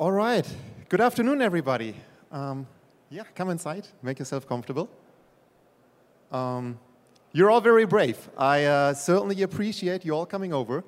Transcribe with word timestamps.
All 0.00 0.12
right. 0.12 0.46
Good 0.88 1.02
afternoon, 1.02 1.42
everybody. 1.42 1.94
Um, 2.32 2.66
yeah, 3.10 3.24
come 3.34 3.50
inside, 3.50 3.86
make 4.02 4.18
yourself 4.18 4.48
comfortable. 4.48 4.88
Um, 6.32 6.78
you're 7.32 7.50
all 7.50 7.60
very 7.60 7.84
brave. 7.84 8.16
I 8.38 8.64
uh, 8.64 8.94
certainly 8.94 9.42
appreciate 9.42 10.06
you 10.06 10.14
all 10.14 10.24
coming 10.24 10.54
over. 10.54 10.84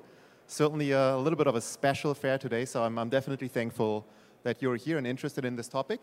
Certainly 0.47 0.93
a 0.93 1.15
little 1.15 1.37
bit 1.37 1.45
of 1.45 1.53
a 1.53 1.61
special 1.61 2.15
fair 2.15 2.39
today, 2.39 2.65
so 2.65 2.81
I'm, 2.81 2.97
I'm 2.97 3.09
definitely 3.09 3.49
thankful 3.49 4.03
that 4.41 4.63
you're 4.63 4.77
here 4.77 4.97
and 4.97 5.05
interested 5.05 5.45
in 5.45 5.55
this 5.55 5.67
topic. 5.67 6.01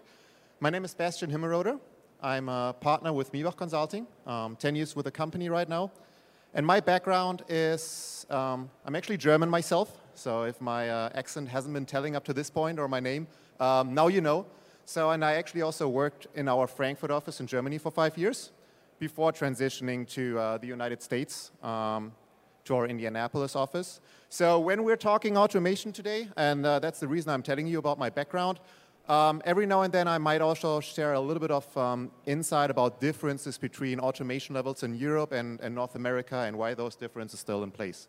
My 0.61 0.71
name 0.71 0.85
is 0.85 0.95
Bastian 0.95 1.33
Himmelroder. 1.33 1.81
I'm 2.23 2.49
a 2.49 2.77
partner 2.81 3.13
with 3.13 3.33
Miebach 3.33 3.57
Consulting, 3.57 4.07
um, 4.25 4.55
10 4.55 4.77
years 4.77 4.95
with 4.95 5.07
the 5.07 5.11
company 5.11 5.49
right 5.49 5.69
now. 5.69 5.91
And 6.53 6.67
my 6.67 6.81
background 6.81 7.45
is 7.49 8.27
um, 8.29 8.71
I'm 8.85 8.97
actually 8.97 9.19
German 9.19 9.49
myself, 9.49 9.97
so 10.15 10.43
if 10.43 10.61
my 10.61 10.91
uh, 10.91 11.11
accent 11.15 11.49
hasn't 11.49 11.73
been 11.73 11.87
telling 11.87 12.17
up 12.17 12.25
to 12.25 12.33
this 12.33 12.51
point 12.51 12.81
or 12.81 12.89
my 12.89 12.99
name, 12.99 13.29
um, 13.61 13.95
now 13.95 14.09
you 14.09 14.21
know. 14.21 14.47
So, 14.85 15.11
and 15.11 15.25
I 15.25 15.35
actually 15.35 15.63
also 15.63 15.89
worked 15.89 16.27
in 16.35 16.49
our 16.49 16.67
Frankfurt 16.67 17.13
office 17.13 17.39
in 17.39 17.47
Germany 17.47 17.79
for 17.79 17.93
five 17.93 18.19
years 18.19 18.51
before 18.99 19.31
transitioning 19.31 20.09
to 20.09 20.39
uh, 20.41 20.59
the 20.59 20.67
United 20.67 21.03
States, 21.03 21.53
um, 21.63 22.11
to 22.65 22.75
our 22.75 22.87
Indianapolis 22.87 23.55
office. 23.55 24.01
So 24.29 24.59
when 24.59 24.83
we're 24.83 24.97
talking 24.97 25.37
automation 25.37 25.93
today, 25.93 26.29
and 26.37 26.67
uh, 26.67 26.81
that's 26.81 26.99
the 26.99 27.07
reason 27.07 27.31
I'm 27.31 27.43
telling 27.43 27.69
you 27.69 27.79
about 27.79 27.97
my 27.97 28.11
background, 28.11 28.59
um, 29.09 29.43
every 29.45 29.67
now 29.67 29.83
and 29.83 29.93
then 29.93 30.07
I 30.07 30.19
might 30.19 30.41
also 30.41 30.81
share 30.81 31.15
a 31.15 31.21
little 31.21 31.41
bit 31.41 31.51
of 31.51 31.77
um, 31.77 32.11
insight 32.27 32.71
about 32.71 33.01
differences 33.01 33.59
between 33.59 33.99
automation 33.99 34.55
levels 34.55 34.83
in 34.83 34.95
Europe 34.95 35.33
and, 35.33 35.61
and, 35.61 35.75
North 35.75 35.97
America 35.97 36.37
and 36.37 36.57
why 36.57 36.75
those 36.75 36.95
differences 36.95 37.41
still 37.41 37.63
in 37.65 37.71
place. 37.71 38.09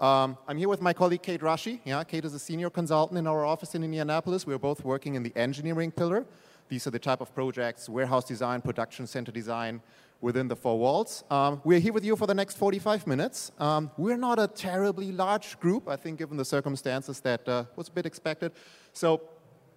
Um, 0.00 0.38
I'm 0.48 0.56
here 0.56 0.68
with 0.68 0.80
my 0.80 0.92
colleague 0.92 1.22
Kate 1.22 1.40
Rashi. 1.40 1.80
Yeah, 1.84 2.02
Kate 2.04 2.24
is 2.24 2.34
a 2.34 2.38
senior 2.38 2.70
consultant 2.70 3.18
in 3.18 3.26
our 3.26 3.44
office 3.44 3.74
in 3.74 3.84
Indianapolis. 3.84 4.46
We're 4.46 4.58
both 4.58 4.84
working 4.84 5.14
in 5.16 5.22
the 5.22 5.32
engineering 5.36 5.90
pillar. 5.90 6.24
These 6.68 6.86
are 6.86 6.90
the 6.90 6.98
type 6.98 7.20
of 7.20 7.34
projects, 7.34 7.88
warehouse 7.88 8.24
design, 8.24 8.62
production 8.62 9.06
center 9.06 9.32
design, 9.32 9.82
within 10.22 10.48
the 10.48 10.56
four 10.56 10.78
walls. 10.78 11.24
Um, 11.30 11.60
we're 11.64 11.80
here 11.80 11.92
with 11.92 12.04
you 12.04 12.16
for 12.16 12.26
the 12.26 12.34
next 12.34 12.56
45 12.56 13.06
minutes. 13.06 13.50
Um, 13.58 13.90
we're 13.98 14.16
not 14.16 14.38
a 14.38 14.46
terribly 14.46 15.12
large 15.12 15.58
group, 15.60 15.88
I 15.88 15.96
think, 15.96 16.18
given 16.18 16.36
the 16.36 16.44
circumstances 16.44 17.20
that 17.20 17.46
uh, 17.46 17.64
was 17.76 17.88
a 17.88 17.90
bit 17.90 18.06
expected. 18.06 18.52
So 18.92 19.20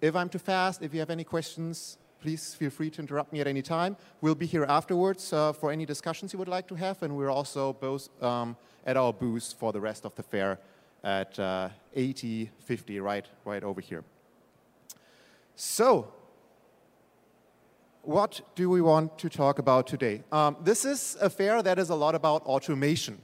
if 0.00 0.14
I'm 0.14 0.28
too 0.28 0.38
fast, 0.38 0.82
if 0.82 0.92
you 0.92 1.00
have 1.00 1.10
any 1.10 1.24
questions, 1.24 1.98
please 2.20 2.54
feel 2.54 2.70
free 2.70 2.90
to 2.90 3.00
interrupt 3.00 3.32
me 3.32 3.40
at 3.40 3.46
any 3.46 3.62
time. 3.62 3.96
We'll 4.20 4.34
be 4.34 4.46
here 4.46 4.64
afterwards 4.64 5.32
uh, 5.32 5.52
for 5.52 5.70
any 5.70 5.86
discussions 5.86 6.32
you 6.32 6.38
would 6.38 6.48
like 6.48 6.66
to 6.68 6.74
have, 6.74 7.02
and 7.02 7.16
we're 7.16 7.30
also 7.30 7.72
both 7.74 8.08
um, 8.22 8.56
at 8.84 8.96
our 8.96 9.12
booth 9.12 9.54
for 9.58 9.72
the 9.72 9.80
rest 9.80 10.04
of 10.04 10.14
the 10.14 10.22
fair 10.22 10.58
at 11.04 11.38
uh, 11.38 11.68
80, 11.94 12.50
50, 12.60 13.00
right, 13.00 13.26
right 13.44 13.62
over 13.62 13.80
here. 13.80 14.02
So, 15.54 16.12
what 18.02 18.40
do 18.54 18.70
we 18.70 18.80
want 18.80 19.18
to 19.18 19.28
talk 19.28 19.58
about 19.58 19.86
today? 19.86 20.22
Um, 20.30 20.56
this 20.62 20.84
is 20.84 21.16
a 21.20 21.30
fair 21.30 21.62
that 21.62 21.78
is 21.78 21.90
a 21.90 21.94
lot 21.94 22.14
about 22.14 22.42
automation. 22.42 23.18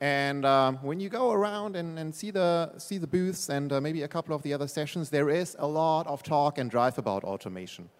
And 0.00 0.46
um, 0.46 0.76
when 0.76 0.98
you 0.98 1.10
go 1.10 1.30
around 1.30 1.76
and, 1.76 1.98
and, 1.98 2.14
see, 2.14 2.30
the, 2.30 2.72
see 2.78 2.96
the 2.96 3.06
booths 3.06 3.50
and 3.50 3.70
uh, 3.70 3.80
maybe 3.80 4.02
a 4.02 4.08
couple 4.08 4.34
of 4.34 4.42
the 4.42 4.54
other 4.54 4.66
sessions, 4.66 5.10
there 5.10 5.28
is 5.28 5.56
a 5.58 5.66
lot 5.66 6.06
of 6.06 6.22
talk 6.22 6.56
and 6.56 6.70
drive 6.70 6.96
about 6.96 7.22
automation. 7.22 7.90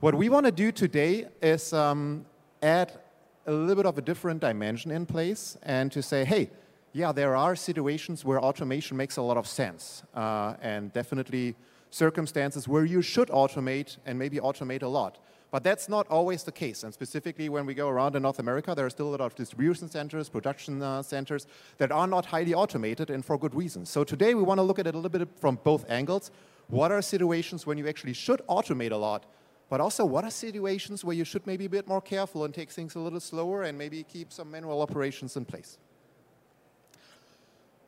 What 0.00 0.14
we 0.14 0.28
want 0.28 0.46
to 0.46 0.52
do 0.52 0.72
today 0.72 1.28
is 1.40 1.72
um, 1.72 2.26
add 2.62 2.98
a 3.46 3.52
little 3.52 3.76
bit 3.76 3.86
of 3.86 3.98
a 3.98 4.02
different 4.02 4.40
dimension 4.40 4.90
in 4.90 5.06
place 5.06 5.56
and 5.62 5.92
to 5.92 6.02
say, 6.02 6.24
hey, 6.24 6.50
yeah, 6.92 7.12
there 7.12 7.36
are 7.36 7.54
situations 7.54 8.24
where 8.24 8.40
automation 8.40 8.96
makes 8.96 9.16
a 9.16 9.22
lot 9.22 9.36
of 9.36 9.46
sense, 9.46 10.02
uh, 10.14 10.54
and 10.60 10.92
definitely 10.92 11.54
circumstances 11.90 12.66
where 12.66 12.84
you 12.84 13.02
should 13.02 13.28
automate 13.28 13.98
and 14.06 14.18
maybe 14.18 14.38
automate 14.38 14.82
a 14.82 14.88
lot. 14.88 15.18
But 15.50 15.64
that's 15.64 15.88
not 15.88 16.06
always 16.08 16.44
the 16.44 16.52
case. 16.52 16.84
And 16.84 16.94
specifically, 16.94 17.48
when 17.48 17.66
we 17.66 17.74
go 17.74 17.88
around 17.88 18.14
in 18.14 18.22
North 18.22 18.38
America, 18.38 18.72
there 18.74 18.86
are 18.86 18.90
still 18.90 19.08
a 19.08 19.12
lot 19.16 19.20
of 19.20 19.34
distribution 19.34 19.90
centers, 19.90 20.28
production 20.28 20.80
uh, 20.80 21.02
centers 21.02 21.46
that 21.78 21.90
are 21.90 22.06
not 22.06 22.26
highly 22.26 22.54
automated 22.54 23.10
and 23.10 23.24
for 23.24 23.36
good 23.36 23.54
reasons. 23.54 23.90
So 23.90 24.04
today, 24.04 24.34
we 24.34 24.42
want 24.42 24.58
to 24.58 24.62
look 24.62 24.78
at 24.78 24.86
it 24.86 24.94
a 24.94 24.98
little 24.98 25.18
bit 25.18 25.28
from 25.40 25.58
both 25.64 25.84
angles. 25.90 26.30
What 26.68 26.92
are 26.92 27.02
situations 27.02 27.66
when 27.66 27.78
you 27.78 27.88
actually 27.88 28.12
should 28.12 28.42
automate 28.48 28.92
a 28.92 28.96
lot? 28.96 29.26
But 29.68 29.80
also, 29.80 30.04
what 30.04 30.24
are 30.24 30.30
situations 30.30 31.04
where 31.04 31.16
you 31.16 31.24
should 31.24 31.46
maybe 31.46 31.66
be 31.66 31.78
a 31.78 31.80
bit 31.80 31.88
more 31.88 32.00
careful 32.00 32.44
and 32.44 32.54
take 32.54 32.70
things 32.70 32.94
a 32.94 33.00
little 33.00 33.20
slower 33.20 33.64
and 33.64 33.76
maybe 33.76 34.04
keep 34.04 34.32
some 34.32 34.50
manual 34.50 34.82
operations 34.82 35.36
in 35.36 35.44
place? 35.44 35.78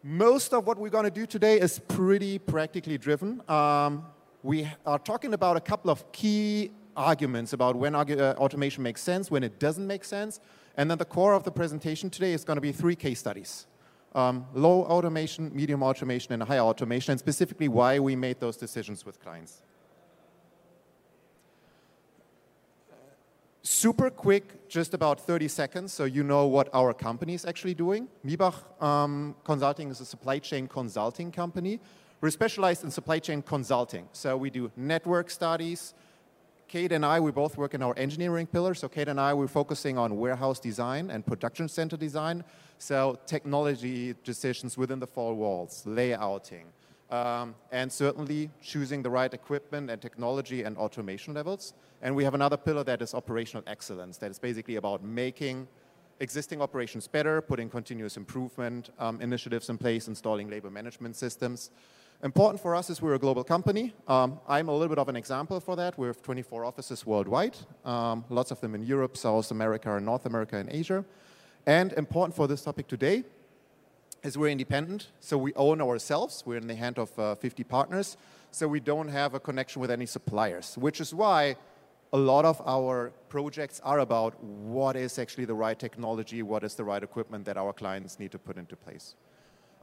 Most 0.03 0.53
of 0.53 0.67
what 0.67 0.79
we're 0.79 0.91
going 0.91 1.05
to 1.05 1.11
do 1.11 1.27
today 1.27 1.61
is 1.61 1.79
pretty 1.79 2.39
practically 2.39 2.99
driven. 2.99 3.41
Um, 3.49 4.05
we 4.43 4.69
are 4.85 4.99
talking 4.99 5.33
about 5.33 5.57
a 5.57 5.61
couple 5.61 5.93
of 5.93 6.11
key 6.11 6.73
arguments 6.97 7.53
about 7.53 7.77
when 7.77 7.95
uh, 7.95 8.35
automation 8.39 8.83
makes 8.83 9.01
sense, 9.01 9.31
when 9.31 9.43
it 9.43 9.59
doesn't 9.59 9.87
make 9.87 10.05
sense. 10.05 10.41
And 10.77 10.91
then 10.91 10.99
the 10.99 11.05
core 11.05 11.35
of 11.35 11.45
the 11.45 11.51
presentation 11.51 12.11
today 12.11 12.33
is 12.33 12.45
going 12.45 12.57
to 12.57 12.63
be 12.63 12.73
three 12.73 12.97
case 12.97 13.19
studies. 13.19 13.67
Um, 14.15 14.47
low 14.55 14.85
automation, 14.85 15.51
medium 15.55 15.83
automation, 15.83 16.33
and 16.33 16.43
high 16.43 16.59
automation, 16.59 17.13
and 17.13 17.21
specifically 17.21 17.69
why 17.69 17.99
we 17.99 18.15
made 18.15 18.41
those 18.41 18.57
decisions 18.57 19.07
with 19.07 19.21
clients. 19.23 19.63
Super 23.65 24.11
quick, 24.11 24.69
just 24.69 24.93
about 24.93 25.21
30 25.21 25.47
seconds, 25.49 25.93
so 25.93 26.05
you 26.05 26.25
know 26.25 26.47
what 26.47 26.69
our 26.75 26.93
company 26.93 27.35
is 27.35 27.45
actually 27.45 27.75
doing. 27.75 28.09
Miebach 28.27 28.57
um, 28.83 29.37
Consulting 29.45 29.89
is 29.89 30.01
a 30.01 30.05
supply 30.05 30.41
chain 30.41 30.67
consulting 30.67 31.31
company. 31.31 31.79
We're 32.21 32.31
specialized 32.31 32.83
in 32.83 32.91
supply 32.91 33.21
chain 33.21 33.41
consulting. 33.41 34.09
So 34.13 34.37
we 34.37 34.51
do 34.51 34.73
network 34.77 35.31
studies, 35.31 35.95
Kate 36.73 36.91
and 36.93 37.05
I, 37.05 37.21
we 37.21 37.31
both 37.31 37.59
work 37.59 37.75
in 37.75 37.83
our 37.83 37.93
engineering 37.99 38.47
pillar. 38.47 38.73
So 38.73 38.89
Kate 38.89 39.09
and 39.09 39.21
I, 39.21 39.35
we're 39.35 39.47
focusing 39.47 39.99
on 39.99 40.17
warehouse 40.17 40.59
design 40.59 41.11
and 41.11 41.27
production 41.27 41.69
center 41.69 41.99
design. 41.99 42.43
So 42.79 43.19
technology 43.27 44.15
decisions 44.25 44.79
within 44.79 44.99
the 44.99 45.07
four 45.07 45.35
walls, 45.35 45.85
layouting, 45.87 46.65
um, 47.11 47.55
and 47.73 47.93
certainly 47.93 48.49
choosing 48.63 49.03
the 49.03 49.11
right 49.11 49.35
equipment 49.35 49.91
and 49.91 50.01
technology 50.01 50.63
and 50.63 50.79
automation 50.79 51.35
levels. 51.35 51.75
And 52.01 52.17
we 52.17 52.25
have 52.25 52.33
another 52.33 52.57
pillar 52.57 52.85
that 52.85 53.03
is 53.03 53.13
operational 53.13 53.65
excellence. 53.67 54.17
That 54.17 54.31
is 54.31 54.39
basically 54.39 54.77
about 54.77 55.05
making 55.05 55.69
existing 56.21 56.63
operations 56.63 57.07
better, 57.07 57.43
putting 57.43 57.69
continuous 57.69 58.17
improvement 58.17 58.89
um, 58.99 59.21
initiatives 59.21 59.69
in 59.69 59.77
place, 59.77 60.09
installing 60.09 60.49
labor 60.49 60.71
management 60.71 61.17
systems. 61.17 61.71
Important 62.25 62.63
for 62.63 62.77
us 62.77 62.89
is 62.89 63.03
we're 63.03 63.15
a 63.15 63.19
global 63.19 63.43
company. 63.43 63.93
Um, 64.07 64.39
I'm 64.47 64.69
a 64.69 64.73
little 64.73 64.89
bit 64.89 64.99
of 64.99 65.09
an 65.09 65.17
example 65.17 65.59
for 65.59 65.75
that. 65.75 65.99
We 65.99 66.07
have 66.07 66.23
24 66.23 66.65
offices 66.65 67.05
worldwide, 67.05 67.57
um, 67.85 68.25
lots 68.29 68.53
of 68.53 68.61
them 68.61 68.77
in 68.77 68.85
Europe, 68.85 69.17
South 69.17 69.51
America, 69.51 69.99
North 69.99 70.25
America, 70.25 70.57
and 70.57 70.69
Asia. 70.71 71.05
And 71.67 71.93
important 71.95 72.37
for 72.37 72.47
this 72.47 72.63
topic 72.63 72.87
today 72.87 73.25
is 74.23 74.39
we're 74.39 74.53
independent, 74.53 75.09
so 75.19 75.37
we 75.37 75.53
own 75.55 75.83
ourselves. 75.83 76.45
We're 76.47 76.59
in 76.59 76.69
the 76.69 76.77
hand 76.77 76.97
of 76.97 77.19
uh, 77.19 77.35
50 77.35 77.65
partners, 77.65 78.17
so 78.53 78.69
we 78.69 78.79
don't 78.79 79.09
have 79.09 79.35
a 79.35 79.41
connection 79.41 79.83
with 79.83 79.91
any 79.91 80.07
suppliers, 80.07 80.79
which 80.79 81.01
is 81.01 81.13
why 81.13 81.57
a 82.13 82.19
lot 82.19 82.45
of 82.45 82.63
our 82.65 83.11
projects 83.31 83.81
are 83.83 83.99
about 83.99 84.41
what 84.45 84.95
is 84.95 85.19
actually 85.19 85.47
the 85.47 85.55
right 85.55 85.77
technology, 85.77 86.45
what 86.45 86.63
is 86.63 86.77
the 86.77 86.85
right 86.85 87.03
equipment 87.03 87.45
that 87.47 87.57
our 87.57 87.73
clients 87.73 88.21
need 88.21 88.31
to 88.31 88.39
put 88.39 88.59
into 88.59 88.77
place. 88.77 89.17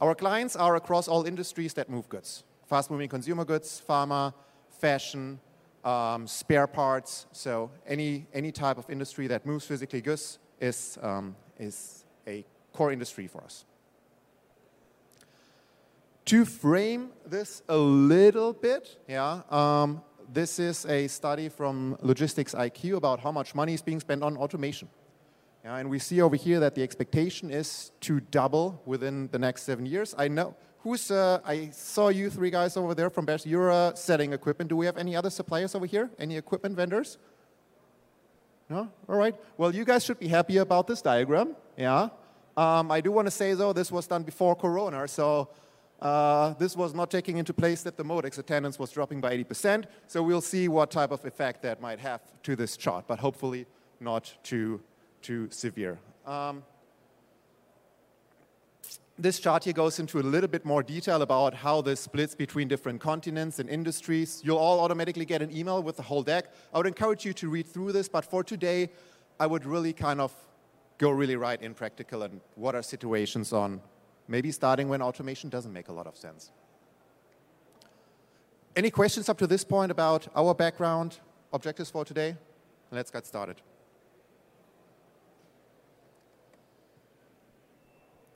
Our 0.01 0.15
clients 0.15 0.55
are 0.55 0.75
across 0.75 1.07
all 1.07 1.25
industries 1.25 1.73
that 1.73 1.89
move 1.89 2.07
goods. 2.07 2.43
Fast-moving 2.67 3.09
consumer 3.09 3.43
goods, 3.43 3.81
pharma, 3.87 4.33
fashion, 4.69 5.39
um, 5.83 6.25
spare 6.25 6.67
parts. 6.67 7.25
So 7.31 7.71
any, 7.85 8.25
any 8.33 8.51
type 8.51 8.77
of 8.77 8.89
industry 8.89 9.27
that 9.27 9.45
moves 9.45 9.65
physically 9.65 10.01
goods 10.01 10.39
is, 10.61 10.97
um, 11.01 11.35
is 11.57 12.05
a 12.27 12.45
core 12.71 12.91
industry 12.91 13.27
for 13.27 13.43
us. 13.43 13.65
To 16.25 16.45
frame 16.45 17.09
this 17.25 17.63
a 17.67 17.78
little 17.78 18.53
bit, 18.53 18.99
yeah, 19.07 19.41
um, 19.49 20.02
this 20.31 20.59
is 20.59 20.85
a 20.85 21.07
study 21.07 21.49
from 21.49 21.97
Logistics 22.02 22.53
IQ 22.53 22.97
about 22.97 23.19
how 23.19 23.31
much 23.31 23.55
money 23.55 23.73
is 23.73 23.81
being 23.81 23.99
spent 23.99 24.22
on 24.22 24.37
automation. 24.37 24.87
Yeah, 25.64 25.76
and 25.76 25.90
we 25.90 26.00
see 26.00 26.22
over 26.22 26.35
here 26.35 26.59
that 26.61 26.76
the 26.76 26.84
expectation 26.84 27.52
is 27.52 27.91
to 28.02 28.22
double 28.22 28.82
within 28.85 29.28
the 29.32 29.40
next 29.40 29.64
seven 29.64 29.85
years. 29.85 30.16
I 30.17 30.29
know 30.29 30.56
who's. 30.79 31.11
Uh, 31.11 31.40
I 31.46 31.70
saw 31.72 32.08
you 32.09 32.29
three 32.29 32.50
guys 32.50 32.78
over 32.78 32.96
there 32.96 33.09
from 33.09 33.26
Best. 33.26 33.46
You're 33.46 33.72
uh, 33.72 33.94
selling 33.94 34.32
equipment. 34.32 34.70
Do 34.70 34.78
we 34.78 34.85
have 34.85 34.97
any 34.97 35.16
other 35.16 35.29
suppliers 35.29 35.76
over 35.76 35.85
here? 35.85 36.09
Any 36.17 36.38
equipment 36.38 36.76
vendors? 36.78 37.17
No. 38.70 38.90
All 39.09 39.16
right. 39.16 39.35
Well, 39.58 39.76
you 39.76 39.84
guys 39.84 40.06
should 40.06 40.20
be 40.20 40.29
happy 40.29 40.58
about 40.58 40.88
this 40.88 41.02
diagram. 41.02 41.56
Yeah. 41.78 42.09
Um, 42.55 42.91
I 42.91 43.02
do 43.02 43.12
want 43.12 43.28
to 43.28 43.32
say 43.32 43.53
though, 43.53 43.73
this 43.73 43.91
was 43.91 44.08
done 44.08 44.23
before 44.23 44.55
Corona, 44.55 45.08
so. 45.08 45.50
Uh, 46.02 46.53
this 46.53 46.78
was 46.78 46.94
not 46.94 47.12
taking 47.12 47.35
into 47.35 47.53
place 47.53 47.82
that 47.84 47.97
the 47.97 48.05
Modex 48.05 48.40
attendance 48.40 48.79
was 48.79 48.90
dropping 48.90 49.20
by 49.20 49.35
80%, 49.35 49.84
so 50.08 50.23
we'll 50.23 50.40
see 50.40 50.70
what 50.70 50.91
type 50.91 51.12
of 51.12 51.26
effect 51.26 51.62
that 51.64 51.82
might 51.82 52.00
have 52.00 52.22
to 52.44 52.55
this 52.55 52.78
chart, 52.78 53.03
but 53.05 53.20
hopefully 53.20 53.66
not 54.00 54.34
too 54.41 54.79
too 55.21 55.47
severe. 55.51 55.99
Um, 56.25 56.63
this 59.17 59.39
chart 59.39 59.66
here 59.66 59.73
goes 59.73 59.99
into 59.99 60.19
a 60.19 60.21
little 60.21 60.47
bit 60.47 60.63
more 60.63 60.81
detail 60.81 61.21
about 61.21 61.53
how 61.53 61.81
this 61.81 61.99
splits 61.99 62.35
between 62.35 62.69
different 62.69 63.01
continents 63.01 63.59
and 63.59 63.69
industries. 63.69 64.41
You'll 64.45 64.57
all 64.57 64.79
automatically 64.79 65.25
get 65.25 65.41
an 65.41 65.55
email 65.55 65.83
with 65.83 65.97
the 65.97 66.03
whole 66.03 66.23
deck. 66.23 66.53
I 66.73 66.77
would 66.77 66.87
encourage 66.87 67.25
you 67.25 67.33
to 67.33 67.49
read 67.49 67.67
through 67.67 67.91
this, 67.91 68.07
but 68.07 68.23
for 68.23 68.43
today, 68.45 68.89
I 69.39 69.45
would 69.45 69.66
really 69.66 69.91
kind 69.91 70.21
of 70.21 70.33
go 70.97 71.09
really 71.09 71.35
right 71.35 71.61
in 71.61 71.73
practical 71.73 72.23
and 72.23 72.39
what 72.55 72.75
are 72.75 72.81
situations 72.81 73.51
on 73.51 73.81
maybe 74.29 74.51
starting 74.51 74.87
when 74.87 75.01
automation 75.01 75.49
doesn't 75.49 75.73
make 75.73 75.89
a 75.89 75.93
lot 75.93 76.07
of 76.07 76.16
sense. 76.16 76.51
Any 78.75 78.91
questions 78.91 79.27
up 79.27 79.37
to 79.39 79.47
this 79.47 79.66
point 79.66 79.91
about 79.91 80.27
our 80.35 80.53
background, 80.53 81.17
objectives 81.51 81.89
for 81.89 82.05
today? 82.05 82.37
Let's 82.91 83.11
get 83.11 83.25
started. 83.25 83.61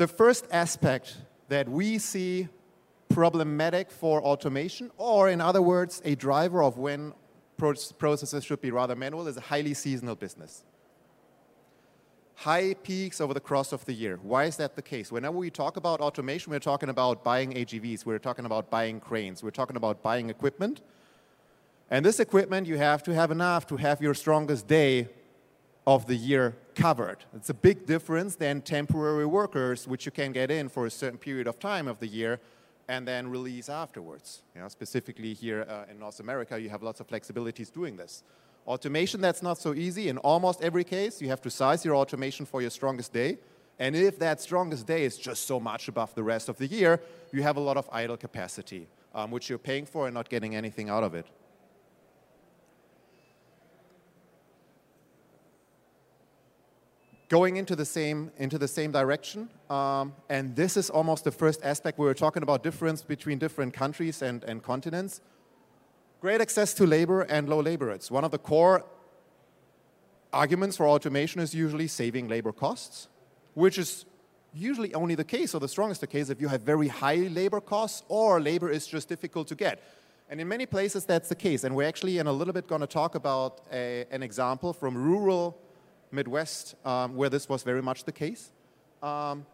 The 0.03 0.07
first 0.09 0.47
aspect 0.51 1.15
that 1.47 1.69
we 1.69 1.97
see 1.97 2.49
problematic 3.07 3.89
for 3.89 4.21
automation, 4.21 4.91
or 4.97 5.29
in 5.29 5.39
other 5.39 5.61
words, 5.61 6.01
a 6.03 6.13
driver 6.13 6.61
of 6.61 6.77
when 6.77 7.13
processes 7.57 8.43
should 8.43 8.59
be 8.59 8.69
rather 8.69 8.97
manual, 8.97 9.29
is 9.29 9.37
a 9.37 9.39
highly 9.39 9.73
seasonal 9.73 10.15
business. 10.15 10.65
High 12.35 12.73
peaks 12.73 13.21
over 13.21 13.33
the 13.33 13.39
course 13.39 13.71
of 13.71 13.85
the 13.85 13.93
year. 13.93 14.19
Why 14.21 14.43
is 14.43 14.57
that 14.57 14.75
the 14.75 14.81
case? 14.81 15.09
Whenever 15.09 15.37
we 15.37 15.49
talk 15.49 15.77
about 15.77 16.01
automation, 16.01 16.51
we're 16.51 16.59
talking 16.59 16.89
about 16.89 17.23
buying 17.23 17.53
AGVs, 17.53 18.05
we're 18.05 18.19
talking 18.19 18.43
about 18.43 18.69
buying 18.69 18.99
cranes, 18.99 19.41
we're 19.41 19.51
talking 19.51 19.77
about 19.77 20.03
buying 20.03 20.29
equipment. 20.29 20.81
And 21.89 22.05
this 22.05 22.19
equipment, 22.19 22.67
you 22.67 22.75
have 22.75 23.03
to 23.03 23.13
have 23.13 23.31
enough 23.31 23.65
to 23.67 23.77
have 23.77 24.01
your 24.01 24.15
strongest 24.15 24.67
day 24.67 25.07
of 25.85 26.05
the 26.07 26.15
year 26.15 26.55
covered. 26.75 27.25
It's 27.35 27.49
a 27.49 27.53
big 27.53 27.85
difference 27.85 28.35
than 28.35 28.61
temporary 28.61 29.25
workers, 29.25 29.87
which 29.87 30.05
you 30.05 30.11
can 30.11 30.31
get 30.31 30.49
in 30.49 30.69
for 30.69 30.85
a 30.85 30.91
certain 30.91 31.17
period 31.17 31.47
of 31.47 31.59
time 31.59 31.87
of 31.87 31.99
the 31.99 32.07
year 32.07 32.39
and 32.87 33.07
then 33.07 33.27
release 33.27 33.69
afterwards. 33.69 34.43
You 34.55 34.61
know, 34.61 34.67
specifically 34.67 35.33
here 35.33 35.65
uh, 35.69 35.91
in 35.91 35.99
North 35.99 36.19
America, 36.19 36.59
you 36.59 36.69
have 36.69 36.83
lots 36.83 36.99
of 36.99 37.07
flexibilities 37.07 37.71
doing 37.71 37.97
this. 37.97 38.23
Automation, 38.65 39.19
that's 39.19 39.43
not 39.43 39.57
so 39.57 39.73
easy. 39.73 40.07
In 40.07 40.17
almost 40.19 40.61
every 40.61 40.83
case, 40.83 41.21
you 41.21 41.27
have 41.27 41.41
to 41.41 41.49
size 41.49 41.83
your 41.83 41.95
automation 41.95 42.45
for 42.45 42.61
your 42.61 42.69
strongest 42.69 43.11
day. 43.11 43.37
And 43.79 43.95
if 43.95 44.19
that 44.19 44.39
strongest 44.39 44.87
day 44.87 45.03
is 45.03 45.17
just 45.17 45.45
so 45.45 45.59
much 45.59 45.87
above 45.87 46.13
the 46.15 46.23
rest 46.23 46.47
of 46.47 46.57
the 46.57 46.67
year, 46.67 47.01
you 47.33 47.41
have 47.43 47.57
a 47.57 47.59
lot 47.59 47.75
of 47.75 47.89
idle 47.91 48.15
capacity, 48.15 48.87
um, 49.13 49.31
which 49.31 49.49
you're 49.49 49.57
paying 49.57 49.85
for 49.85 50.05
and 50.05 50.13
not 50.13 50.29
getting 50.29 50.55
anything 50.55 50.89
out 50.89 51.03
of 51.03 51.13
it. 51.13 51.25
Going 57.29 57.57
into 57.57 57.75
the 57.75 57.85
same 57.85 58.31
into 58.37 58.57
the 58.57 58.67
same 58.67 58.91
direction. 58.91 59.49
Um, 59.69 60.13
and 60.29 60.55
this 60.55 60.77
is 60.77 60.89
almost 60.89 61.23
the 61.23 61.31
first 61.31 61.59
aspect 61.63 61.97
where 61.97 62.07
we're 62.07 62.13
talking 62.13 62.43
about 62.43 62.63
difference 62.63 63.01
between 63.01 63.39
different 63.39 63.73
countries 63.73 64.21
and, 64.21 64.43
and 64.43 64.61
continents. 64.61 65.21
Great 66.21 66.41
access 66.41 66.73
to 66.75 66.85
labor 66.85 67.21
and 67.21 67.49
low 67.49 67.59
labor 67.59 67.87
rates. 67.87 68.09
One 68.09 68.23
of 68.23 68.31
the 68.31 68.37
core 68.37 68.85
arguments 70.31 70.77
for 70.77 70.87
automation 70.87 71.41
is 71.41 71.53
usually 71.53 71.87
saving 71.87 72.27
labor 72.27 72.51
costs, 72.51 73.07
which 73.53 73.77
is 73.77 74.05
usually 74.53 74.93
only 74.93 75.15
the 75.15 75.23
case, 75.23 75.53
or 75.53 75.59
the 75.59 75.67
strongest 75.67 76.01
the 76.01 76.07
case, 76.07 76.29
if 76.29 76.39
you 76.39 76.47
have 76.47 76.61
very 76.61 76.87
high 76.87 77.15
labor 77.15 77.59
costs 77.59 78.03
or 78.07 78.39
labor 78.39 78.69
is 78.69 78.87
just 78.87 79.09
difficult 79.09 79.47
to 79.47 79.55
get. 79.55 79.83
And 80.29 80.39
in 80.39 80.47
many 80.47 80.65
places, 80.65 81.05
that's 81.05 81.29
the 81.29 81.35
case. 81.35 81.63
And 81.63 81.75
we're 81.75 81.87
actually 81.87 82.17
in 82.17 82.27
a 82.27 82.31
little 82.31 82.53
bit 82.53 82.67
going 82.67 82.81
to 82.81 82.87
talk 82.87 83.15
about 83.15 83.61
a, 83.71 84.05
an 84.11 84.23
example 84.23 84.73
from 84.73 84.95
rural 84.95 85.57
Midwest, 86.13 86.75
um, 86.85 87.15
where 87.15 87.29
this 87.29 87.49
was 87.49 87.63
very 87.63 87.81
much 87.81 88.05
the 88.05 88.11
case. 88.11 88.51
Um, 89.01 89.45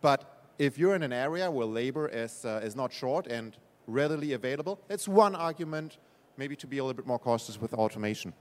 but 0.00 0.44
if 0.58 0.78
you're 0.78 0.94
in 0.94 1.02
an 1.02 1.12
area 1.12 1.50
where 1.50 1.66
labor 1.66 2.08
is, 2.08 2.44
uh, 2.44 2.60
is 2.64 2.74
not 2.74 2.92
short 2.92 3.26
and 3.26 3.56
readily 3.86 4.32
available, 4.32 4.80
it's 4.88 5.06
one 5.06 5.34
argument 5.34 5.98
maybe 6.36 6.56
to 6.56 6.66
be 6.66 6.78
a 6.78 6.84
little 6.84 6.96
bit 6.96 7.06
more 7.06 7.18
cautious 7.18 7.60
with 7.60 7.74
automation. 7.74 8.32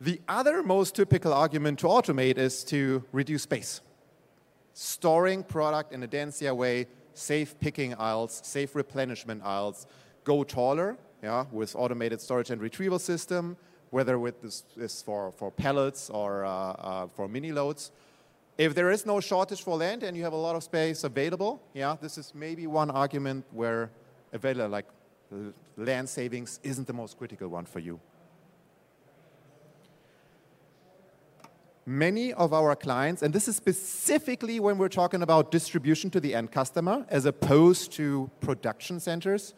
The 0.00 0.20
other 0.28 0.62
most 0.62 0.96
typical 0.96 1.32
argument 1.32 1.78
to 1.80 1.86
automate 1.86 2.36
is 2.36 2.64
to 2.64 3.04
reduce 3.12 3.42
space. 3.42 3.80
Storing 4.74 5.44
product 5.44 5.92
in 5.92 6.02
a 6.02 6.08
denser 6.08 6.54
way, 6.54 6.86
safe 7.14 7.58
picking 7.60 7.94
aisles, 7.94 8.40
safe 8.44 8.74
replenishment 8.74 9.42
aisles, 9.44 9.86
go 10.24 10.42
taller 10.42 10.96
yeah, 11.22 11.44
with 11.52 11.76
automated 11.76 12.20
storage 12.20 12.50
and 12.50 12.60
retrieval 12.60 12.98
system, 12.98 13.56
whether 13.92 14.18
with 14.18 14.40
this 14.40 14.64
is 14.76 15.02
for, 15.02 15.30
for 15.32 15.50
pallets 15.50 16.08
or 16.08 16.46
uh, 16.46 16.50
uh, 16.50 17.06
for 17.08 17.28
mini 17.28 17.52
loads. 17.52 17.92
If 18.56 18.74
there 18.74 18.90
is 18.90 19.04
no 19.04 19.20
shortage 19.20 19.62
for 19.62 19.76
land 19.76 20.02
and 20.02 20.16
you 20.16 20.24
have 20.24 20.32
a 20.32 20.42
lot 20.48 20.56
of 20.56 20.64
space 20.64 21.04
available, 21.04 21.62
yeah, 21.74 21.96
this 22.00 22.16
is 22.16 22.32
maybe 22.34 22.66
one 22.66 22.90
argument 22.90 23.44
where 23.52 23.90
available, 24.32 24.70
like 24.70 24.86
land 25.76 26.08
savings 26.08 26.58
isn't 26.62 26.86
the 26.86 26.92
most 26.94 27.18
critical 27.18 27.48
one 27.48 27.66
for 27.66 27.80
you. 27.80 28.00
Many 31.84 32.32
of 32.32 32.54
our 32.54 32.74
clients, 32.74 33.22
and 33.22 33.34
this 33.34 33.46
is 33.46 33.56
specifically 33.56 34.58
when 34.58 34.78
we're 34.78 34.88
talking 34.88 35.20
about 35.20 35.50
distribution 35.50 36.08
to 36.10 36.20
the 36.20 36.34
end 36.34 36.50
customer 36.50 37.04
as 37.10 37.26
opposed 37.26 37.92
to 37.92 38.30
production 38.40 39.00
centers, 39.00 39.52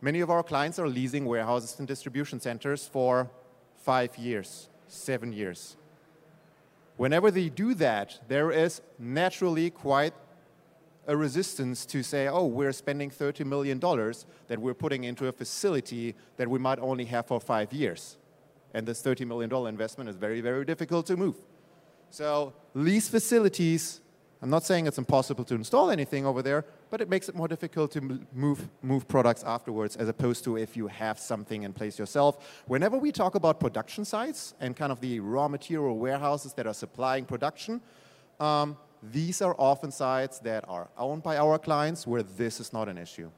many 0.00 0.20
of 0.20 0.30
our 0.30 0.42
clients 0.42 0.78
are 0.78 0.88
leasing 0.88 1.26
warehouses 1.26 1.78
and 1.78 1.86
distribution 1.86 2.40
centers 2.40 2.86
for 2.86 3.28
five 3.78 4.16
years, 4.16 4.68
seven 4.86 5.32
years. 5.32 5.76
Whenever 6.96 7.30
they 7.30 7.48
do 7.48 7.74
that, 7.74 8.18
there 8.28 8.50
is 8.50 8.80
naturally 8.98 9.70
quite 9.70 10.14
a 11.06 11.16
resistance 11.16 11.86
to 11.86 12.02
say, 12.02 12.28
oh, 12.28 12.44
we're 12.44 12.72
spending 12.72 13.10
$30 13.10 13.46
million 13.46 13.78
that 13.78 14.58
we're 14.58 14.74
putting 14.74 15.04
into 15.04 15.26
a 15.26 15.32
facility 15.32 16.14
that 16.36 16.48
we 16.48 16.58
might 16.58 16.78
only 16.80 17.06
have 17.06 17.26
for 17.26 17.40
five 17.40 17.72
years. 17.72 18.18
And 18.74 18.86
this 18.86 19.02
$30 19.02 19.26
million 19.26 19.50
investment 19.66 20.10
is 20.10 20.16
very, 20.16 20.42
very 20.42 20.66
difficult 20.66 21.06
to 21.06 21.16
move. 21.16 21.36
So 22.10 22.52
lease 22.74 23.08
facilities, 23.08 24.00
I'm 24.40 24.50
not 24.50 24.64
saying 24.64 24.86
it's 24.86 24.98
impossible 24.98 25.44
to 25.44 25.54
install 25.56 25.90
anything 25.90 26.24
over 26.24 26.42
there, 26.42 26.64
but 26.90 27.00
it 27.00 27.08
makes 27.08 27.28
it 27.28 27.34
more 27.34 27.48
difficult 27.48 27.90
to 27.92 28.20
move, 28.32 28.68
move 28.82 29.08
products 29.08 29.42
afterwards 29.42 29.96
as 29.96 30.08
opposed 30.08 30.44
to 30.44 30.56
if 30.56 30.76
you 30.76 30.86
have 30.86 31.18
something 31.18 31.64
in 31.64 31.72
place 31.72 31.98
yourself. 31.98 32.62
Whenever 32.66 32.96
we 32.98 33.10
talk 33.10 33.34
about 33.34 33.58
production 33.58 34.04
sites 34.04 34.54
and 34.60 34.76
kind 34.76 34.92
of 34.92 35.00
the 35.00 35.18
raw 35.18 35.48
material 35.48 35.98
warehouses 35.98 36.52
that 36.52 36.68
are 36.68 36.74
supplying 36.74 37.24
production, 37.24 37.80
um, 38.38 38.76
these 39.02 39.42
are 39.42 39.56
often 39.58 39.90
sites 39.90 40.38
that 40.40 40.64
are 40.68 40.88
owned 40.96 41.22
by 41.24 41.36
our 41.36 41.58
clients 41.58 42.06
where 42.06 42.22
this 42.22 42.60
is 42.60 42.72
not 42.72 42.88
an 42.88 42.98
issue. 42.98 43.30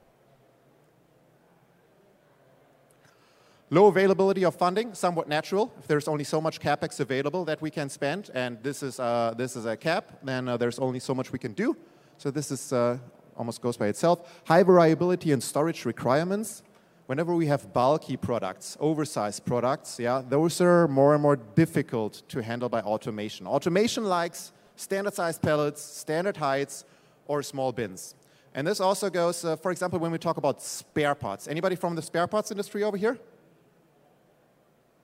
Low 3.72 3.86
availability 3.86 4.44
of 4.44 4.56
funding, 4.56 4.94
somewhat 4.94 5.28
natural. 5.28 5.72
If 5.78 5.86
there's 5.86 6.08
only 6.08 6.24
so 6.24 6.40
much 6.40 6.60
capex 6.60 6.98
available 6.98 7.44
that 7.44 7.62
we 7.62 7.70
can 7.70 7.88
spend, 7.88 8.28
and 8.34 8.60
this 8.64 8.82
is, 8.82 8.98
uh, 8.98 9.32
this 9.36 9.54
is 9.54 9.64
a 9.64 9.76
cap, 9.76 10.18
then 10.24 10.48
uh, 10.48 10.56
there's 10.56 10.80
only 10.80 10.98
so 10.98 11.14
much 11.14 11.30
we 11.30 11.38
can 11.38 11.52
do. 11.52 11.76
So 12.18 12.32
this 12.32 12.50
is 12.50 12.72
uh, 12.72 12.98
almost 13.36 13.62
goes 13.62 13.76
by 13.76 13.86
itself. 13.86 14.42
High 14.44 14.64
variability 14.64 15.30
in 15.30 15.40
storage 15.40 15.84
requirements. 15.84 16.64
Whenever 17.06 17.32
we 17.32 17.46
have 17.46 17.72
bulky 17.72 18.16
products, 18.16 18.76
oversized 18.80 19.44
products, 19.44 20.00
yeah, 20.00 20.20
those 20.28 20.60
are 20.60 20.88
more 20.88 21.14
and 21.14 21.22
more 21.22 21.36
difficult 21.36 22.22
to 22.28 22.42
handle 22.42 22.68
by 22.68 22.80
automation. 22.80 23.46
Automation 23.46 24.02
likes 24.04 24.50
standard 24.74 25.14
sized 25.14 25.42
pallets, 25.42 25.80
standard 25.80 26.36
heights, 26.36 26.84
or 27.28 27.40
small 27.40 27.70
bins. 27.70 28.16
And 28.52 28.66
this 28.66 28.80
also 28.80 29.10
goes, 29.10 29.44
uh, 29.44 29.54
for 29.54 29.70
example, 29.70 30.00
when 30.00 30.10
we 30.10 30.18
talk 30.18 30.38
about 30.38 30.60
spare 30.60 31.14
parts. 31.14 31.46
Anybody 31.46 31.76
from 31.76 31.94
the 31.94 32.02
spare 32.02 32.26
parts 32.26 32.50
industry 32.50 32.82
over 32.82 32.96
here? 32.96 33.16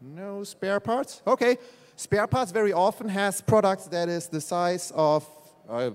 No 0.00 0.44
spare 0.44 0.80
parts? 0.80 1.22
Okay. 1.26 1.58
Spare 1.96 2.26
parts 2.26 2.52
very 2.52 2.72
often 2.72 3.08
has 3.08 3.40
products 3.40 3.86
that 3.86 4.08
is 4.08 4.28
the 4.28 4.40
size 4.40 4.92
of 4.94 5.26
uh, 5.68 5.90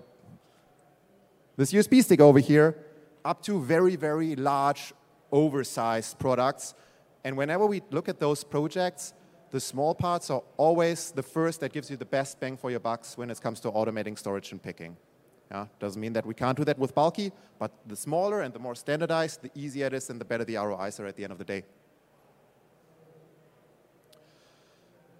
this 1.57 1.71
USB 1.71 2.03
stick 2.03 2.19
over 2.19 2.39
here 2.39 2.75
up 3.23 3.41
to 3.43 3.61
very, 3.61 3.95
very 3.95 4.35
large, 4.35 4.93
oversized 5.31 6.17
products. 6.17 6.73
And 7.23 7.37
whenever 7.37 7.67
we 7.67 7.81
look 7.91 8.09
at 8.09 8.19
those 8.19 8.43
projects, 8.43 9.13
the 9.51 9.59
small 9.59 9.93
parts 9.93 10.29
are 10.29 10.41
always 10.57 11.11
the 11.11 11.21
first 11.21 11.59
that 11.59 11.71
gives 11.71 11.91
you 11.91 11.97
the 11.97 12.05
best 12.05 12.39
bang 12.39 12.57
for 12.57 12.71
your 12.71 12.79
bucks 12.79 13.17
when 13.17 13.29
it 13.29 13.39
comes 13.39 13.59
to 13.59 13.71
automating 13.71 14.17
storage 14.17 14.51
and 14.51 14.63
picking. 14.63 14.97
Yeah, 15.51 15.67
doesn't 15.79 15.99
mean 15.99 16.13
that 16.13 16.25
we 16.25 16.33
can't 16.33 16.57
do 16.57 16.63
that 16.63 16.79
with 16.79 16.95
bulky, 16.95 17.31
but 17.59 17.71
the 17.85 17.95
smaller 17.95 18.41
and 18.41 18.53
the 18.53 18.59
more 18.59 18.73
standardized, 18.73 19.41
the 19.41 19.51
easier 19.53 19.87
it 19.87 19.93
is 19.93 20.09
and 20.09 20.19
the 20.19 20.25
better 20.25 20.45
the 20.45 20.55
ROIs 20.55 20.99
are 20.99 21.05
at 21.05 21.17
the 21.17 21.23
end 21.23 21.33
of 21.33 21.37
the 21.37 21.43
day. 21.43 21.63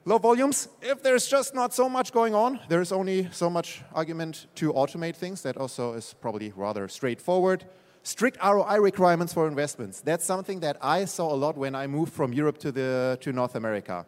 Low 0.04 0.18
volumes, 0.18 0.68
if 0.82 1.04
there's 1.04 1.28
just 1.28 1.54
not 1.54 1.76
so 1.76 1.88
much 1.88 2.12
going 2.12 2.34
on, 2.34 2.60
there's 2.68 2.92
only 2.92 3.30
so 3.32 3.52
much 3.52 3.84
argument 3.94 4.48
to 4.56 4.74
automate 4.74 5.16
things. 5.16 5.44
That 5.44 5.58
also 5.58 5.94
is 5.94 6.16
probably 6.20 6.52
rather 6.56 6.88
straightforward. 6.88 7.66
Strict 8.02 8.36
ROI 8.44 8.80
requirements 8.80 9.32
for 9.32 9.48
investments. 9.48 10.02
That's 10.02 10.26
something 10.26 10.60
that 10.62 10.78
I 10.82 11.06
saw 11.06 11.32
a 11.32 11.36
lot 11.36 11.56
when 11.56 11.76
I 11.76 11.86
moved 11.86 12.14
from 12.14 12.34
Europe 12.34 12.58
to, 12.60 12.72
the, 12.72 13.20
to 13.22 13.32
North 13.32 13.54
America. 13.54 14.08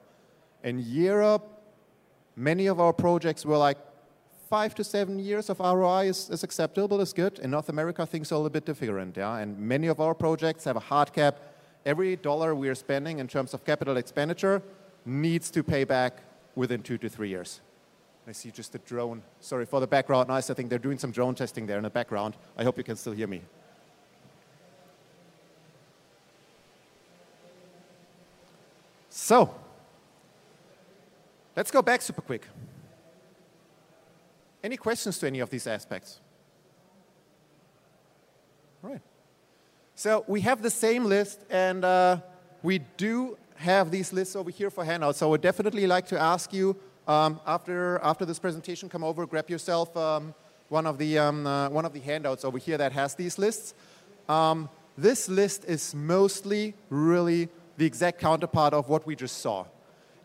In 0.63 0.79
Europe, 0.79 1.61
many 2.35 2.65
of 2.65 2.79
our 2.79 2.91
projects 2.91 3.45
were 3.45 3.57
like 3.57 3.77
five 4.49 4.73
to 4.75 4.83
seven 4.83 5.19
years 5.19 5.47
of 5.51 5.59
ROI 5.59 6.05
is, 6.07 6.27
is 6.31 6.43
acceptable, 6.43 7.01
is 7.01 7.13
good. 7.13 7.37
In 7.37 7.51
North 7.51 7.69
America, 7.69 8.03
things 8.07 8.31
are 8.31 8.35
a 8.35 8.37
little 8.39 8.49
bit 8.49 8.65
different, 8.65 9.15
yeah. 9.15 9.37
And 9.37 9.59
many 9.59 9.85
of 9.85 9.99
our 9.99 10.15
projects 10.15 10.63
have 10.63 10.75
a 10.75 10.85
hard 10.91 11.13
cap. 11.13 11.39
Every 11.85 12.15
dollar 12.15 12.55
we 12.55 12.67
are 12.67 12.75
spending 12.75 13.19
in 13.19 13.27
terms 13.27 13.53
of 13.53 13.63
capital 13.63 13.97
expenditure 13.97 14.63
needs 15.05 15.51
to 15.51 15.63
pay 15.63 15.83
back 15.83 16.19
within 16.55 16.81
two 16.81 16.97
to 16.97 17.09
three 17.09 17.29
years. 17.29 17.61
I 18.27 18.31
see 18.31 18.51
just 18.51 18.73
a 18.75 18.77
drone. 18.79 19.21
Sorry 19.41 19.65
for 19.65 19.79
the 19.79 19.87
background 19.87 20.29
noise. 20.29 20.49
I 20.49 20.53
think 20.53 20.69
they're 20.69 20.79
doing 20.79 20.97
some 20.97 21.11
drone 21.11 21.35
testing 21.35 21.65
there 21.65 21.77
in 21.77 21.83
the 21.83 21.89
background. 21.89 22.35
I 22.57 22.63
hope 22.63 22.77
you 22.77 22.83
can 22.83 22.95
still 22.95 23.13
hear 23.13 23.27
me. 23.27 23.41
So, 29.09 29.53
let's 31.55 31.69
go 31.69 31.81
back 31.81 32.01
super 32.01 32.21
quick. 32.21 32.47
Any 34.63 34.77
questions 34.77 35.19
to 35.19 35.27
any 35.27 35.39
of 35.39 35.49
these 35.49 35.67
aspects? 35.67 36.19
All 38.83 38.91
right. 38.91 39.01
So 39.95 40.23
we 40.27 40.41
have 40.41 40.61
the 40.61 40.69
same 40.69 41.05
list, 41.05 41.41
and 41.49 41.85
uh, 41.85 42.17
we 42.63 42.79
do 42.97 43.37
have 43.63 43.91
these 43.91 44.13
lists 44.13 44.35
over 44.35 44.51
here 44.51 44.69
for 44.69 44.83
handouts. 44.85 45.19
So 45.19 45.27
I 45.27 45.29
would 45.31 45.41
definitely 45.41 45.87
like 45.87 46.05
to 46.07 46.19
ask 46.19 46.53
you, 46.53 46.75
um, 47.07 47.39
after, 47.47 47.99
after 48.03 48.25
this 48.25 48.37
presentation, 48.37 48.89
come 48.89 49.03
over, 49.03 49.25
grab 49.25 49.49
yourself 49.49 49.95
um, 49.97 50.35
one, 50.69 50.85
of 50.85 50.97
the, 50.97 51.17
um, 51.17 51.47
uh, 51.47 51.69
one 51.69 51.85
of 51.85 51.93
the 51.93 51.99
handouts 51.99 52.45
over 52.45 52.57
here 52.57 52.77
that 52.77 52.91
has 52.91 53.15
these 53.15 53.37
lists. 53.37 53.73
Um, 54.29 54.69
this 54.97 55.27
list 55.27 55.65
is 55.65 55.95
mostly 55.95 56.75
really 56.89 57.49
the 57.77 57.85
exact 57.85 58.19
counterpart 58.19 58.73
of 58.73 58.89
what 58.89 59.07
we 59.07 59.15
just 59.15 59.39
saw. 59.39 59.65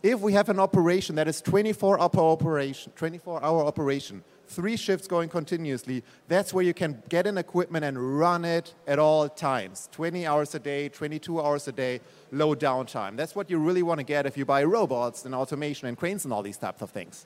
If 0.03 0.19
we 0.19 0.33
have 0.33 0.49
an 0.49 0.59
operation 0.59 1.15
that 1.15 1.27
is 1.27 1.41
24 1.41 1.99
hour 1.99 2.11
operation, 2.17 2.91
24 2.95 3.43
hour 3.43 3.65
operation, 3.65 4.23
three 4.49 4.75
shifts 4.75 5.07
going 5.07 5.29
continuously, 5.29 6.03
that's 6.27 6.53
where 6.53 6.63
you 6.63 6.73
can 6.73 7.01
get 7.07 7.27
in 7.27 7.37
equipment 7.37 7.85
and 7.85 8.19
run 8.19 8.43
it 8.43 8.73
at 8.87 8.99
all 8.99 9.29
times. 9.29 9.87
20 9.91 10.25
hours 10.25 10.55
a 10.55 10.59
day, 10.59 10.89
22 10.89 11.39
hours 11.39 11.67
a 11.67 11.71
day, 11.71 12.01
low 12.31 12.55
downtime. 12.55 13.15
That's 13.15 13.35
what 13.35 13.49
you 13.49 13.59
really 13.59 13.83
want 13.83 13.99
to 13.99 14.03
get 14.03 14.25
if 14.25 14.37
you 14.37 14.45
buy 14.45 14.63
robots 14.63 15.25
and 15.25 15.35
automation 15.35 15.87
and 15.87 15.97
cranes 15.97 16.25
and 16.25 16.33
all 16.33 16.41
these 16.41 16.57
types 16.57 16.81
of 16.81 16.89
things. 16.89 17.25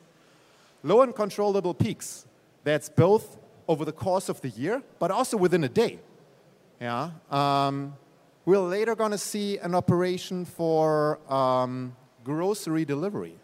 Low 0.83 1.01
and 1.01 1.15
controllable 1.15 1.73
peaks. 1.73 2.25
That's 2.63 2.89
both 2.89 3.37
over 3.67 3.85
the 3.85 3.93
course 3.93 4.29
of 4.29 4.41
the 4.41 4.49
year, 4.49 4.83
but 4.99 5.09
also 5.09 5.37
within 5.37 5.63
a 5.63 5.69
day. 5.69 5.99
Yeah. 6.81 7.11
Um, 7.31 7.95
we're 8.45 8.59
later 8.59 8.93
going 8.95 9.11
to 9.11 9.17
see 9.17 9.57
an 9.59 9.73
operation 9.73 10.43
for 10.43 11.19
um, 11.31 11.95
grocery 12.25 12.83
delivery. 12.83 13.37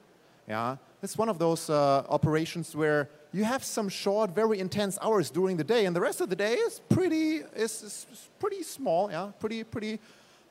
Yeah, 0.48 0.78
it's 1.02 1.18
one 1.18 1.30
of 1.30 1.40
those 1.40 1.70
uh, 1.70 2.04
operations 2.10 2.76
where 2.76 3.08
you 3.32 3.44
have 3.44 3.64
some 3.64 3.90
short, 3.90 4.34
very 4.34 4.60
intense 4.60 4.98
hours 5.02 5.30
during 5.30 5.58
the 5.58 5.64
day, 5.64 5.86
and 5.86 5.96
the 5.96 6.02
rest 6.02 6.20
of 6.22 6.30
the 6.30 6.36
day 6.36 6.56
is 6.56 6.82
pretty 6.90 7.42
is, 7.56 7.84
is 7.84 8.30
pretty 8.40 8.64
small. 8.64 9.12
Yeah, 9.12 9.32
pretty 9.40 9.64
pretty. 9.64 10.00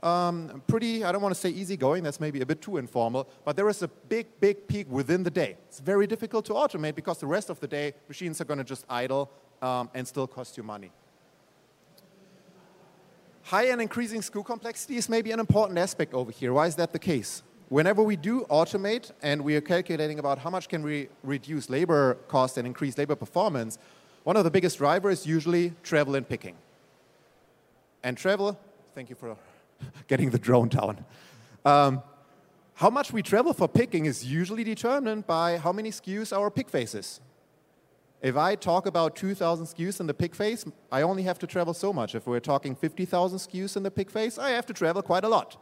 Um, 0.00 0.62
pretty, 0.68 1.02
I 1.02 1.10
don't 1.10 1.22
want 1.22 1.34
to 1.34 1.40
say 1.40 1.48
easygoing, 1.48 2.04
that's 2.04 2.20
maybe 2.20 2.40
a 2.40 2.46
bit 2.46 2.62
too 2.62 2.76
informal, 2.76 3.28
but 3.44 3.56
there 3.56 3.68
is 3.68 3.82
a 3.82 3.88
big, 3.88 4.26
big 4.38 4.68
peak 4.68 4.86
within 4.88 5.24
the 5.24 5.30
day. 5.30 5.56
It's 5.66 5.80
very 5.80 6.06
difficult 6.06 6.44
to 6.44 6.52
automate 6.52 6.94
because 6.94 7.18
the 7.18 7.26
rest 7.26 7.50
of 7.50 7.58
the 7.58 7.66
day, 7.66 7.94
machines 8.06 8.40
are 8.40 8.44
going 8.44 8.58
to 8.58 8.64
just 8.64 8.84
idle 8.88 9.28
um, 9.60 9.90
and 9.94 10.06
still 10.06 10.28
cost 10.28 10.56
you 10.56 10.62
money. 10.62 10.92
High 13.42 13.70
and 13.70 13.82
increasing 13.82 14.20
SKU 14.20 14.44
complexity 14.44 14.98
is 14.98 15.08
maybe 15.08 15.32
an 15.32 15.40
important 15.40 15.78
aspect 15.78 16.14
over 16.14 16.30
here. 16.30 16.52
Why 16.52 16.68
is 16.68 16.76
that 16.76 16.92
the 16.92 16.98
case? 17.00 17.42
Whenever 17.68 18.02
we 18.02 18.16
do 18.16 18.46
automate 18.48 19.10
and 19.22 19.42
we 19.42 19.54
are 19.54 19.60
calculating 19.60 20.18
about 20.18 20.38
how 20.38 20.48
much 20.48 20.68
can 20.68 20.82
we 20.82 21.08
reduce 21.22 21.68
labor 21.68 22.14
cost 22.26 22.56
and 22.56 22.66
increase 22.66 22.96
labor 22.96 23.14
performance, 23.14 23.78
one 24.24 24.36
of 24.36 24.44
the 24.44 24.50
biggest 24.50 24.78
drivers 24.78 25.20
is 25.20 25.26
usually 25.26 25.74
travel 25.82 26.14
and 26.14 26.26
picking. 26.26 26.56
And 28.02 28.16
travel, 28.16 28.58
thank 28.94 29.10
you 29.10 29.16
for 29.16 29.36
getting 30.08 30.30
the 30.30 30.38
drone 30.38 30.68
down. 30.68 31.04
Um, 31.64 32.02
how 32.74 32.88
much 32.88 33.12
we 33.12 33.22
travel 33.22 33.52
for 33.52 33.68
picking 33.68 34.06
is 34.06 34.24
usually 34.24 34.64
determined 34.64 35.26
by 35.26 35.58
how 35.58 35.72
many 35.72 35.90
SKUs 35.90 36.34
our 36.34 36.50
pick 36.50 36.70
faces. 36.70 37.20
If 38.22 38.36
I 38.36 38.54
talk 38.54 38.86
about 38.86 39.14
2,000 39.14 39.66
SKUs 39.66 40.00
in 40.00 40.06
the 40.06 40.14
pick 40.14 40.34
phase, 40.34 40.64
I 40.90 41.02
only 41.02 41.24
have 41.24 41.38
to 41.40 41.46
travel 41.46 41.74
so 41.74 41.92
much. 41.92 42.14
If 42.14 42.26
we're 42.26 42.40
talking 42.40 42.74
50,000 42.74 43.38
SKUs 43.38 43.76
in 43.76 43.82
the 43.82 43.90
pick 43.90 44.10
phase, 44.10 44.38
I 44.38 44.50
have 44.50 44.64
to 44.66 44.72
travel 44.72 45.02
quite 45.02 45.24
a 45.24 45.28
lot. 45.28 45.56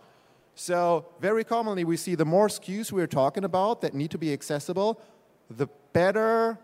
So 0.56 1.04
very 1.20 1.44
commonly 1.44 1.84
we 1.84 1.98
see 1.98 2.14
the 2.14 2.24
more 2.24 2.48
SKUs 2.48 2.90
we're 2.90 3.06
talking 3.06 3.44
about 3.44 3.82
that 3.82 3.92
need 3.92 4.10
to 4.10 4.18
be 4.18 4.32
accessible, 4.32 4.98
the 5.50 5.68
better 5.92 6.58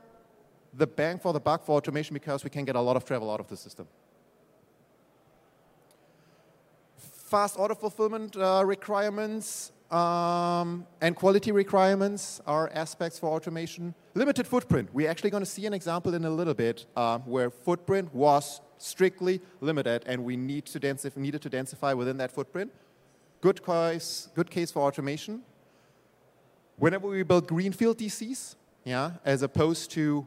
the 0.74 0.86
bang 0.86 1.18
for 1.18 1.34
the 1.34 1.40
buck 1.40 1.62
for 1.62 1.76
automation 1.76 2.14
because 2.14 2.42
we 2.42 2.48
can 2.48 2.64
get 2.64 2.74
a 2.74 2.80
lot 2.80 2.96
of 2.96 3.04
travel 3.04 3.30
out 3.30 3.38
of 3.38 3.48
the 3.48 3.56
system. 3.56 3.86
Fast 6.96 7.58
order 7.58 7.74
fulfillment 7.74 8.34
uh, 8.34 8.62
requirements 8.64 9.72
um, 9.90 10.86
and 11.02 11.14
quality 11.14 11.52
requirements 11.52 12.40
are 12.46 12.70
aspects 12.72 13.18
for 13.18 13.28
automation. 13.28 13.94
Limited 14.14 14.46
footprint. 14.46 14.88
We're 14.94 15.10
actually 15.10 15.28
going 15.28 15.42
to 15.42 15.50
see 15.50 15.66
an 15.66 15.74
example 15.74 16.14
in 16.14 16.24
a 16.24 16.30
little 16.30 16.54
bit 16.54 16.86
uh, 16.96 17.18
where 17.18 17.50
footprint 17.50 18.14
was 18.14 18.62
strictly 18.78 19.42
limited 19.60 20.04
and 20.06 20.24
we 20.24 20.38
need 20.38 20.64
to 20.64 21.12
needed 21.16 21.42
to 21.42 21.50
densify 21.50 21.94
within 21.94 22.16
that 22.16 22.32
footprint. 22.32 22.72
Good 23.42 23.66
case, 23.66 24.28
good 24.36 24.48
case 24.48 24.70
for 24.70 24.82
automation. 24.86 25.42
Whenever 26.76 27.08
we 27.08 27.24
build 27.24 27.48
greenfield 27.48 27.98
DCs, 27.98 28.54
yeah, 28.84 29.14
as 29.24 29.42
opposed 29.42 29.90
to 29.90 30.24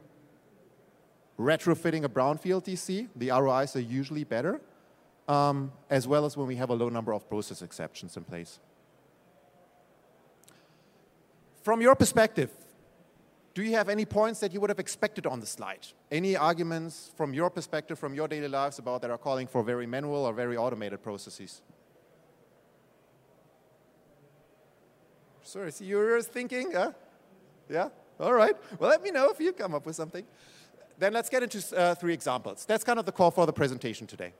retrofitting 1.40 2.04
a 2.04 2.10
brownfield 2.10 2.66
DC, 2.66 3.08
the 3.16 3.30
ROIs 3.30 3.74
are 3.78 3.80
usually 3.80 4.26
better, 4.26 4.60
um, 5.30 5.72
as 5.90 6.06
well 6.06 6.26
as 6.26 6.36
when 6.36 6.46
we 6.46 6.58
have 6.58 6.70
a 6.70 6.74
low 6.74 6.90
number 6.90 7.14
of 7.14 7.28
process 7.30 7.62
exceptions 7.62 8.18
in 8.18 8.26
place. 8.26 8.60
From 11.64 11.82
your 11.82 11.96
perspective, 11.96 12.52
do 13.54 13.64
you 13.64 13.72
have 13.76 13.88
any 13.88 14.04
points 14.04 14.42
that 14.42 14.54
you 14.54 14.60
would 14.60 14.70
have 14.70 14.80
expected 14.80 15.26
on 15.26 15.40
the 15.40 15.46
slide? 15.46 15.88
Any 16.12 16.36
arguments 16.36 17.12
from 17.16 17.34
your 17.34 17.50
perspective, 17.50 17.98
from 17.98 18.14
your 18.14 18.28
daily 18.28 18.50
lives 18.50 18.78
about 18.78 19.02
that 19.04 19.10
are 19.10 19.18
calling 19.18 19.48
for 19.48 19.64
very 19.64 19.88
manual 19.88 20.26
or 20.26 20.34
very 20.34 20.58
automated 20.58 21.02
processes? 21.02 21.62
Sorry, 25.46 25.72
see 25.72 25.86
you're 25.86 26.24
thinking, 26.24 26.72
huh? 26.72 26.92
Yeah? 27.70 27.90
All 28.20 28.34
right. 28.34 28.56
Well, 28.80 28.90
let 28.90 29.04
me 29.04 29.12
know 29.12 29.30
if 29.30 29.40
you 29.40 29.54
come 29.54 29.76
up 29.76 29.86
with 29.86 29.96
something. 29.96 30.26
Then 30.98 31.14
let's 31.14 31.30
get 31.30 31.44
into 31.44 31.78
uh, 31.78 31.94
three 31.94 32.14
examples. 32.14 32.66
That's 32.66 32.84
kind 32.84 32.98
of 32.98 33.06
the 33.06 33.12
core 33.12 33.32
for 33.32 33.46
the 33.46 33.54
presentation 33.54 34.08
today. 34.08 34.34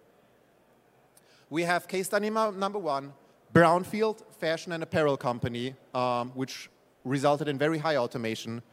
We 1.52 1.62
have 1.62 1.88
case 1.88 2.08
study 2.08 2.32
number 2.32 2.80
one, 2.80 3.14
Brownfield 3.54 4.24
Fashion 4.40 4.72
and 4.72 4.82
Apparel 4.82 5.16
Company, 5.16 5.76
um, 5.94 6.32
which 6.32 6.72
resulted 7.04 7.48
in 7.48 7.60
very 7.60 7.78
high 7.78 7.98
automation. 7.98 8.64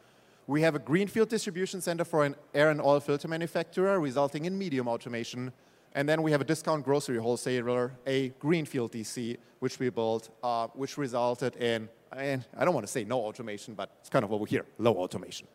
We 0.46 0.62
have 0.62 0.74
a 0.74 0.78
greenfield 0.78 1.28
distribution 1.28 1.82
center 1.82 2.04
for 2.04 2.24
an 2.24 2.34
air 2.54 2.70
and 2.70 2.80
oil 2.80 3.00
filter 3.00 3.28
manufacturer, 3.28 4.00
resulting 4.00 4.46
in 4.46 4.56
medium 4.56 4.88
automation. 4.88 5.52
And 5.94 6.08
then 6.08 6.22
we 6.22 6.32
have 6.32 6.40
a 6.40 6.44
discount 6.44 6.82
grocery 6.82 7.18
wholesaler, 7.18 7.92
a 8.06 8.30
greenfield 8.38 8.92
DC, 8.92 9.36
which 9.58 9.78
we 9.78 9.90
built, 9.90 10.30
uh, 10.42 10.68
which 10.68 10.96
resulted 10.96 11.56
in, 11.56 11.90
and 12.16 12.44
I 12.56 12.64
don't 12.64 12.74
want 12.74 12.86
to 12.86 12.92
say 12.92 13.04
no 13.04 13.20
automation, 13.20 13.74
but 13.74 13.90
it's 14.00 14.08
kind 14.08 14.24
of 14.24 14.32
over 14.32 14.46
here, 14.46 14.64
low 14.78 14.94
automation. 14.94 15.46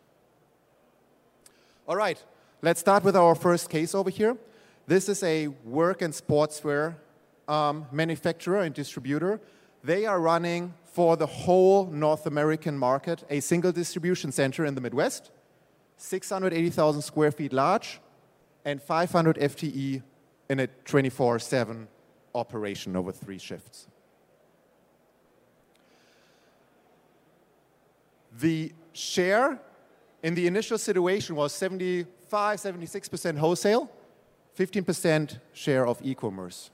All 1.86 1.96
right, 1.96 2.22
let's 2.62 2.80
start 2.80 3.04
with 3.04 3.16
our 3.16 3.34
first 3.34 3.70
case 3.70 3.94
over 3.94 4.10
here. 4.10 4.36
This 4.86 5.08
is 5.08 5.22
a 5.22 5.48
work 5.64 6.02
and 6.02 6.12
sportswear 6.12 6.96
um, 7.46 7.86
manufacturer 7.92 8.60
and 8.60 8.74
distributor. 8.74 9.40
They 9.82 10.06
are 10.06 10.20
running 10.20 10.74
for 10.84 11.16
the 11.16 11.26
whole 11.26 11.86
North 11.86 12.26
American 12.26 12.76
market, 12.76 13.24
a 13.30 13.40
single 13.40 13.72
distribution 13.72 14.32
center 14.32 14.64
in 14.64 14.74
the 14.74 14.80
Midwest, 14.80 15.30
680,000 15.96 17.02
square 17.02 17.30
feet 17.30 17.52
large, 17.52 18.00
and 18.64 18.82
500 18.82 19.36
FTE 19.36 20.02
in 20.50 20.60
a 20.60 20.66
24 20.66 21.38
7 21.38 21.88
operation 22.34 22.96
over 22.96 23.12
three 23.12 23.38
shifts. 23.38 23.86
The 28.40 28.72
share 28.92 29.60
in 30.22 30.34
the 30.34 30.46
initial 30.46 30.78
situation 30.78 31.34
was 31.34 31.52
75, 31.52 32.58
76% 32.58 33.38
wholesale, 33.38 33.90
15% 34.56 35.38
share 35.52 35.86
of 35.86 36.00
e 36.02 36.14
commerce. 36.14 36.70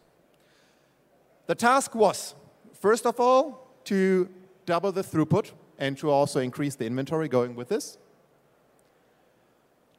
The 1.47 1.54
task 1.54 1.94
was, 1.94 2.35
first 2.73 3.06
of 3.06 3.21
all, 3.21 3.68
to 3.85 4.28
double 4.66 4.92
the 4.92 5.02
throughput 5.02 5.52
and 5.78 5.97
to 5.99 6.11
also 6.11 6.40
increase 6.40 6.76
the 6.76 6.87
inventory 6.87 7.28
going 7.28 7.54
with 7.54 7.68
this. 7.68 7.99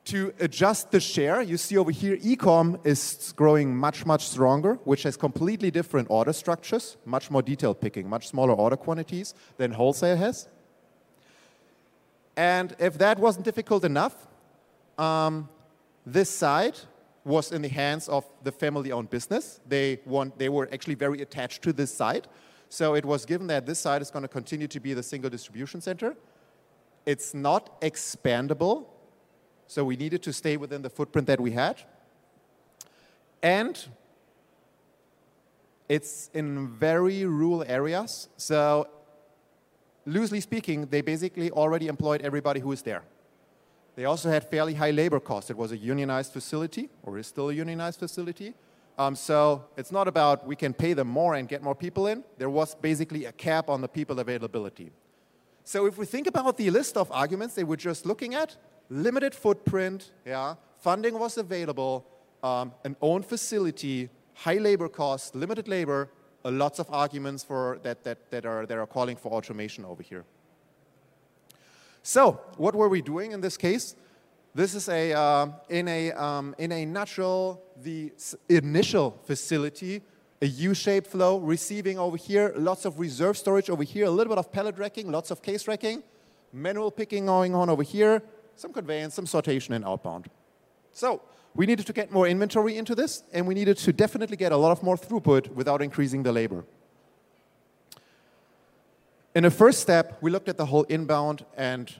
To 0.05 0.33
adjust 0.39 0.91
the 0.91 0.99
share, 0.99 1.41
you 1.41 1.57
see 1.57 1.77
over 1.77 1.89
here, 1.89 2.17
ecom 2.17 2.79
is 2.85 3.33
growing 3.35 3.75
much, 3.75 4.05
much 4.05 4.27
stronger, 4.27 4.75
which 4.83 5.01
has 5.01 5.17
completely 5.17 5.71
different 5.71 6.07
order 6.11 6.31
structures, 6.31 6.97
much 7.05 7.31
more 7.31 7.41
detail 7.41 7.73
picking, 7.73 8.07
much 8.07 8.27
smaller 8.27 8.53
order 8.53 8.77
quantities 8.77 9.33
than 9.57 9.71
wholesale 9.71 10.15
has. 10.15 10.47
And 12.35 12.75
if 12.79 12.97
that 12.97 13.19
wasn't 13.19 13.45
difficult 13.45 13.83
enough, 13.83 14.15
Um, 14.97 15.49
this 16.13 16.29
site 16.29 16.87
was 17.23 17.51
in 17.51 17.61
the 17.61 17.69
hands 17.69 18.07
of 18.07 18.23
the 18.43 18.51
family-owned 18.51 19.09
business. 19.09 19.59
They, 19.67 19.99
want, 20.05 20.37
they 20.37 20.49
were 20.49 20.69
actually 20.73 20.95
very 20.95 21.21
attached 21.21 21.61
to 21.63 21.73
this 21.73 21.91
site. 21.91 22.27
So 22.69 22.95
it 22.95 23.03
was 23.05 23.25
given 23.25 23.47
that 23.47 23.65
this 23.65 23.79
site 23.79 24.01
is 24.01 24.11
going 24.11 24.23
to 24.23 24.33
continue 24.33 24.67
to 24.67 24.79
be 24.79 24.93
the 24.93 25.03
single 25.03 25.29
distribution 25.29 25.81
center. 25.81 26.15
It's 27.05 27.33
not 27.33 27.81
expandable, 27.81 28.85
so 29.67 29.83
we 29.83 29.95
needed 29.97 30.23
to 30.23 30.31
stay 30.31 30.57
within 30.57 30.81
the 30.81 30.89
footprint 30.89 31.27
that 31.27 31.39
we 31.39 31.51
had. 31.51 31.75
And 33.41 33.75
it's 35.89 36.29
in 36.33 36.69
very 36.79 37.25
rural 37.25 37.63
areas. 37.67 38.29
So 38.37 38.87
loosely 40.05 40.39
speaking, 40.39 40.87
they 40.87 41.01
basically 41.01 41.51
already 41.51 41.87
employed 41.87 42.21
everybody 42.21 42.59
who 42.59 42.71
is 42.71 42.81
there. 42.81 43.03
They 43.95 44.05
also 44.05 44.29
had 44.29 44.43
fairly 44.49 44.73
high 44.73 44.91
labor 44.91 45.19
costs. 45.19 45.49
It 45.49 45.57
was 45.57 45.71
a 45.71 45.77
unionized 45.77 46.33
facility, 46.33 46.89
or 47.03 47.17
is 47.17 47.27
still 47.27 47.49
a 47.49 47.53
unionized 47.53 47.99
facility. 47.99 48.53
Um, 48.97 49.15
so 49.15 49.65
it's 49.77 49.91
not 49.91 50.07
about 50.07 50.45
we 50.45 50.55
can 50.55 50.73
pay 50.73 50.93
them 50.93 51.07
more 51.07 51.35
and 51.35 51.47
get 51.47 51.61
more 51.61 51.75
people 51.75 52.07
in. 52.07 52.23
There 52.37 52.49
was 52.49 52.75
basically 52.75 53.25
a 53.25 53.31
cap 53.31 53.69
on 53.69 53.81
the 53.81 53.87
people 53.87 54.19
availability. 54.19 54.91
So 55.63 55.85
if 55.85 55.97
we 55.97 56.05
think 56.05 56.27
about 56.27 56.57
the 56.57 56.69
list 56.69 56.95
of 56.95 57.11
arguments 57.11 57.55
they 57.55 57.63
were 57.63 57.77
just 57.77 58.05
looking 58.05 58.35
at, 58.35 58.55
limited 58.89 59.33
footprint, 59.33 60.11
yeah, 60.25 60.55
funding 60.77 61.17
was 61.17 61.37
available, 61.37 62.05
um, 62.43 62.73
an 62.83 62.95
own 63.01 63.23
facility, 63.23 64.09
high 64.33 64.57
labor 64.57 64.87
costs, 64.87 65.33
limited 65.33 65.67
labor, 65.67 66.09
uh, 66.45 66.51
lots 66.51 66.79
of 66.79 66.87
arguments 66.91 67.43
for 67.43 67.79
that, 67.81 68.03
that, 68.03 68.29
that, 68.29 68.45
are, 68.45 68.65
that 68.67 68.77
are 68.77 68.85
calling 68.85 69.17
for 69.17 69.31
automation 69.31 69.83
over 69.83 70.03
here. 70.03 70.23
So 72.03 72.39
what 72.57 72.75
were 72.75 72.87
we 72.87 73.01
doing 73.01 73.31
in 73.31 73.41
this 73.41 73.57
case? 73.57 73.95
This 74.53 74.75
is 74.75 74.87
a, 74.87 75.11
uh, 75.11 75.47
in, 75.69 75.87
a, 75.87 76.11
um, 76.11 76.55
in 76.57 76.71
a 76.71 76.85
nutshell, 76.85 77.61
the 77.81 78.13
initial 78.47 79.19
facility, 79.25 80.01
a 80.41 80.45
U-shaped 80.45 81.07
flow, 81.07 81.39
receiving 81.39 81.97
over 81.97 82.15
here, 82.15 82.53
lots 82.55 82.85
of 82.85 82.99
reserve 82.99 83.37
storage 83.37 83.69
over 83.69 83.83
here, 83.83 84.05
a 84.05 84.09
little 84.11 84.29
bit 84.31 84.37
of 84.37 84.51
pallet 84.51 84.77
racking, 84.77 85.11
lots 85.11 85.31
of 85.31 85.41
case 85.41 85.67
racking, 85.67 86.03
manual 86.53 86.91
picking 86.91 87.25
going 87.25 87.55
on 87.55 87.69
over 87.69 87.83
here, 87.83 88.21
some 88.55 88.71
conveyance, 88.71 89.15
some 89.15 89.25
sortation 89.25 89.75
and 89.75 89.83
outbound. 89.83 90.29
So 90.93 91.21
we 91.55 91.65
needed 91.65 91.87
to 91.87 91.93
get 91.93 92.11
more 92.11 92.27
inventory 92.27 92.77
into 92.77 92.93
this, 92.95 93.23
and 93.31 93.47
we 93.47 93.53
needed 93.53 93.77
to 93.77 93.93
definitely 93.93 94.35
get 94.35 94.51
a 94.51 94.57
lot 94.57 94.71
of 94.71 94.83
more 94.83 94.97
throughput 94.97 95.47
without 95.53 95.81
increasing 95.81 96.23
the 96.23 96.31
labor. 96.31 96.65
In 99.33 99.43
the 99.43 99.51
first 99.51 99.79
step, 99.79 100.17
we 100.21 100.31
looked 100.31 100.49
at 100.49 100.57
the 100.57 100.65
whole 100.65 100.83
inbound 100.83 101.45
and 101.55 101.93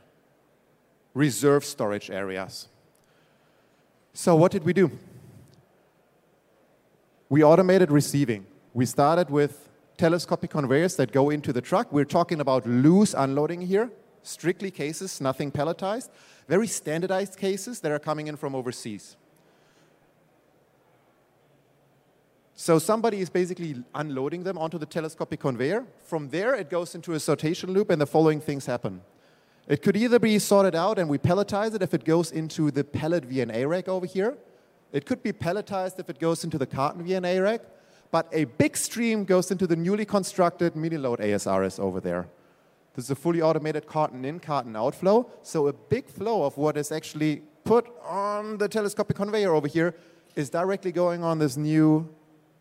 reserve 1.14 1.64
storage 1.64 2.12
areas. 2.12 2.68
So 4.14 4.36
what 4.36 4.52
did 4.52 4.64
we 4.64 4.74
do? 4.74 4.92
We 7.30 7.44
automated 7.44 7.92
receiving. 7.92 8.46
We 8.74 8.86
started 8.86 9.30
with 9.30 9.70
telescopic 9.98 10.50
conveyors 10.50 10.98
that 10.98 11.12
go 11.14 11.30
into 11.30 11.54
the 11.54 11.62
truck. 11.62 11.92
We're 11.92 12.06
talking 12.06 12.42
about 12.42 12.68
loose 12.68 13.14
unloading 13.14 13.62
here, 13.62 13.90
strictly 14.24 14.70
cases, 14.70 15.22
nothing 15.22 15.52
palletized. 15.52 16.10
Very 16.48 16.68
standardized 16.68 17.38
cases 17.38 17.80
that 17.80 17.92
are 17.92 18.00
coming 18.00 18.28
in 18.28 18.36
from 18.36 18.54
overseas. 18.54 19.16
So 22.58 22.80
somebody 22.80 23.20
is 23.20 23.30
basically 23.30 23.84
unloading 23.94 24.44
them 24.44 24.58
onto 24.58 24.78
the 24.78 24.86
telescopic 24.86 25.42
conveyor. 25.42 25.86
From 26.06 26.30
there, 26.30 26.56
it 26.56 26.70
goes 26.70 26.96
into 26.96 27.14
a 27.14 27.18
sortation 27.18 27.74
loop, 27.74 27.90
and 27.90 28.02
the 28.02 28.06
following 28.06 28.40
things 28.40 28.66
happen. 28.66 29.02
It 29.68 29.82
could 29.82 29.98
either 29.98 30.20
be 30.20 30.40
sorted 30.40 30.74
out 30.74 30.98
and 30.98 31.10
we 31.10 31.18
pelletize 31.18 31.74
it 31.74 31.82
if 31.82 31.94
it 31.94 32.06
goes 32.06 32.32
into 32.32 32.72
the 32.72 32.84
pellet 32.84 33.28
VNA 33.28 33.68
rack 33.68 33.88
over 33.88 34.06
here. 34.06 34.38
It 34.94 35.06
could 35.06 35.24
be 35.24 35.34
pelletized 35.34 36.00
if 36.00 36.10
it 36.10 36.20
goes 36.20 36.44
into 36.44 36.58
the 36.58 36.68
carton 36.68 37.04
VNA 37.04 37.44
rack. 37.44 37.62
But 38.12 38.30
a 38.32 38.46
big 38.46 38.78
stream 38.78 39.26
goes 39.26 39.52
into 39.52 39.68
the 39.68 39.76
newly 39.76 40.06
constructed 40.06 40.76
mini-load 40.76 41.20
ASRS 41.20 41.80
over 41.80 42.00
there. 42.00 42.28
This 42.94 43.06
is 43.06 43.12
a 43.12 43.16
fully 43.16 43.42
automated 43.42 43.88
carton 43.88 44.24
in, 44.24 44.40
carton 44.40 44.76
out 44.76 44.96
flow. 44.96 45.30
So 45.42 45.68
a 45.68 45.74
big 45.74 46.08
flow 46.08 46.44
of 46.44 46.58
what 46.58 46.78
is 46.78 46.92
actually 46.92 47.42
put 47.66 47.88
on 48.04 48.60
the 48.60 48.70
telescopic 48.70 49.18
conveyor 49.18 49.54
over 49.54 49.68
here 49.68 49.96
is 50.36 50.50
directly 50.50 50.92
going 50.92 51.24
on 51.24 51.40
this 51.40 51.58
new 51.58 52.08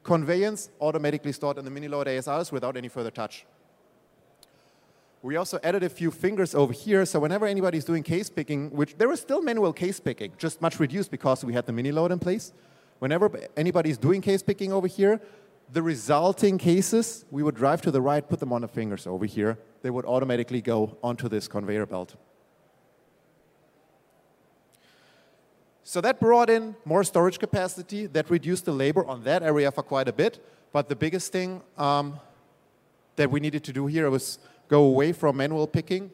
conveyance 0.04 0.70
automatically 0.80 1.32
stored 1.32 1.58
in 1.58 1.64
the 1.64 1.70
mini-load 1.70 2.06
ASRs 2.06 2.52
without 2.52 2.76
any 2.76 2.88
further 2.88 3.10
touch. 3.10 3.46
We 5.22 5.36
also 5.36 5.58
added 5.64 5.82
a 5.82 5.88
few 5.88 6.10
fingers 6.10 6.54
over 6.54 6.74
here, 6.74 7.06
so 7.06 7.18
whenever 7.18 7.46
anybody's 7.46 7.86
doing 7.86 8.02
case 8.02 8.28
picking, 8.28 8.70
which 8.70 8.96
there 8.98 9.10
is 9.10 9.20
still 9.20 9.40
manual 9.40 9.72
case 9.72 9.98
picking, 9.98 10.32
just 10.36 10.60
much 10.60 10.78
reduced 10.78 11.10
because 11.10 11.42
we 11.42 11.54
had 11.54 11.64
the 11.64 11.72
mini 11.72 11.92
load 11.92 12.12
in 12.12 12.18
place. 12.18 12.52
Whenever 12.98 13.30
anybody's 13.56 13.96
doing 13.96 14.20
case 14.20 14.42
picking 14.42 14.70
over 14.70 14.86
here, 14.86 15.20
the 15.72 15.82
resulting 15.82 16.58
cases, 16.58 17.24
we 17.30 17.42
would 17.42 17.54
drive 17.54 17.80
to 17.82 17.90
the 17.90 18.02
right, 18.02 18.28
put 18.28 18.38
them 18.38 18.52
on 18.52 18.60
the 18.60 18.68
fingers 18.68 19.06
over 19.06 19.24
here. 19.24 19.58
They 19.80 19.88
would 19.88 20.04
automatically 20.04 20.60
go 20.60 20.98
onto 21.02 21.28
this 21.30 21.48
conveyor 21.48 21.86
belt. 21.86 22.16
So 25.86 26.00
that 26.00 26.18
brought 26.18 26.48
in 26.48 26.74
more 26.86 27.04
storage 27.04 27.38
capacity. 27.38 28.06
That 28.06 28.30
reduced 28.30 28.64
the 28.64 28.72
labor 28.72 29.04
on 29.04 29.22
that 29.24 29.42
area 29.42 29.70
for 29.70 29.82
quite 29.82 30.08
a 30.08 30.12
bit. 30.12 30.42
But 30.72 30.88
the 30.88 30.96
biggest 30.96 31.30
thing 31.30 31.60
um, 31.76 32.18
that 33.16 33.30
we 33.30 33.38
needed 33.38 33.62
to 33.64 33.72
do 33.72 33.86
here 33.86 34.10
was 34.10 34.38
go 34.68 34.84
away 34.84 35.12
from 35.12 35.36
manual 35.36 35.66
picking 35.66 36.10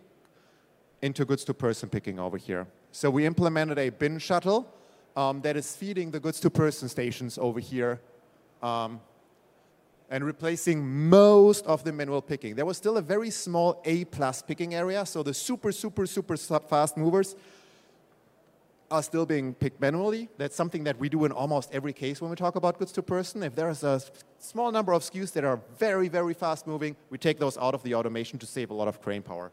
into 1.03 1.25
goods-to-person 1.25 1.89
picking 1.89 2.19
over 2.19 2.37
here. 2.37 2.67
So 2.91 3.11
we 3.11 3.25
implemented 3.25 3.79
a 3.79 3.91
bin 3.91 4.19
shuttle 4.19 4.69
um, 5.17 5.41
that 5.43 5.57
is 5.57 5.75
feeding 5.77 6.11
the 6.11 6.19
goods-to-person 6.19 6.89
stations 6.89 7.39
over 7.39 7.61
here 7.61 8.01
um, 8.63 9.01
and 10.11 10.25
replacing 10.25 10.85
most 11.09 11.65
of 11.65 11.85
the 11.85 11.93
manual 11.93 12.21
picking. 12.21 12.57
There 12.57 12.67
was 12.67 12.77
still 12.77 12.97
a 12.97 13.03
very 13.03 13.31
small 13.31 13.81
A-plus 13.85 14.43
picking 14.43 14.75
area, 14.75 15.07
so 15.07 15.23
the 15.23 15.33
super, 15.33 15.71
super, 15.71 16.07
super 16.07 16.37
fast 16.37 16.97
movers 16.97 17.37
are 18.91 19.03
still 19.03 19.25
being 19.25 19.55
picked 19.55 19.81
manually. 19.81 20.29
That's 20.37 20.57
something 20.57 20.85
that 20.85 20.99
we 20.99 21.09
do 21.09 21.25
in 21.25 21.33
almost 21.33 21.71
every 21.73 21.93
case 21.93 22.21
when 22.21 22.31
we 22.31 22.37
talk 22.37 22.57
about 22.57 22.79
goods 22.79 22.93
to 22.93 23.03
person. 23.03 23.43
If 23.43 23.55
there's 23.55 23.85
a 23.85 24.01
small 24.39 24.73
number 24.73 24.93
of 24.93 25.03
SKUs 25.03 25.33
that 25.33 25.45
are 25.45 25.61
very, 25.79 26.09
very 26.09 26.35
fast 26.35 26.67
moving, 26.67 26.97
we 27.09 27.19
take 27.19 27.39
those 27.39 27.57
out 27.59 27.75
of 27.75 27.83
the 27.83 27.95
automation 27.95 28.39
to 28.41 28.47
save 28.47 28.71
a 28.71 28.75
lot 28.75 28.89
of 28.89 29.01
crane 29.01 29.23
power. 29.23 29.53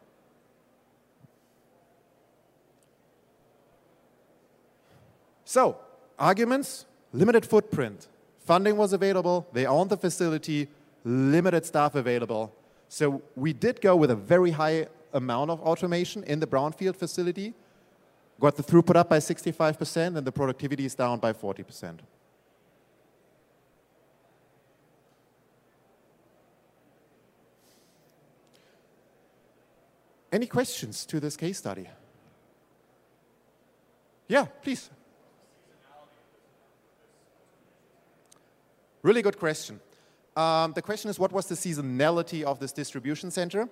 So, 5.45 5.77
arguments, 6.19 6.85
limited 7.13 7.45
footprint. 7.45 8.07
Funding 8.43 8.75
was 8.75 8.91
available, 8.91 9.47
they 9.53 9.65
owned 9.65 9.89
the 9.89 9.97
facility, 9.97 10.67
limited 11.03 11.65
staff 11.65 11.95
available. 11.95 12.53
So 12.89 13.21
we 13.35 13.53
did 13.53 13.81
go 13.81 13.95
with 13.95 14.11
a 14.11 14.15
very 14.15 14.51
high 14.51 14.87
amount 15.13 15.51
of 15.51 15.61
automation 15.61 16.23
in 16.23 16.39
the 16.39 16.47
brownfield 16.47 16.95
facility, 16.95 17.53
got 18.39 18.55
the 18.55 18.63
throughput 18.63 18.95
up 18.95 19.09
by 19.09 19.17
65% 19.17 20.17
and 20.17 20.25
the 20.27 20.31
productivity 20.31 20.85
is 20.85 20.95
down 20.95 21.19
by 21.19 21.33
40%. 21.33 21.99
Any 30.31 30.45
questions 30.45 31.05
to 31.05 31.19
this 31.19 31.37
case 31.37 31.57
study? 31.57 31.87
Yeah, 34.27 34.45
please. 34.61 34.89
Really 39.01 39.21
good 39.21 39.39
question. 39.39 39.79
Um, 40.35 40.73
the 40.73 40.81
question 40.81 41.09
is, 41.09 41.17
what 41.17 41.31
was 41.31 41.47
the 41.47 41.55
seasonality 41.55 42.43
of 42.43 42.59
this 42.59 42.71
distribution 42.71 43.31
center? 43.31 43.69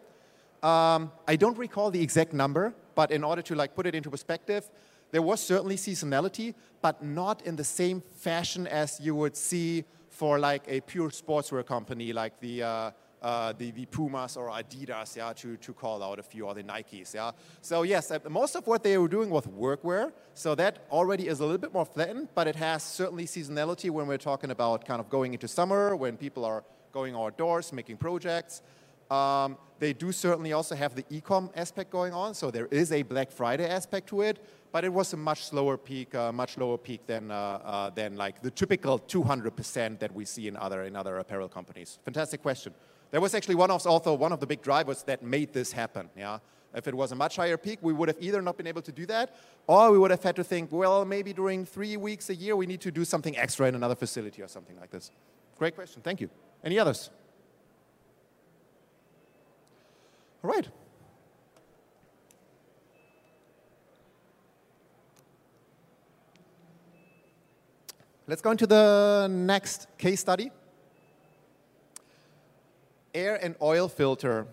Um, 0.64 1.12
I 1.28 1.36
don't 1.36 1.58
recall 1.58 1.92
the 1.92 2.02
exact 2.02 2.34
number, 2.34 2.74
but 2.96 3.12
in 3.12 3.24
order 3.24 3.42
to 3.44 3.56
like 3.56 3.76
put 3.76 3.86
it 3.86 3.94
into 3.94 4.10
perspective, 4.10 4.70
there 5.12 5.22
was 5.22 5.40
certainly 5.40 5.76
seasonality, 5.76 6.56
but 6.82 7.04
not 7.04 7.42
in 7.44 7.56
the 7.56 7.64
same 7.64 8.02
fashion 8.02 8.68
as 8.68 9.00
you 9.00 9.16
would 9.16 9.38
see 9.38 9.84
for 10.10 10.40
like 10.40 10.64
a 10.68 10.82
pure 10.82 11.10
sportswear 11.10 11.66
company 11.66 12.14
like 12.14 12.40
the, 12.40 12.64
uh, 12.64 12.92
uh, 13.22 13.54
the, 13.58 13.72
the, 13.72 13.86
Pumas 13.86 14.38
or 14.38 14.50
Adidas, 14.50 15.18
yeah, 15.18 15.34
to, 15.34 15.58
to 15.58 15.74
call 15.74 16.02
out 16.04 16.20
a 16.20 16.24
few, 16.24 16.46
or 16.46 16.54
the 16.54 16.64
Nikes, 16.64 17.14
yeah. 17.14 17.32
So 17.62 17.84
yes, 17.84 18.12
uh, 18.12 18.20
most 18.30 18.56
of 18.56 18.66
what 18.68 18.84
they 18.84 18.98
were 18.98 19.08
doing 19.08 19.30
was 19.30 19.46
workwear, 19.46 20.12
so 20.34 20.56
that 20.56 20.86
already 20.92 21.28
is 21.28 21.40
a 21.40 21.44
little 21.44 21.58
bit 21.58 21.74
more 21.74 21.86
flattened, 21.86 22.30
but 22.34 22.48
it 22.48 22.56
has 22.56 22.84
certainly 22.84 23.26
seasonality 23.26 23.90
when 23.90 24.08
we're 24.08 24.18
talking 24.18 24.52
about 24.52 24.86
kind 24.86 25.00
of 25.00 25.10
going 25.10 25.34
into 25.34 25.48
summer, 25.48 25.96
when 25.96 26.18
people 26.18 26.46
are 26.46 26.64
going 26.92 27.16
outdoors, 27.16 27.74
making 27.74 27.98
projects. 27.98 28.62
Um, 29.10 29.58
they 29.80 29.94
do 29.94 30.12
certainly 30.12 30.54
also 30.54 30.76
have 30.76 30.96
the 30.96 31.06
e-com 31.10 31.50
aspect 31.56 31.92
going 31.92 32.14
on, 32.14 32.34
so 32.34 32.50
there 32.50 32.68
is 32.68 32.92
a 32.92 33.04
Black 33.04 33.30
Friday 33.32 33.68
aspect 33.68 34.08
to 34.10 34.22
it, 34.22 34.40
but 34.72 34.84
it 34.86 34.92
was 34.92 35.14
a 35.14 35.18
much 35.18 35.44
slower 35.44 35.78
peak, 35.78 36.16
uh, 36.16 36.32
much 36.32 36.58
lower 36.58 36.78
peak 36.78 37.06
than, 37.06 37.30
uh, 37.30 37.60
uh, 37.64 37.90
than 37.90 38.16
like 38.16 38.42
the 38.42 38.52
typical 38.52 39.00
200% 39.00 40.00
that 40.00 40.14
we 40.14 40.26
see 40.26 40.48
in 40.48 40.56
other, 40.58 40.84
in 40.84 40.96
other 40.96 41.18
apparel 41.18 41.50
companies. 41.50 42.00
Fantastic 42.04 42.42
question. 42.42 42.74
That 43.12 43.22
was 43.22 43.36
actually 43.36 43.56
one 43.56 43.70
of, 43.70 43.86
also 43.86 44.14
one 44.14 44.32
of 44.32 44.40
the 44.40 44.48
big 44.48 44.62
drivers 44.62 45.04
that 45.04 45.24
made 45.24 45.54
this 45.54 45.72
happen. 45.72 46.10
Yeah? 46.18 46.40
If 46.74 46.88
it 46.88 46.96
was 46.96 47.12
a 47.12 47.16
much 47.16 47.38
higher 47.38 47.58
peak, 47.58 47.80
we 47.82 47.94
would 47.94 48.10
have 48.10 48.18
either 48.20 48.42
not 48.42 48.58
been 48.58 48.68
able 48.68 48.82
to 48.82 48.92
do 48.92 49.06
that, 49.06 49.36
or 49.68 49.92
we 49.92 49.98
would 49.98 50.12
have 50.12 50.24
had 50.24 50.36
to 50.36 50.44
think, 50.44 50.72
well, 50.72 51.06
maybe 51.06 51.32
during 51.32 51.66
three 51.66 51.96
weeks 51.96 52.30
a 52.30 52.36
year, 52.36 52.56
we 52.56 52.66
need 52.66 52.82
to 52.82 52.92
do 52.92 53.06
something 53.06 53.38
extra 53.38 53.68
in 53.68 53.76
another 53.76 53.96
facility 53.96 54.42
or 54.42 54.48
something 54.48 54.78
like 54.80 54.90
this. 54.90 55.12
Great 55.58 55.76
question. 55.76 56.02
Thank 56.02 56.20
you. 56.20 56.30
Any 56.64 56.78
others? 56.80 57.10
All 60.46 60.52
right. 60.52 60.68
Let's 68.28 68.44
go 68.44 68.52
into 68.52 68.68
the 68.68 69.28
next 69.28 69.88
case 69.98 70.20
study. 70.20 70.52
Air 73.16 73.44
and 73.44 73.56
oil 73.60 73.88
filter 73.88 74.46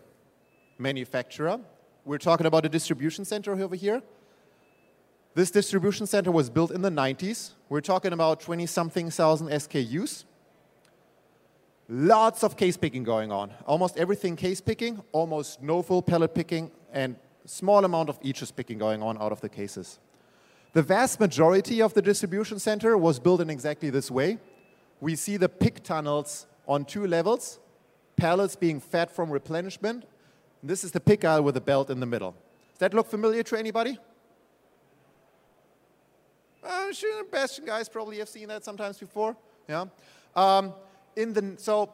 manufacturer. 0.79 1.61
We're 2.07 2.17
talking 2.17 2.47
about 2.47 2.65
a 2.65 2.71
distribution 2.71 3.27
center 3.27 3.53
over 3.53 3.77
here. 3.77 4.01
This 5.35 5.51
distribution 5.51 6.07
center 6.07 6.33
was 6.33 6.49
built 6.49 6.71
in 6.71 6.81
the 6.81 6.91
90s. 6.91 7.51
We're 7.69 7.83
talking 7.83 8.15
about 8.15 8.41
20 8.41 8.65
something 8.65 9.11
thousand 9.11 9.49
SKUs. 9.49 10.25
Lots 11.95 12.43
of 12.43 12.57
case 12.57 12.79
picking 12.79 13.03
going 13.05 13.31
on. 13.31 13.53
Almost 13.67 13.99
everything 13.99 14.35
case 14.35 14.63
picking, 14.63 15.03
almost 15.13 15.61
no 15.61 15.83
full 15.83 16.01
pellet 16.01 16.35
picking, 16.35 16.71
and 16.91 17.17
small 17.45 17.85
amount 17.85 18.09
of 18.09 18.19
eaches 18.23 18.51
picking 18.51 18.79
going 18.79 19.03
on 19.03 19.21
out 19.21 19.31
of 19.31 19.43
the 19.43 19.49
cases. 19.51 19.99
The 20.73 20.81
vast 20.81 21.21
majority 21.21 21.83
of 21.83 21.93
the 21.93 22.01
distribution 22.01 22.59
center 22.59 22.97
was 22.97 23.19
built 23.19 23.43
in 23.43 23.51
exactly 23.51 23.91
this 23.91 24.11
way. 24.11 24.39
We 25.03 25.17
see 25.17 25.37
the 25.37 25.51
pick 25.51 25.83
tunnels 25.83 26.47
on 26.67 26.87
two 26.87 27.07
levels, 27.07 27.59
pallets 28.17 28.57
being 28.57 28.81
fed 28.81 29.11
from 29.11 29.31
replenishment. 29.31 30.07
This 30.63 30.85
is 30.85 30.93
the 30.93 31.01
pick 31.01 31.27
aisle 31.27 31.43
with 31.43 31.59
a 31.59 31.61
belt 31.61 31.91
in 31.91 32.01
the 32.01 32.07
middle. 32.07 32.35
Does 32.71 32.79
that 32.79 32.95
look 32.95 33.07
familiar 33.07 33.43
to 33.43 33.59
anybody? 33.59 33.99
Uh, 36.65 36.91
sure, 36.91 37.23
Bastian 37.25 37.67
guys 37.67 37.87
probably 37.91 38.17
have 38.17 38.31
seen 38.31 38.49
that 38.49 38.65
sometimes 38.65 38.97
before. 38.97 39.37
Yeah. 39.69 39.85
Um, 40.35 40.73
in 41.17 41.33
the, 41.33 41.55
so 41.59 41.93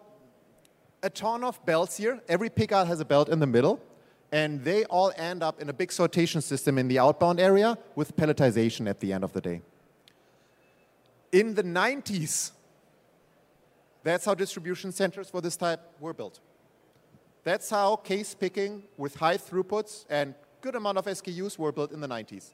a 1.02 1.10
ton 1.10 1.44
of 1.44 1.64
belts 1.64 1.96
here. 1.96 2.20
Every 2.28 2.50
pick 2.50 2.72
aisle 2.72 2.86
has 2.86 3.00
a 3.00 3.04
belt 3.04 3.28
in 3.28 3.38
the 3.40 3.46
middle 3.46 3.80
and 4.32 4.62
they 4.64 4.84
all 4.86 5.12
end 5.16 5.42
up 5.42 5.60
in 5.60 5.68
a 5.68 5.72
big 5.72 5.88
sortation 5.88 6.42
system 6.42 6.78
in 6.78 6.88
the 6.88 6.98
outbound 6.98 7.40
area 7.40 7.78
with 7.94 8.16
pelletization 8.16 8.88
at 8.88 9.00
the 9.00 9.12
end 9.12 9.24
of 9.24 9.32
the 9.32 9.40
day. 9.40 9.62
In 11.32 11.54
the 11.54 11.62
90s, 11.62 12.52
that's 14.02 14.24
how 14.24 14.34
distribution 14.34 14.92
centers 14.92 15.30
for 15.30 15.40
this 15.40 15.56
type 15.56 15.80
were 16.00 16.14
built. 16.14 16.40
That's 17.44 17.70
how 17.70 17.96
case 17.96 18.34
picking 18.34 18.82
with 18.96 19.16
high 19.16 19.36
throughputs 19.38 20.04
and 20.10 20.34
good 20.60 20.74
amount 20.74 20.98
of 20.98 21.06
SKUs 21.06 21.58
were 21.58 21.72
built 21.72 21.92
in 21.92 22.00
the 22.00 22.08
90s. 22.08 22.50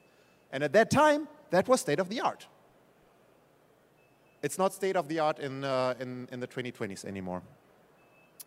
And 0.51 0.63
at 0.63 0.73
that 0.73 0.89
time, 0.89 1.27
that 1.49 1.67
was 1.67 1.81
state 1.81 1.99
of 1.99 2.09
the 2.09 2.21
art. 2.21 2.47
It's 4.45 4.59
not 4.59 4.75
state 4.75 4.95
of 4.95 5.07
the 5.07 5.17
art 5.17 5.39
in, 5.39 5.63
uh, 5.63 5.95
in, 5.99 6.29
in 6.31 6.39
the 6.39 6.45
2020s 6.45 7.03
anymore. 7.03 7.41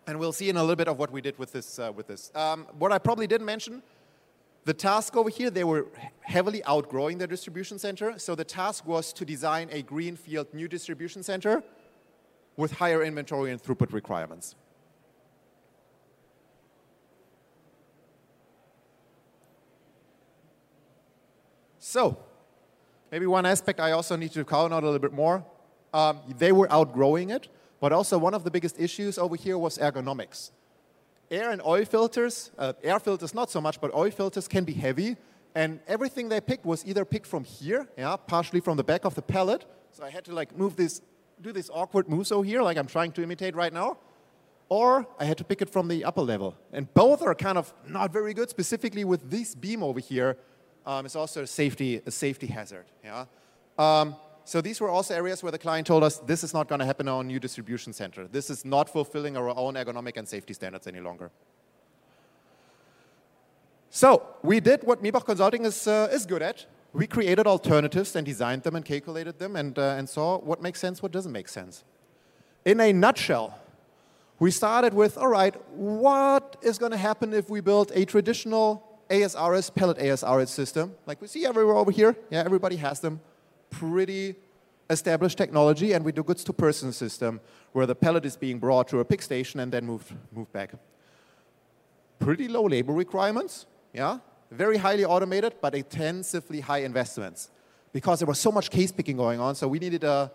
And 0.07 0.17
we'll 0.17 0.31
see 0.31 0.47
in 0.47 0.55
a 0.55 0.61
little 0.61 0.77
bit 0.77 0.87
of 0.87 0.97
what 0.97 1.11
we 1.11 1.19
did 1.19 1.37
with 1.37 1.51
this. 1.51 1.77
Uh, 1.77 1.91
with 1.93 2.07
this. 2.07 2.31
Um, 2.33 2.67
what 2.77 2.93
I 2.93 2.99
probably 2.99 3.27
didn't 3.27 3.45
mention, 3.45 3.83
the 4.63 4.73
task 4.73 5.17
over 5.17 5.29
here, 5.29 5.49
they 5.49 5.65
were 5.65 5.87
heavily 6.21 6.63
outgrowing 6.63 7.17
their 7.17 7.27
distribution 7.27 7.77
center. 7.77 8.17
So 8.17 8.33
the 8.33 8.45
task 8.45 8.87
was 8.87 9.11
to 9.11 9.25
design 9.25 9.67
a 9.73 9.81
greenfield 9.81 10.53
new 10.53 10.69
distribution 10.69 11.21
center 11.21 11.61
with 12.55 12.71
higher 12.71 13.03
inventory 13.03 13.51
and 13.51 13.61
throughput 13.61 13.91
requirements. 13.91 14.55
So, 21.77 22.19
maybe 23.11 23.25
one 23.25 23.45
aspect 23.45 23.81
I 23.81 23.91
also 23.91 24.15
need 24.15 24.31
to 24.31 24.45
count 24.45 24.73
out 24.73 24.83
a 24.83 24.85
little 24.85 24.99
bit 24.99 25.11
more. 25.11 25.43
Um, 25.93 26.19
they 26.37 26.51
were 26.51 26.71
outgrowing 26.71 27.29
it. 27.29 27.47
But 27.79 27.93
also 27.93 28.17
one 28.17 28.33
of 28.33 28.43
the 28.43 28.51
biggest 28.51 28.79
issues 28.79 29.17
over 29.17 29.35
here 29.35 29.57
was 29.57 29.77
ergonomics. 29.77 30.51
Air 31.31 31.51
and 31.51 31.61
oil 31.61 31.85
filters, 31.85 32.51
uh, 32.57 32.73
air 32.83 32.99
filters 32.99 33.33
not 33.33 33.49
so 33.49 33.61
much, 33.61 33.79
but 33.79 33.93
oil 33.93 34.11
filters 34.11 34.47
can 34.47 34.63
be 34.63 34.73
heavy. 34.73 35.15
And 35.55 35.79
everything 35.87 36.29
they 36.29 36.41
picked 36.41 36.65
was 36.65 36.85
either 36.85 37.05
picked 37.05 37.27
from 37.27 37.43
here, 37.43 37.87
yeah, 37.97 38.15
partially 38.15 38.59
from 38.59 38.77
the 38.77 38.83
back 38.83 39.05
of 39.05 39.15
the 39.15 39.21
pallet. 39.21 39.65
So 39.91 40.03
I 40.03 40.09
had 40.09 40.25
to 40.25 40.33
like 40.33 40.55
move 40.57 40.75
this, 40.75 41.01
do 41.41 41.51
this 41.51 41.69
awkward 41.73 42.05
over 42.11 42.43
here, 42.43 42.61
like 42.61 42.77
I'm 42.77 42.87
trying 42.87 43.11
to 43.13 43.23
imitate 43.23 43.55
right 43.55 43.73
now. 43.73 43.97
Or 44.67 45.07
I 45.19 45.25
had 45.25 45.37
to 45.39 45.43
pick 45.43 45.61
it 45.61 45.69
from 45.69 45.87
the 45.87 46.05
upper 46.05 46.21
level. 46.21 46.55
And 46.71 46.93
both 46.93 47.23
are 47.23 47.33
kind 47.33 47.57
of 47.57 47.73
not 47.87 48.13
very 48.13 48.33
good, 48.35 48.49
specifically 48.49 49.03
with 49.03 49.29
this 49.31 49.55
beam 49.55 49.81
over 49.81 49.99
here. 49.99 50.37
Um, 50.85 51.05
it's 51.05 51.15
also 51.15 51.43
a 51.43 51.47
safety, 51.47 52.01
a 52.05 52.11
safety 52.11 52.47
hazard. 52.47 52.85
Yeah? 53.03 53.25
Um, 53.79 54.15
so 54.49 54.61
these 54.61 54.81
were 54.81 54.89
also 54.89 55.13
areas 55.13 55.43
where 55.43 55.51
the 55.51 55.59
client 55.59 55.85
told 55.85 56.03
us 56.03 56.17
this 56.25 56.43
is 56.43 56.55
not 56.55 56.67
going 56.67 56.79
to 56.79 56.85
happen 56.85 57.07
in 57.07 57.13
our 57.13 57.23
new 57.23 57.39
distribution 57.39 57.93
center. 57.93 58.27
This 58.27 58.49
is 58.49 58.65
not 58.65 58.89
fulfilling 58.89 59.37
our 59.37 59.49
own 59.49 59.75
ergonomic 59.75 60.17
and 60.17 60.27
safety 60.27 60.55
standards 60.55 60.87
any 60.87 60.99
longer. 60.99 61.29
So 63.91 64.25
we 64.41 64.59
did 64.59 64.83
what 64.83 65.03
Miebach 65.03 65.23
Consulting 65.23 65.65
is, 65.65 65.85
uh, 65.85 66.09
is 66.11 66.25
good 66.25 66.41
at. 66.41 66.65
We 66.93 67.05
created 67.05 67.45
alternatives 67.45 68.15
and 68.15 68.25
designed 68.25 68.63
them 68.63 68.75
and 68.75 68.83
calculated 68.83 69.37
them 69.37 69.55
and, 69.55 69.77
uh, 69.77 69.97
and 69.99 70.09
saw 70.09 70.39
what 70.39 70.63
makes 70.63 70.79
sense, 70.79 71.03
what 71.03 71.11
doesn't 71.11 71.31
make 71.31 71.47
sense. 71.47 71.83
In 72.65 72.79
a 72.79 72.91
nutshell, 72.91 73.59
we 74.39 74.49
started 74.49 74.95
with, 74.95 75.15
all 75.15 75.27
right, 75.27 75.55
what 75.69 76.55
is 76.63 76.79
going 76.79 76.91
to 76.91 76.97
happen 76.97 77.35
if 77.35 77.51
we 77.51 77.61
build 77.61 77.91
a 77.93 78.03
traditional 78.03 78.99
ASRS, 79.11 79.75
pellet 79.75 79.99
ASRS 79.99 80.47
system, 80.47 80.95
like 81.05 81.21
we 81.21 81.27
see 81.27 81.45
everywhere 81.45 81.75
over 81.75 81.91
here? 81.91 82.17
Yeah, 82.31 82.41
everybody 82.43 82.77
has 82.77 82.99
them 82.99 83.21
pretty 83.69 84.35
established 84.89 85.37
technology, 85.37 85.93
and 85.93 86.03
we 86.03 86.11
do 86.11 86.23
goods 86.23 86.43
to 86.43 86.53
person 86.53 86.91
system, 86.91 87.39
where 87.73 87.85
the 87.85 87.95
pellet 87.95 88.25
is 88.25 88.35
being 88.35 88.59
brought 88.59 88.87
to 88.87 88.99
a 88.99 89.05
pick 89.05 89.21
station 89.21 89.59
and 89.59 89.71
then 89.71 89.85
moved, 89.85 90.13
moved 90.31 90.51
back. 90.51 90.71
Pretty 92.17 92.47
low 92.47 92.63
labor 92.63 92.93
requirements, 92.93 93.65
yeah? 93.93 94.17
Very 94.51 94.77
highly 94.77 95.05
automated, 95.05 95.55
but 95.61 95.75
intensively 95.75 96.59
high 96.59 96.79
investments. 96.79 97.51
Because 97.93 98.19
there 98.19 98.27
was 98.27 98.39
so 98.39 98.51
much 98.51 98.71
case 98.71 98.91
picking 98.91 99.17
going 99.17 99.39
on, 99.39 99.55
so 99.55 99.67
we 99.67 99.79
needed 99.79 100.03
a, 100.03 100.31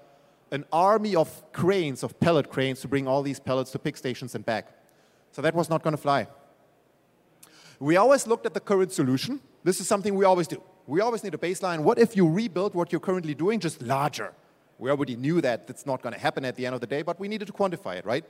an 0.50 0.64
army 0.72 1.16
of 1.16 1.52
cranes, 1.52 2.02
of 2.02 2.18
pellet 2.20 2.48
cranes, 2.48 2.80
to 2.80 2.88
bring 2.88 3.08
all 3.08 3.22
these 3.22 3.40
pellets 3.40 3.72
to 3.72 3.78
pick 3.78 3.96
stations 3.96 4.34
and 4.34 4.46
back. 4.46 4.72
So 5.32 5.42
that 5.42 5.54
was 5.54 5.68
not 5.68 5.82
going 5.82 5.96
to 5.96 6.00
fly. 6.00 6.28
We 7.80 7.96
always 7.96 8.26
looked 8.26 8.46
at 8.46 8.54
the 8.54 8.60
current 8.60 8.92
solution. 8.92 9.40
This 9.64 9.80
is 9.80 9.88
something 9.88 10.14
we 10.14 10.24
always 10.24 10.46
do 10.46 10.62
we 10.86 11.00
always 11.00 11.24
need 11.24 11.34
a 11.34 11.38
baseline. 11.38 11.80
What 11.80 11.98
if 11.98 12.16
you 12.16 12.28
rebuild 12.28 12.74
what 12.74 12.92
you're 12.92 13.00
currently 13.00 13.34
doing 13.34 13.60
just 13.60 13.80
larger? 13.82 14.32
We 14.78 14.90
already 14.90 15.16
knew 15.16 15.40
that 15.40 15.66
that's 15.66 15.86
not 15.86 16.02
going 16.02 16.14
to 16.14 16.20
happen 16.20 16.44
at 16.44 16.56
the 16.56 16.66
end 16.66 16.74
of 16.74 16.80
the 16.80 16.86
day, 16.86 17.02
but 17.02 17.18
we 17.18 17.28
needed 17.28 17.46
to 17.46 17.52
quantify 17.52 17.96
it, 17.96 18.04
right? 18.04 18.24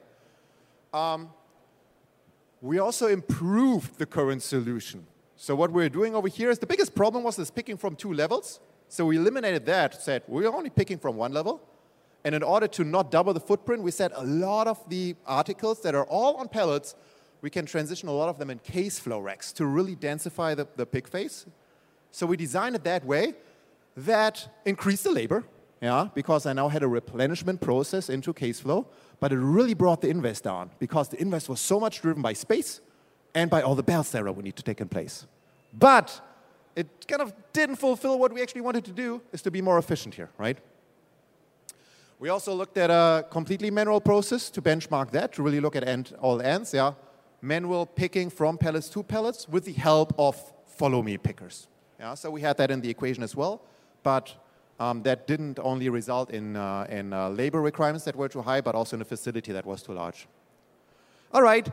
Um, 0.93 1.31
we 2.61 2.79
also 2.79 3.09
improved 3.09 3.99
the 3.99 4.07
current 4.07 4.43
solution. 4.43 5.07
So 5.37 5.55
what 5.57 5.73
we're 5.73 5.89
doing 5.89 6.15
over 6.15 6.29
here 6.29 6.51
is 6.51 6.59
the 6.59 6.67
biggest 6.67 6.95
problem 6.95 7.25
was 7.25 7.37
this 7.37 7.51
picking 7.51 7.77
from 7.77 7.97
two 7.97 8.13
levels. 8.13 8.61
So 8.89 9.07
we 9.07 9.17
eliminated 9.17 9.67
that, 9.67 10.01
said 10.01 10.23
we're 10.29 10.47
only 10.47 10.71
picking 10.71 10.99
from 10.99 11.17
one 11.17 11.33
level. 11.33 11.61
And 12.25 12.35
in 12.35 12.43
order 12.43 12.69
to 12.69 12.85
not 12.85 13.11
double 13.11 13.35
the 13.35 13.41
footprint, 13.41 13.83
we 13.83 13.91
said 13.91 14.13
a 14.15 14.25
lot 14.25 14.67
of 14.67 14.79
the 14.89 15.17
articles 15.27 15.83
that 15.83 15.95
are 15.95 16.05
all 16.05 16.37
on 16.37 16.49
pellets, 16.49 16.95
we 17.43 17.51
can 17.51 17.67
transition 17.67 18.09
a 18.09 18.13
lot 18.13 18.29
of 18.29 18.39
them 18.39 18.49
in 18.49 18.59
case 18.61 18.99
flow 18.99 19.19
racks 19.19 19.53
to 19.55 19.67
really 19.67 19.97
densify 19.97 20.57
the, 20.57 20.67
the 20.77 20.87
pick 20.87 21.09
face 21.09 21.45
so 22.15 22.27
we 22.27 22.37
designed 22.37 22.77
it 22.77 22.85
that 22.85 23.05
way 23.05 23.35
that 23.97 24.49
increased 24.65 25.03
the 25.03 25.11
labor, 25.11 25.43
yeah, 25.83 26.11
because 26.15 26.47
I 26.47 26.53
now 26.53 26.69
had 26.69 26.85
a 26.85 26.87
replenishment 26.87 27.61
process 27.61 28.09
into 28.09 28.33
case 28.33 28.61
flow, 28.61 28.87
but 29.19 29.33
it 29.33 29.39
really 29.39 29.75
brought 29.75 30.01
the 30.01 30.09
invest 30.09 30.45
down 30.45 30.71
because 30.79 31.09
the 31.09 31.21
invest 31.21 31.49
was 31.49 31.59
so 31.59 31.81
much 31.81 32.03
driven 32.03 32.23
by 32.23 32.33
space 32.33 32.81
and 33.35 33.51
by 33.51 33.63
all 33.63 33.75
the 33.75 33.83
belts 33.83 34.13
that 34.13 34.25
would 34.25 34.45
need 34.45 34.55
to 34.55 34.63
take 34.63 34.81
in 34.81 34.89
place. 34.89 35.27
But 35.73 36.21
it 36.77 36.87
kind 37.09 37.21
of 37.21 37.35
didn't 37.53 37.77
fulfill 37.77 38.17
what 38.21 38.33
we 38.33 38.41
actually 38.43 38.61
wanted 38.61 38.85
to 38.85 38.93
do, 38.93 39.21
is 39.33 39.43
to 39.43 39.51
be 39.51 39.61
more 39.61 39.79
efficient 39.79 40.15
here, 40.15 40.31
right? 40.39 40.59
We 42.21 42.29
also 42.29 42.55
looked 42.55 42.79
at 42.79 42.91
a 42.91 43.27
completely 43.29 43.73
manual 43.73 44.01
process 44.01 44.51
to 44.51 44.63
benchmark 44.63 45.11
that, 45.11 45.33
to 45.33 45.43
really 45.43 45.59
look 45.59 45.75
at 45.75 45.83
end, 45.87 46.15
all 46.21 46.41
ends, 46.41 46.73
yeah. 46.73 46.93
Manual 47.43 47.87
picking 47.87 48.31
from 48.31 48.57
pellets 48.57 48.89
to 48.91 49.03
pellets 49.03 49.49
with 49.49 49.65
the 49.65 49.73
help 49.73 50.15
of 50.17 50.37
follow 50.65 51.03
me 51.03 51.19
pickers. 51.19 51.67
Yeah, 52.01 52.15
so 52.15 52.31
we 52.31 52.41
had 52.41 52.57
that 52.57 52.71
in 52.71 52.81
the 52.81 52.91
equation 52.91 53.23
as 53.23 53.37
well, 53.37 53.63
but 54.03 54.35
um, 54.81 55.03
that 55.05 55.27
didn't 55.27 55.59
only 55.61 55.89
result 55.89 56.31
in, 56.31 56.57
uh, 56.57 56.87
in 56.91 57.13
uh, 57.13 57.29
labor 57.29 57.61
requirements 57.61 58.05
that 58.05 58.17
were 58.17 58.29
too 58.29 58.43
high, 58.43 58.61
but 58.61 58.75
also 58.75 58.97
in 58.97 59.03
a 59.03 59.05
facility 59.05 59.53
that 59.53 59.65
was 59.65 59.83
too 59.83 59.93
large. 59.93 60.27
All 61.33 61.43
right, 61.43 61.69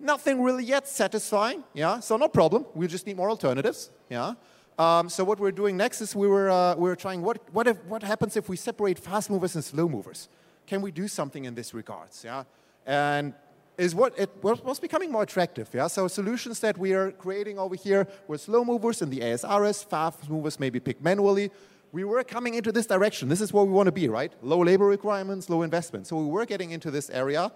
nothing 0.00 0.42
really 0.42 0.64
yet 0.64 0.88
satisfying, 0.88 1.62
yeah, 1.74 2.00
so 2.00 2.16
no 2.16 2.28
problem. 2.28 2.66
We 2.74 2.88
just 2.88 3.06
need 3.06 3.16
more 3.16 3.30
alternatives, 3.30 3.90
yeah. 4.10 4.34
Um, 4.78 5.08
so 5.08 5.24
what 5.24 5.40
we're 5.40 5.52
doing 5.52 5.76
next 5.76 6.00
is 6.02 6.14
we 6.14 6.26
were, 6.26 6.50
uh, 6.50 6.74
we 6.74 6.88
were 6.88 6.96
trying 6.96 7.22
what, 7.22 7.38
what, 7.52 7.66
if, 7.66 7.82
what 7.84 8.02
happens 8.02 8.36
if 8.36 8.48
we 8.48 8.56
separate 8.56 8.98
fast 8.98 9.30
movers 9.30 9.54
and 9.54 9.64
slow 9.64 9.88
movers? 9.88 10.28
Can 10.66 10.82
we 10.82 10.90
do 10.90 11.08
something 11.08 11.44
in 11.44 11.54
this 11.54 11.72
regards, 11.72 12.24
yeah? 12.24 12.44
And 12.84 13.32
is 13.78 13.94
what 13.94 14.18
it 14.18 14.30
was 14.42 14.80
becoming 14.80 15.12
more 15.12 15.22
attractive. 15.22 15.68
Yeah, 15.72 15.86
so 15.88 16.08
solutions 16.08 16.60
that 16.60 16.78
we 16.78 16.92
are 16.94 17.12
creating 17.12 17.58
over 17.58 17.74
here 17.74 18.06
were 18.26 18.38
slow 18.38 18.64
movers 18.64 19.02
in 19.02 19.10
the 19.10 19.20
ASRS, 19.20 19.84
fast 19.84 20.30
movers 20.30 20.58
maybe 20.58 20.80
picked 20.80 21.02
manually. 21.02 21.50
We 21.92 22.04
were 22.04 22.24
coming 22.24 22.54
into 22.54 22.72
this 22.72 22.86
direction. 22.86 23.28
This 23.28 23.40
is 23.40 23.52
where 23.52 23.64
we 23.64 23.72
want 23.72 23.86
to 23.86 23.92
be, 23.92 24.08
right? 24.08 24.32
Low 24.42 24.62
labor 24.62 24.86
requirements, 24.86 25.48
low 25.48 25.62
investment. 25.62 26.06
So 26.06 26.16
we 26.16 26.26
were 26.26 26.46
getting 26.46 26.70
into 26.70 26.90
this 26.90 27.10
area, 27.10 27.52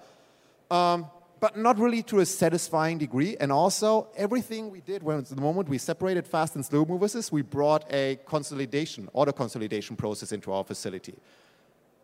um, 0.70 1.10
but 1.40 1.56
not 1.56 1.78
really 1.78 2.02
to 2.04 2.20
a 2.20 2.26
satisfying 2.26 2.98
degree. 2.98 3.36
And 3.40 3.50
also, 3.50 4.08
everything 4.16 4.70
we 4.70 4.80
did 4.80 5.02
when 5.02 5.24
the 5.28 5.40
moment 5.40 5.68
we 5.68 5.78
separated 5.78 6.26
fast 6.26 6.54
and 6.54 6.64
slow 6.64 6.84
movers 6.84 7.14
is 7.14 7.32
we 7.32 7.42
brought 7.42 7.90
a 7.92 8.18
consolidation, 8.26 9.08
auto 9.14 9.32
consolidation 9.32 9.96
process 9.96 10.32
into 10.32 10.52
our 10.52 10.64
facility. 10.64 11.14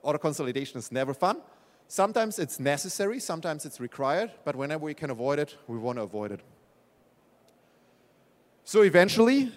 Auto 0.03 0.19
consolidation 0.19 0.79
is 0.79 0.91
never 0.91 1.13
fun 1.13 1.41
Sometimes 1.89 2.39
it's 2.39 2.59
necessary, 2.59 3.21
sometimes 3.21 3.65
it's 3.65 3.81
required, 3.81 4.33
but 4.45 4.57
whenever 4.57 4.85
we 4.85 4.95
can 4.95 5.11
avoid 5.11 5.39
it, 5.39 5.57
we 5.69 5.79
want 5.79 5.99
to 5.99 6.03
avoid 6.03 6.33
it. 6.33 6.41
So 8.65 8.83
eventually, 8.83 9.53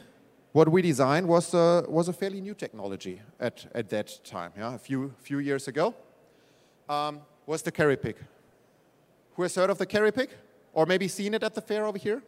what 0.51 0.69
we 0.69 0.81
designed 0.81 1.27
was, 1.27 1.53
uh, 1.53 1.83
was 1.87 2.07
a 2.07 2.13
fairly 2.13 2.41
new 2.41 2.53
technology 2.53 3.21
at, 3.39 3.65
at 3.73 3.89
that 3.89 4.23
time, 4.23 4.51
yeah, 4.55 4.75
a 4.75 4.77
few, 4.77 5.13
few 5.19 5.39
years 5.39 5.67
ago, 5.67 5.95
um, 6.87 7.21
was 7.47 7.63
the 7.63 7.71
CarryPick. 7.71 8.15
Who 9.35 9.41
has 9.43 9.55
heard 9.55 9.69
of 9.69 9.77
the 9.79 9.87
CarryPick? 9.87 10.29
Or 10.73 10.85
maybe 10.85 11.07
seen 11.07 11.33
it 11.33 11.43
at 11.43 11.55
the 11.55 11.61
fair 11.61 11.85
over 11.85 11.97
here? 11.97 12.21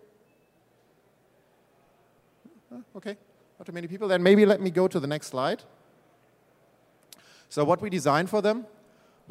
Okay, 2.96 3.18
not 3.60 3.66
too 3.66 3.72
many 3.72 3.88
people. 3.88 4.08
Then 4.08 4.24
maybe 4.24 4.46
let 4.46 4.62
me 4.62 4.72
go 4.72 4.88
to 4.88 5.00
the 5.00 5.08
next 5.08 5.28
slide. 5.28 5.62
So 7.50 7.64
what 7.64 7.82
we 7.82 7.90
designed 7.90 8.30
for 8.30 8.42
them 8.42 8.66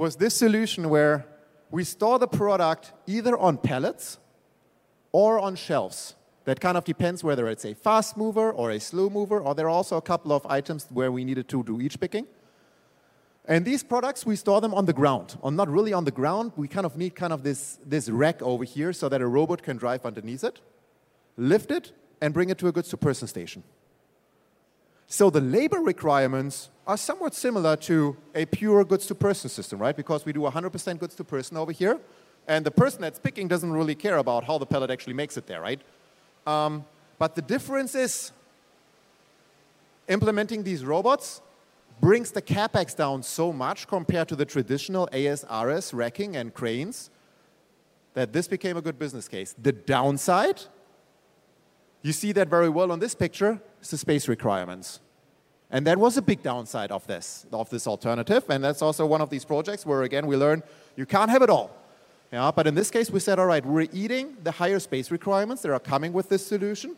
was 0.01 0.17
this 0.17 0.35
solution 0.35 0.89
where 0.89 1.27
we 1.71 1.85
store 1.85 2.19
the 2.19 2.27
product 2.27 2.95
either 3.07 3.37
on 3.37 3.59
pallets 3.59 4.17
or 5.13 5.39
on 5.39 5.55
shelves. 5.55 6.15
That 6.47 6.59
kind 6.59 6.79
of 6.79 6.85
depends 6.85 7.23
whether 7.23 7.47
it's 7.49 7.67
a 7.67 7.75
fast 7.75 8.17
mover 8.17 8.51
or 8.51 8.71
a 8.71 8.81
slow 8.81 9.11
mover, 9.11 9.39
or 9.39 9.55
there 9.55 9.67
are 9.67 9.77
also 9.81 9.99
a 9.99 10.01
couple 10.01 10.33
of 10.33 10.47
items 10.47 10.87
where 10.89 11.13
we 11.13 11.23
needed 11.23 11.51
to 11.51 11.63
do 11.63 11.83
each 11.83 12.01
picking. 12.01 12.27
And 13.45 13.63
these 13.63 13.83
products, 13.83 14.25
we 14.25 14.37
store 14.37 14.63
them 14.63 14.73
on 14.73 14.87
the 14.87 14.95
ground, 14.95 15.37
or 15.43 15.53
not 15.53 15.69
really 15.69 15.93
on 15.93 16.05
the 16.05 16.11
ground. 16.11 16.53
We 16.57 16.67
kind 16.67 16.87
of 16.87 16.97
need 16.97 17.15
kind 17.15 17.35
of 17.35 17.43
this, 17.43 17.79
this 17.85 18.09
rack 18.09 18.41
over 18.41 18.65
here 18.65 18.95
so 18.95 19.11
that 19.11 19.21
a 19.21 19.27
robot 19.27 19.63
can 19.63 19.77
drive 19.77 20.07
underneath 20.07 20.45
it, 20.45 20.61
lift 21.37 21.71
it, 21.71 21.93
and 22.23 22.33
bring 22.33 22.49
it 22.49 22.57
to 22.57 22.69
a 22.69 22.73
goods-to-person 22.73 23.29
station. 23.29 23.63
So 25.12 25.29
the 25.29 25.40
labor 25.40 25.81
requirements 25.81 26.70
are 26.87 26.96
somewhat 26.96 27.35
similar 27.35 27.75
to 27.79 28.16
a 28.33 28.46
pure 28.46 28.85
goods-to-person 28.85 29.51
system, 29.51 29.81
right? 29.81 29.96
Because 29.96 30.25
we 30.25 30.33
do 30.33 30.38
100% 30.38 31.01
goods-to-person 31.01 31.57
over 31.57 31.73
here, 31.73 31.99
and 32.46 32.64
the 32.64 32.70
person 32.70 33.01
that's 33.01 33.18
picking 33.18 33.49
doesn't 33.49 33.73
really 33.73 33.96
care 33.96 34.18
about 34.18 34.44
how 34.44 34.57
the 34.57 34.66
pallet 34.66 34.88
actually 34.88 35.14
makes 35.14 35.37
it 35.37 35.49
there, 35.49 35.61
right? 35.61 35.81
Um, 36.46 36.85
but 37.18 37.35
the 37.35 37.42
difference 37.42 37.96
is 37.96 38.31
implementing 40.07 40.62
these 40.62 40.85
robots 40.85 41.42
brings 42.01 42.31
the 42.31 42.40
capex 42.40 42.94
down 42.94 43.25
so 43.25 43.53
much 43.53 43.88
compared 43.88 44.29
to 44.29 44.37
the 44.37 44.44
traditional 44.44 45.09
ASRS 45.12 45.92
racking 45.92 46.37
and 46.37 46.55
cranes 46.55 47.11
that 48.14 48.33
this 48.33 48.46
became 48.46 48.77
a 48.77 48.81
good 48.81 48.99
business 48.99 49.27
case. 49.27 49.57
The 49.61 49.73
downside, 49.73 50.62
you 52.01 52.12
see 52.12 52.31
that 52.31 52.46
very 52.46 52.68
well 52.68 52.92
on 52.92 53.01
this 53.01 53.16
picture, 53.16 53.61
the 53.88 53.97
space 53.97 54.29
requirements. 54.29 55.01
And 55.71 55.87
that 55.87 55.99
was 55.99 56.16
a 56.16 56.23
big 56.23 56.43
downside 56.43 56.90
of 56.90 57.07
this, 57.07 57.47
of 57.53 57.71
this 57.71 57.87
alternative. 57.87 58.45
And 58.49 58.62
that's 58.62 58.83
also 58.83 59.07
one 59.07 59.21
of 59.21 59.31
these 59.31 59.45
projects 59.45 59.87
where, 59.87 60.03
again, 60.03 60.27
we 60.27 60.37
learn 60.37 60.62
you 60.97 61.07
can't 61.07 61.31
have 61.31 61.43
it 61.43 61.51
all. 61.51 61.71
Yeah, 62.33 62.51
but 62.51 62.66
in 62.66 62.75
this 62.75 62.90
case, 62.90 63.11
we 63.11 63.21
said, 63.21 63.38
all 63.38 63.47
right, 63.47 63.64
we're 63.64 63.88
eating 63.93 64.37
the 64.43 64.53
higher 64.53 64.79
space 64.79 65.11
requirements 65.11 65.62
that 65.62 65.73
are 65.73 65.81
coming 65.81 66.12
with 66.12 66.29
this 66.29 66.47
solution 66.47 66.97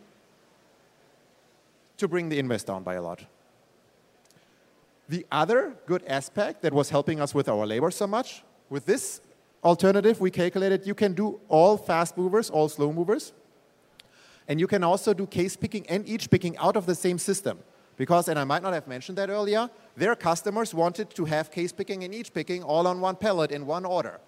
to 1.97 2.09
bring 2.09 2.29
the 2.29 2.39
invest 2.39 2.67
down 2.67 2.83
by 2.83 2.95
a 2.95 3.03
lot. 3.03 3.25
The 5.09 5.27
other 5.31 5.75
good 5.87 6.03
aspect 6.07 6.63
that 6.63 6.73
was 6.73 6.91
helping 6.91 7.21
us 7.21 7.35
with 7.35 7.49
our 7.49 7.67
labor 7.67 7.91
so 7.91 8.07
much, 8.07 8.43
with 8.69 8.87
this 8.87 9.21
alternative, 9.63 10.21
we 10.21 10.31
calculated 10.31 10.87
you 10.87 10.95
can 10.95 11.13
do 11.13 11.41
all 11.49 11.77
fast 11.77 12.17
movers, 12.17 12.51
all 12.51 12.69
slow 12.69 12.93
movers, 12.93 13.33
and 14.49 14.61
you 14.61 14.67
can 14.67 14.85
also 14.85 15.15
do 15.15 15.27
case 15.27 15.57
picking 15.57 15.87
and 15.89 16.09
each 16.09 16.31
picking 16.31 16.57
out 16.59 16.77
of 16.77 16.87
the 16.87 16.95
same 16.95 17.19
system. 17.19 17.59
Because, 17.97 18.29
and 18.29 18.39
I 18.39 18.45
might 18.45 18.63
not 18.63 18.73
have 18.73 18.89
mentioned 18.89 19.19
that 19.19 19.29
earlier, 19.29 19.69
their 19.97 20.17
customers 20.17 20.75
wanted 20.75 21.11
to 21.11 21.25
have 21.27 21.51
case 21.51 21.73
picking 21.73 22.05
and 22.05 22.15
each 22.15 22.33
picking 22.33 22.63
all 22.63 22.87
on 22.87 23.01
one 23.01 23.17
pallet 23.17 23.53
in 23.53 23.67
one 23.67 23.85
order. 23.85 24.19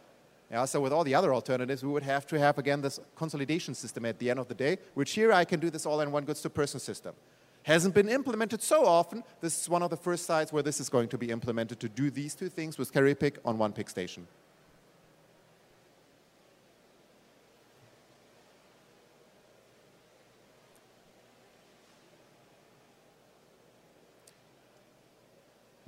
Yeah, 0.50 0.66
so 0.66 0.80
with 0.80 0.92
all 0.92 1.02
the 1.02 1.14
other 1.14 1.32
alternatives, 1.34 1.82
we 1.82 1.90
would 1.90 2.02
have 2.02 2.26
to 2.28 2.38
have, 2.38 2.58
again, 2.58 2.82
this 2.82 3.00
consolidation 3.16 3.74
system 3.74 4.04
at 4.04 4.18
the 4.18 4.30
end 4.30 4.38
of 4.38 4.46
the 4.46 4.54
day, 4.54 4.78
which 4.92 5.12
here 5.12 5.32
I 5.32 5.44
can 5.44 5.58
do 5.58 5.70
this 5.70 5.86
all 5.86 6.00
in 6.02 6.12
one 6.12 6.24
goods-to-person 6.24 6.78
system. 6.80 7.14
Hasn't 7.62 7.94
been 7.94 8.10
implemented 8.10 8.62
so 8.62 8.84
often. 8.84 9.24
This 9.40 9.62
is 9.62 9.68
one 9.70 9.82
of 9.82 9.88
the 9.88 9.96
first 9.96 10.26
sites 10.26 10.52
where 10.52 10.62
this 10.62 10.80
is 10.80 10.90
going 10.90 11.08
to 11.08 11.18
be 11.18 11.30
implemented 11.30 11.80
to 11.80 11.88
do 11.88 12.10
these 12.10 12.34
two 12.34 12.50
things 12.50 12.76
with 12.76 12.92
CarryPick 12.92 13.38
on 13.44 13.56
one 13.56 13.72
pick 13.72 13.88
station. 13.88 14.26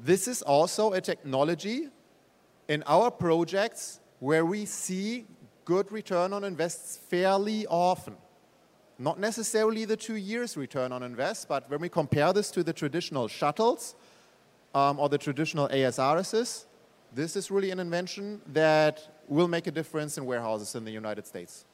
This 0.07 0.29
is 0.29 0.41
also 0.41 0.93
a 0.93 1.01
technology 1.01 1.89
in 2.69 2.85
our 2.87 3.11
projects 3.11 3.99
where 4.21 4.45
we 4.45 4.65
see 4.65 5.27
good 5.65 5.91
return 5.91 6.33
on 6.33 6.45
invests 6.45 6.97
fairly 6.97 7.67
often. 7.67 8.15
Not 9.01 9.19
necessarily 9.19 9.85
the 9.85 9.97
two 9.97 10.15
years 10.15 10.57
return 10.57 10.93
on 10.93 11.03
invest, 11.03 11.49
but 11.49 11.69
when 11.69 11.81
we 11.81 11.89
compare 11.89 12.33
this 12.33 12.53
to 12.53 12.63
the 12.63 12.73
traditional 12.73 13.27
shuttles 13.27 13.97
um, 14.77 15.01
or 15.01 15.09
the 15.09 15.19
traditional 15.19 15.67
ASRSs, 15.71 16.67
this 17.13 17.35
is 17.35 17.51
really 17.51 17.73
an 17.73 17.81
invention 17.81 18.41
that 18.53 19.25
will 19.27 19.49
make 19.49 19.67
a 19.67 19.73
difference 19.73 20.17
in 20.17 20.25
warehouses 20.25 20.77
in 20.77 20.85
the 20.85 20.93
United 20.93 21.27
States. 21.27 21.65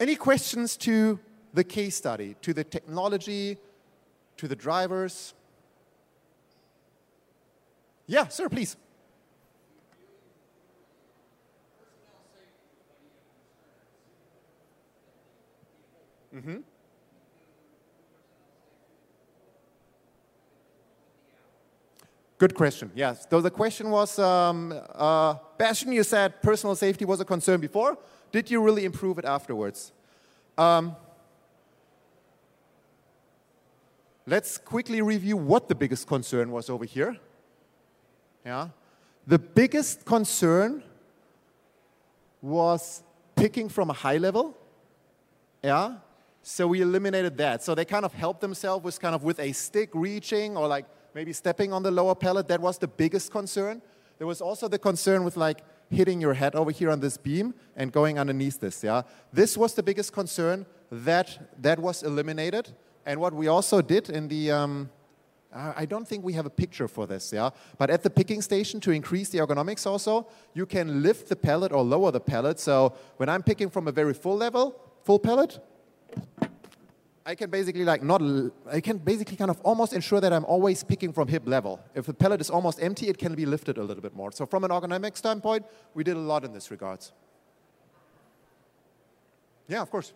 Any 0.00 0.16
questions 0.16 0.78
to 0.78 1.20
the 1.56 1.64
case 1.64 1.96
study, 1.96 2.36
to 2.42 2.52
the 2.52 2.62
technology, 2.62 3.56
to 4.36 4.46
the 4.46 4.54
drivers. 4.54 5.32
Yeah, 8.06 8.28
sir, 8.28 8.50
please. 8.50 8.76
Mm-hmm. 16.34 16.56
Good 22.36 22.54
question. 22.54 22.90
Yes. 22.94 23.26
So 23.30 23.40
the 23.40 23.50
question 23.50 23.90
was, 23.90 24.18
um, 24.18 24.78
uh, 24.94 25.36
Bastian, 25.56 25.92
you 25.92 26.02
said 26.02 26.42
personal 26.42 26.76
safety 26.76 27.06
was 27.06 27.18
a 27.20 27.24
concern 27.24 27.60
before. 27.62 27.96
Did 28.30 28.50
you 28.50 28.60
really 28.60 28.84
improve 28.84 29.18
it 29.18 29.24
afterwards? 29.24 29.92
Um, 30.58 30.96
let's 34.26 34.58
quickly 34.58 35.00
review 35.00 35.36
what 35.36 35.68
the 35.68 35.74
biggest 35.74 36.06
concern 36.06 36.50
was 36.50 36.68
over 36.68 36.84
here. 36.84 37.16
Yeah. 38.44 38.68
The 39.26 39.38
biggest 39.38 40.04
concern 40.04 40.82
was 42.42 43.02
picking 43.34 43.68
from 43.68 43.90
a 43.90 43.92
high 43.92 44.18
level. 44.18 44.56
Yeah. 45.62 45.96
So 46.42 46.68
we 46.68 46.80
eliminated 46.80 47.36
that. 47.38 47.62
So 47.62 47.74
they 47.74 47.84
kind 47.84 48.04
of 48.04 48.12
helped 48.12 48.40
themselves 48.40 48.84
with 48.84 49.00
kind 49.00 49.14
of 49.14 49.24
with 49.24 49.40
a 49.40 49.52
stick 49.52 49.90
reaching 49.94 50.56
or 50.56 50.68
like 50.68 50.86
maybe 51.14 51.32
stepping 51.32 51.72
on 51.72 51.82
the 51.82 51.90
lower 51.90 52.14
pallet. 52.14 52.46
That 52.48 52.60
was 52.60 52.78
the 52.78 52.88
biggest 52.88 53.32
concern. 53.32 53.82
There 54.18 54.26
was 54.26 54.40
also 54.40 54.68
the 54.68 54.78
concern 54.78 55.24
with 55.24 55.36
like 55.36 55.58
hitting 55.90 56.20
your 56.20 56.34
head 56.34 56.54
over 56.54 56.70
here 56.70 56.90
on 56.90 57.00
this 57.00 57.16
beam 57.16 57.54
and 57.76 57.92
going 57.92 58.18
underneath 58.18 58.60
this. 58.60 58.82
Yeah. 58.82 59.02
This 59.32 59.56
was 59.56 59.74
the 59.74 59.82
biggest 59.82 60.12
concern. 60.12 60.66
That 60.90 61.50
that 61.60 61.80
was 61.80 62.04
eliminated. 62.04 62.72
And 63.06 63.20
what 63.20 63.32
we 63.32 63.46
also 63.46 63.80
did 63.80 64.10
in 64.10 64.26
the, 64.26 64.50
um, 64.50 64.90
I 65.54 65.86
don't 65.86 66.06
think 66.06 66.24
we 66.24 66.32
have 66.32 66.44
a 66.44 66.50
picture 66.50 66.88
for 66.88 67.06
this, 67.06 67.32
yeah? 67.32 67.50
But 67.78 67.88
at 67.88 68.02
the 68.02 68.10
picking 68.10 68.42
station, 68.42 68.80
to 68.80 68.90
increase 68.90 69.28
the 69.28 69.38
ergonomics 69.38 69.86
also, 69.86 70.26
you 70.54 70.66
can 70.66 71.02
lift 71.02 71.28
the 71.28 71.36
pallet 71.36 71.72
or 71.72 71.82
lower 71.84 72.10
the 72.10 72.20
pallet. 72.20 72.58
So 72.58 72.94
when 73.16 73.28
I'm 73.28 73.44
picking 73.44 73.70
from 73.70 73.86
a 73.86 73.92
very 73.92 74.12
full 74.12 74.36
level, 74.36 74.78
full 75.04 75.20
pallet, 75.20 75.60
I 77.24 77.34
can 77.36 77.48
basically 77.48 77.84
like 77.84 78.02
not, 78.02 78.20
I 78.70 78.80
can 78.80 78.98
basically 78.98 79.36
kind 79.36 79.50
of 79.50 79.60
almost 79.62 79.92
ensure 79.92 80.20
that 80.20 80.32
I'm 80.32 80.44
always 80.44 80.82
picking 80.82 81.12
from 81.12 81.28
hip 81.28 81.42
level. 81.46 81.80
If 81.94 82.06
the 82.06 82.14
pallet 82.14 82.40
is 82.40 82.50
almost 82.50 82.82
empty, 82.82 83.08
it 83.08 83.18
can 83.18 83.34
be 83.34 83.46
lifted 83.46 83.78
a 83.78 83.82
little 83.82 84.02
bit 84.02 84.14
more. 84.14 84.32
So 84.32 84.46
from 84.46 84.64
an 84.64 84.70
ergonomic 84.70 85.16
standpoint, 85.16 85.64
we 85.94 86.02
did 86.02 86.16
a 86.16 86.20
lot 86.20 86.44
in 86.44 86.52
this 86.52 86.70
regards. 86.72 87.12
Yeah, 89.68 89.80
of 89.80 89.90
course. 89.90 90.12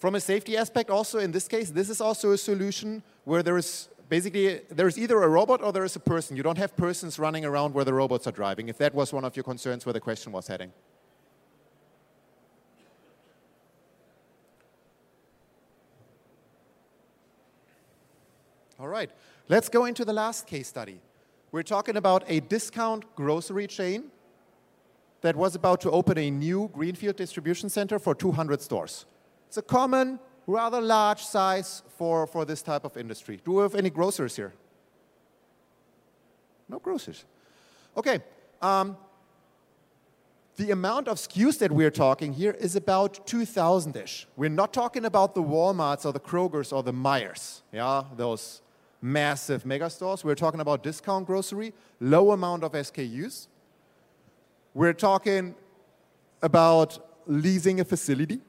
From 0.00 0.14
a 0.14 0.20
safety 0.20 0.56
aspect, 0.56 0.88
also 0.88 1.18
in 1.18 1.30
this 1.30 1.46
case, 1.46 1.68
this 1.68 1.90
is 1.90 2.00
also 2.00 2.32
a 2.32 2.38
solution 2.38 3.02
where 3.24 3.42
there 3.42 3.58
is 3.58 3.90
basically, 4.08 4.62
there's 4.70 4.98
either 4.98 5.22
a 5.22 5.28
robot 5.28 5.62
or 5.62 5.74
there 5.74 5.84
is 5.84 5.94
a 5.94 6.00
person. 6.00 6.38
You 6.38 6.42
don't 6.42 6.56
have 6.56 6.74
persons 6.74 7.18
running 7.18 7.44
around 7.44 7.74
where 7.74 7.84
the 7.84 7.92
robots 7.92 8.26
are 8.26 8.32
driving, 8.32 8.70
if 8.70 8.78
that 8.78 8.94
was 8.94 9.12
one 9.12 9.26
of 9.26 9.36
your 9.36 9.44
concerns 9.44 9.84
where 9.84 9.92
the 9.92 10.00
question 10.00 10.32
was 10.32 10.46
heading. 10.46 10.72
All 18.78 18.88
right, 18.88 19.10
let's 19.50 19.68
go 19.68 19.84
into 19.84 20.06
the 20.06 20.14
last 20.14 20.46
case 20.46 20.66
study. 20.66 21.02
We're 21.52 21.62
talking 21.62 21.98
about 21.98 22.24
a 22.26 22.40
discount 22.40 23.04
grocery 23.16 23.66
chain 23.66 24.04
that 25.20 25.36
was 25.36 25.54
about 25.54 25.82
to 25.82 25.90
open 25.90 26.16
a 26.16 26.30
new 26.30 26.70
greenfield 26.72 27.16
distribution 27.16 27.68
center 27.68 27.98
for 27.98 28.14
200 28.14 28.62
stores. 28.62 29.04
It's 29.50 29.56
a 29.56 29.62
common, 29.62 30.20
rather 30.46 30.80
large 30.80 31.24
size 31.24 31.82
for, 31.98 32.24
for 32.28 32.44
this 32.44 32.62
type 32.62 32.84
of 32.84 32.96
industry. 32.96 33.40
Do 33.44 33.54
we 33.54 33.62
have 33.62 33.74
any 33.74 33.90
grocers 33.90 34.36
here? 34.36 34.52
No 36.68 36.78
grocers. 36.78 37.24
Okay. 37.96 38.20
Um, 38.62 38.96
the 40.54 40.70
amount 40.70 41.08
of 41.08 41.16
SKUs 41.16 41.58
that 41.58 41.72
we're 41.72 41.90
talking 41.90 42.32
here 42.32 42.52
is 42.60 42.76
about 42.76 43.26
2,000-ish. 43.26 44.28
We're 44.36 44.50
not 44.50 44.72
talking 44.72 45.04
about 45.04 45.34
the 45.34 45.42
Walmarts 45.42 46.06
or 46.06 46.12
the 46.12 46.20
Krogers 46.20 46.72
or 46.72 46.84
the 46.84 46.92
Meijers, 46.92 47.62
yeah, 47.72 48.04
those 48.16 48.62
massive 49.02 49.66
mega 49.66 49.90
stores. 49.90 50.22
We're 50.22 50.36
talking 50.36 50.60
about 50.60 50.84
discount 50.84 51.26
grocery, 51.26 51.74
low 51.98 52.30
amount 52.30 52.62
of 52.62 52.70
SKUs. 52.70 53.48
We're 54.74 54.92
talking 54.92 55.56
about 56.40 57.04
leasing 57.26 57.80
a 57.80 57.84
facility. 57.84 58.42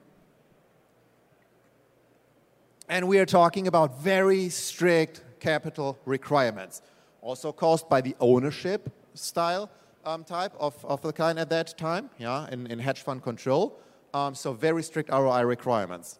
And 2.91 3.08
we 3.08 3.19
are 3.19 3.25
talking 3.25 3.67
about 3.67 4.01
very 4.01 4.49
strict 4.49 5.21
capital 5.39 5.97
requirements, 6.04 6.82
also 7.21 7.54
caused 7.54 7.88
by 7.88 8.01
the 8.01 8.17
ownership 8.19 8.91
style 9.13 9.69
um, 10.04 10.25
type 10.25 10.51
of, 10.60 10.75
of 10.84 11.01
the 11.01 11.13
kind 11.13 11.39
at 11.39 11.49
that 11.51 11.77
time, 11.77 12.10
yeah, 12.17 12.49
in, 12.51 12.67
in 12.67 12.80
hedge 12.80 13.01
fund 13.01 13.23
control. 13.23 13.80
Um, 14.13 14.36
so 14.36 14.51
very 14.51 14.84
strict 14.84 15.10
ROI 15.10 15.43
requirements. 15.43 16.19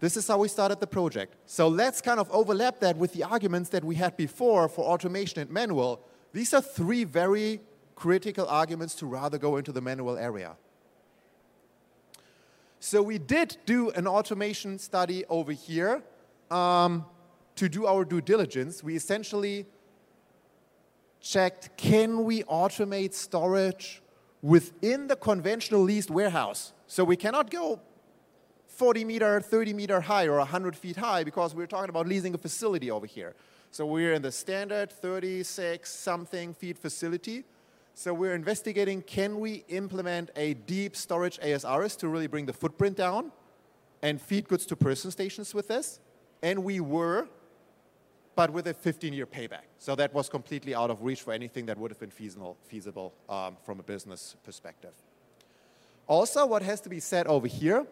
This 0.00 0.16
is 0.16 0.26
how 0.26 0.38
we 0.38 0.48
started 0.48 0.80
the 0.80 0.88
project. 0.88 1.36
So 1.46 1.68
let's 1.68 2.00
kind 2.00 2.18
of 2.18 2.28
overlap 2.32 2.80
that 2.80 2.96
with 2.96 3.12
the 3.12 3.22
arguments 3.22 3.70
that 3.70 3.84
we 3.84 3.94
had 3.94 4.16
before 4.16 4.68
for 4.68 4.84
automation 4.84 5.38
and 5.42 5.48
manual. 5.48 6.04
These 6.32 6.54
are 6.54 6.60
three 6.60 7.04
very 7.04 7.60
critical 7.94 8.48
arguments 8.48 8.96
to 8.96 9.06
rather 9.06 9.38
go 9.38 9.58
into 9.58 9.70
the 9.70 9.80
manual 9.80 10.16
area. 10.16 10.56
So 12.84 13.00
we 13.00 13.16
did 13.16 13.56
do 13.64 13.88
an 13.92 14.06
automation 14.06 14.78
study 14.78 15.24
over 15.30 15.52
here 15.52 16.02
um, 16.50 17.06
to 17.56 17.66
do 17.66 17.86
our 17.86 18.04
due 18.04 18.20
diligence. 18.20 18.84
We 18.84 18.94
essentially 18.94 19.64
checked, 21.18 21.78
can 21.78 22.24
we 22.24 22.42
automate 22.42 23.14
storage 23.14 24.02
within 24.42 25.06
the 25.06 25.16
conventional 25.16 25.80
leased 25.80 26.10
warehouse? 26.10 26.74
So 26.86 27.04
we 27.04 27.16
cannot 27.16 27.50
go 27.50 27.80
40 28.66 29.06
meter, 29.06 29.40
30 29.40 29.72
meter 29.72 30.02
high 30.02 30.26
or 30.26 30.36
100 30.36 30.76
feet 30.76 30.96
high 30.96 31.24
because 31.24 31.54
we're 31.54 31.66
talking 31.66 31.88
about 31.88 32.06
leasing 32.06 32.34
a 32.34 32.38
facility 32.38 32.90
over 32.90 33.06
here. 33.06 33.34
So 33.70 33.86
we're 33.86 34.12
in 34.12 34.20
the 34.20 34.30
standard 34.30 34.92
36 34.92 35.90
something 35.90 36.52
feet 36.52 36.76
facility. 36.76 37.44
So 37.96 38.12
we're 38.12 38.34
investigating, 38.34 39.02
can 39.02 39.38
we 39.38 39.64
implement 39.68 40.30
a 40.34 40.54
deep 40.54 40.96
storage 40.96 41.38
ASRS 41.38 41.96
to 41.98 42.08
really 42.08 42.26
bring 42.26 42.44
the 42.44 42.52
footprint 42.52 42.96
down 42.96 43.30
and 44.02 44.20
feed 44.20 44.48
goods 44.48 44.66
to 44.66 44.76
person 44.76 45.12
stations 45.12 45.54
with 45.54 45.68
this? 45.68 46.00
And 46.42 46.64
we 46.64 46.80
were, 46.80 47.28
but 48.34 48.50
with 48.50 48.66
a 48.66 48.74
15-year 48.74 49.26
payback. 49.26 49.66
So 49.78 49.94
that 49.94 50.12
was 50.12 50.28
completely 50.28 50.74
out 50.74 50.90
of 50.90 51.04
reach 51.04 51.22
for 51.22 51.32
anything 51.32 51.66
that 51.66 51.78
would 51.78 51.92
have 51.92 52.00
been 52.00 52.10
feasible, 52.10 52.56
feasible 52.66 53.14
um, 53.28 53.56
from 53.64 53.78
a 53.78 53.84
business 53.84 54.34
perspective. 54.42 54.92
Also, 56.08 56.44
what 56.44 56.62
has 56.62 56.80
to 56.80 56.88
be 56.88 56.98
said 56.98 57.28
over 57.28 57.46
here, 57.46 57.86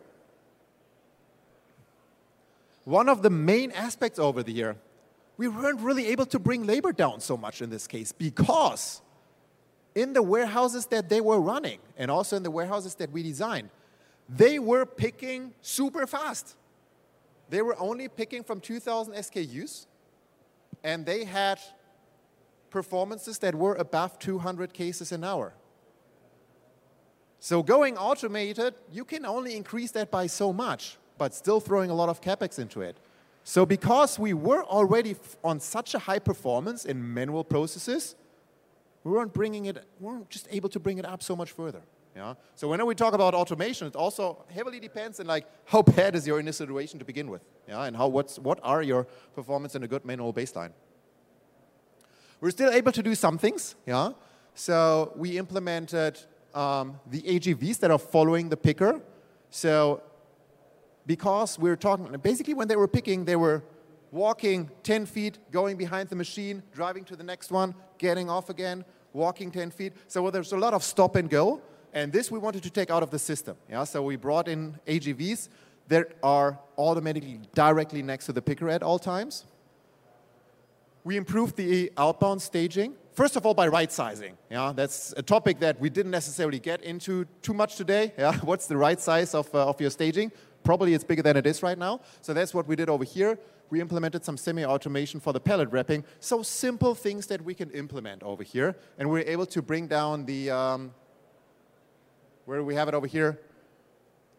one 2.85 3.09
of 3.09 3.23
the 3.23 3.31
main 3.31 3.71
aspects 3.71 4.19
over 4.19 4.43
the 4.43 4.53
year, 4.53 4.77
we 5.37 5.47
weren't 5.47 5.81
really 5.81 6.09
able 6.09 6.27
to 6.27 6.41
bring 6.41 6.67
labor 6.67 6.91
down 6.91 7.21
so 7.21 7.37
much 7.37 7.63
in 7.63 7.71
this 7.71 7.87
case 7.87 8.11
because 8.11 9.01
in 9.95 10.13
the 10.13 10.23
warehouses 10.23 10.87
that 10.87 11.09
they 11.09 11.21
were 11.21 11.41
running 11.41 11.79
and 11.97 12.11
also 12.11 12.37
in 12.37 12.43
the 12.43 12.51
warehouses 12.51 12.95
that 12.97 13.11
we 13.11 13.23
designed, 13.23 13.71
they 14.29 14.59
were 14.59 14.87
picking 14.87 15.53
super 15.61 16.07
fast. 16.07 16.57
They 17.51 17.63
were 17.63 17.79
only 17.79 18.09
picking 18.09 18.43
from 18.43 18.61
2,000 18.61 19.15
SKUs 19.15 19.87
and 20.83 21.05
they 21.05 21.25
had 21.25 21.61
performances 22.71 23.39
that 23.39 23.55
were 23.55 23.75
above 23.75 24.19
200 24.19 24.73
cases 24.73 25.13
an 25.13 25.23
hour. 25.23 25.53
So 27.39 27.63
going 27.63 27.99
automated, 27.99 28.75
you 28.91 29.05
can 29.05 29.27
only 29.27 29.57
increase 29.57 29.91
that 29.93 30.11
by 30.11 30.29
so 30.29 30.53
much, 30.53 30.97
but 31.19 31.35
still 31.35 31.61
throwing 31.61 31.91
a 31.91 31.95
lot 31.95 32.09
of 32.09 32.21
capex 32.21 32.59
into 32.59 32.81
it. 32.81 32.97
So 33.45 33.67
because 33.67 34.19
we 34.19 34.33
were 34.33 34.65
already 34.65 35.17
on 35.43 35.59
such 35.59 35.95
a 35.95 35.99
high 35.99 36.21
performance 36.21 36.85
in 36.85 37.13
manual 37.13 37.45
processes, 37.45 38.15
we 39.05 39.13
weren't 39.13 39.33
bringing 39.33 39.67
it, 39.67 39.85
we 39.99 40.07
weren't 40.07 40.31
just 40.31 40.49
able 40.51 40.69
to 40.71 40.81
bring 40.81 40.99
it 40.99 41.05
up 41.05 41.23
so 41.23 41.35
much 41.35 41.51
further. 41.53 41.83
Yeah? 42.15 42.35
So 42.55 42.69
whenever 42.69 42.87
we 42.87 42.95
talk 42.95 43.15
about 43.15 43.35
automation, 43.35 43.87
it 43.87 43.97
also 43.97 44.45
heavily 44.49 44.81
depends 44.81 45.19
on 45.19 45.27
like 45.27 45.47
how 45.65 45.83
bad 45.83 46.15
is 46.15 46.27
your 46.27 46.39
initial 46.39 46.67
situation 46.67 46.99
to 46.99 47.05
begin 47.05 47.31
with, 47.31 47.43
yeah? 47.69 47.85
and 47.85 47.97
how, 47.97 48.09
what's, 48.09 48.39
what 48.39 48.61
are 48.63 48.83
your 48.83 49.05
performance 49.35 49.75
in 49.75 49.83
a 49.83 49.89
good 49.89 50.05
manual 50.05 50.33
baseline. 50.33 50.73
We're 52.41 52.51
still 52.51 52.71
able 52.71 52.93
to 52.93 53.03
do 53.03 53.15
some 53.15 53.39
things, 53.39 53.77
yeah? 53.87 54.13
So 54.55 55.13
we 55.17 55.39
implemented 55.39 56.19
um, 56.55 56.99
the 57.07 57.23
AGVs 57.23 57.79
that 57.79 57.91
are 57.91 57.99
following 57.99 58.49
the 58.49 58.57
picker. 58.57 59.01
So 59.51 60.03
because 61.07 61.59
we're 61.59 61.77
talking, 61.77 62.15
basically 62.23 62.55
when 62.55 62.69
they 62.69 62.77
were 62.77 62.89
picking, 62.89 63.25
they 63.25 63.37
were 63.37 63.63
walking 64.13 64.71
10 64.85 65.07
feet, 65.07 65.39
going 65.51 65.77
behind 65.77 66.11
the 66.11 66.17
machine, 66.17 66.63
driving 66.73 67.05
to 67.07 67.17
the 67.17 67.25
next 67.25 67.51
one, 67.51 67.75
getting 67.99 68.31
off 68.31 68.51
again, 68.51 68.85
walking 69.13 69.51
10 69.51 69.71
feet. 69.71 69.95
So 70.07 70.31
there's 70.31 70.53
a 70.53 70.57
lot 70.57 70.75
of 70.75 70.85
stop 70.85 71.17
and 71.17 71.29
go. 71.29 71.61
And 71.95 72.13
this 72.13 72.31
we 72.31 72.39
wanted 72.39 72.63
to 72.63 72.71
take 72.71 72.91
out 72.91 73.03
of 73.03 73.11
the 73.11 73.19
system. 73.19 73.57
Yeah? 73.69 73.85
So 73.85 74.03
we 74.03 74.17
brought 74.17 74.49
in 74.49 74.79
AGVs 74.87 75.49
that 75.89 76.13
are 76.23 76.59
automatically 76.79 77.41
directly 77.55 78.03
next 78.03 78.27
to 78.27 78.33
the 78.33 78.43
picker 78.43 78.69
at 78.69 78.83
all 78.83 78.99
times. 78.99 79.45
We 81.05 81.17
improved 81.17 81.57
the 81.57 81.91
outbound 81.97 82.41
staging. 82.41 82.95
First 83.13 83.37
of 83.37 83.45
all, 83.45 83.53
by 83.53 83.69
right 83.69 83.91
sizing. 83.91 84.39
Yeah, 84.51 84.73
that's 84.75 85.13
a 85.17 85.23
topic 85.23 85.59
that 85.61 85.79
we 85.81 85.91
didn't 85.91 86.13
necessarily 86.13 86.59
get 86.59 86.83
into 86.83 87.27
too 87.43 87.53
much 87.53 87.77
today. 87.77 88.13
Yeah, 88.19 88.37
what's 88.39 88.67
the 88.67 88.77
right 88.77 89.01
size 89.01 89.35
of, 89.35 89.53
uh, 89.55 89.69
of 89.69 89.81
your 89.81 89.91
staging? 89.91 90.33
Probably 90.65 90.95
it's 90.95 91.05
bigger 91.05 91.23
than 91.23 91.37
it 91.37 91.47
is 91.47 91.63
right 91.63 91.77
now. 91.77 92.01
So 92.21 92.33
that's 92.33 92.55
what 92.55 92.69
we 92.69 92.77
did 92.77 92.89
over 92.89 93.05
here. 93.05 93.39
We 93.73 93.81
implemented 93.81 94.23
some 94.23 94.37
semi-automation 94.37 95.19
for 95.21 95.33
the 95.33 95.41
pallet 95.41 95.71
wrapping. 95.71 96.05
So 96.21 96.43
simple 96.43 96.95
things 96.95 97.27
that 97.29 97.41
we 97.43 97.55
can 97.55 97.71
implement 97.71 98.23
over 98.23 98.43
here. 98.43 98.77
And 98.99 99.09
we're 99.09 99.25
able 99.27 99.47
to 99.47 99.63
bring 99.63 99.87
down 99.87 100.27
the, 100.27 100.51
um, 100.51 100.93
where 102.45 102.59
do 102.59 102.67
we 102.67 102.75
have 102.75 102.89
it 102.89 102.93
over 102.93 103.07
here? 103.07 103.41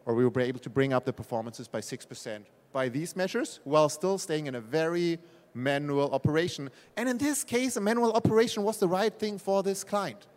Or 0.06 0.14
we 0.14 0.24
were 0.24 0.40
able 0.40 0.60
to 0.60 0.70
bring 0.70 0.92
up 0.92 1.04
the 1.04 1.12
performances 1.12 1.66
by 1.66 1.80
6% 1.80 2.44
by 2.72 2.88
these 2.88 3.16
measures 3.16 3.58
while 3.64 3.88
still 3.88 4.18
staying 4.18 4.46
in 4.46 4.54
a 4.54 4.60
very 4.60 5.18
manual 5.52 6.14
operation. 6.14 6.70
And 6.96 7.08
in 7.08 7.18
this 7.18 7.42
case, 7.42 7.76
a 7.76 7.80
manual 7.80 8.12
operation 8.12 8.62
was 8.62 8.78
the 8.78 8.86
right 8.86 9.12
thing 9.12 9.38
for 9.38 9.64
this 9.64 9.82
client. 9.82 10.28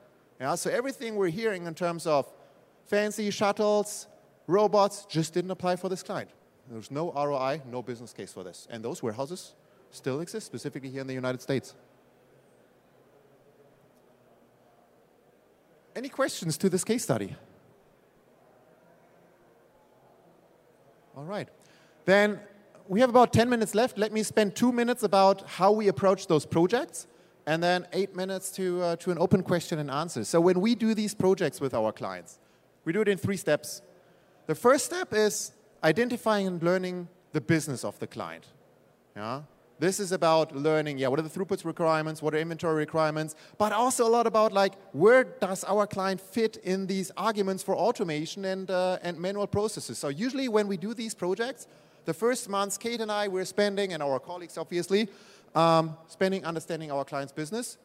Yeah, 0.41 0.55
so 0.55 0.71
everything 0.71 1.17
we're 1.17 1.29
hearing 1.29 1.67
in 1.67 1.75
terms 1.75 2.07
of 2.07 2.33
fancy 2.86 3.29
shuttles, 3.29 4.07
robots 4.47 5.05
just 5.05 5.36
didn't 5.36 5.51
apply 5.51 5.75
for 5.75 5.88
this 5.88 6.01
client. 6.01 6.31
There's 6.69 6.91
no 6.91 7.12
ROI, 7.12 7.62
no 7.69 7.82
business 7.82 8.13
case 8.13 8.34
for 8.34 8.43
this. 8.43 8.67
And 8.69 8.84
those 8.84 9.01
warehouses 9.01 9.53
still 9.91 10.19
exist, 10.19 10.45
specifically 10.45 10.89
here 10.89 11.01
in 11.01 11.08
the 11.08 11.13
United 11.13 11.41
States. 11.41 11.73
Any 15.95 16.10
questions 16.10 16.57
to 16.57 16.70
this 16.70 16.84
case 16.84 17.03
study? 17.03 17.36
All 21.15 21.24
right. 21.24 21.49
Then 22.05 22.39
we 22.88 22.99
have 22.99 23.09
about 23.09 23.34
10 23.34 23.49
minutes 23.49 23.74
left. 23.74 23.97
Let 23.97 24.11
me 24.11 24.22
spend 24.22 24.55
two 24.55 24.72
minutes 24.72 25.03
about 25.03 25.41
how 25.47 25.72
we 25.72 25.88
approach 25.88 26.28
those 26.28 26.45
projects 26.45 27.07
and 27.47 27.63
then 27.63 27.88
eight 27.93 28.15
minutes 28.15 28.51
to, 28.51 28.82
uh, 28.82 28.95
to 28.97 29.09
an 29.09 29.18
open 29.18 29.41
question 29.41 29.80
and 29.80 29.89
answer. 29.89 30.24
So 30.24 30.39
when 30.39 30.61
we 30.61 30.76
do 30.76 30.93
these 30.93 31.15
projects 31.15 31.59
with 31.59 31.74
our 31.74 31.91
clients, 31.91 32.39
we 32.86 32.93
do 32.93 33.01
it 33.01 33.07
in 33.07 33.18
three 33.18 33.38
steps. 33.38 33.82
The 34.45 34.55
first 34.55 34.86
step 34.86 35.13
is 35.13 35.53
identifying 35.88 36.45
and 36.47 36.61
learning 36.61 37.07
the 37.31 37.39
business 37.39 37.85
of 37.85 37.97
the 37.99 38.07
client. 38.07 38.45
Yeah? 39.15 39.41
This 39.79 39.99
is 39.99 40.11
about 40.11 40.55
learning, 40.55 40.97
yeah, 40.97 41.07
what 41.07 41.19
are 41.19 41.27
the 41.29 41.29
throughput 41.29 41.63
requirements, 41.63 42.21
what 42.21 42.33
are 42.33 42.39
inventory 42.39 42.75
requirements, 42.75 43.35
but 43.57 43.71
also 43.71 44.07
a 44.07 44.11
lot 44.17 44.25
about 44.27 44.51
like, 44.51 44.73
where 44.91 45.23
does 45.23 45.63
our 45.63 45.85
client 45.85 46.19
fit 46.19 46.57
in 46.63 46.88
these 46.88 47.11
arguments 47.15 47.61
for 47.63 47.75
automation 47.75 48.45
and, 48.45 48.71
uh, 48.71 48.97
and 49.03 49.19
manual 49.19 49.47
processes. 49.47 49.97
So 49.97 50.09
usually 50.09 50.47
when 50.49 50.67
we 50.67 50.77
do 50.77 50.93
these 50.93 51.13
projects, 51.13 51.67
the 52.05 52.13
first 52.13 52.49
months, 52.49 52.77
Kate 52.77 53.01
and 53.01 53.11
I, 53.11 53.27
we're 53.27 53.45
spending, 53.45 53.93
and 53.93 54.01
our 54.01 54.19
colleagues 54.19 54.57
obviously, 54.57 55.07
um, 55.55 55.95
spending 56.07 56.43
understanding 56.43 56.91
our 56.91 57.05
client's 57.05 57.33
business. 57.33 57.77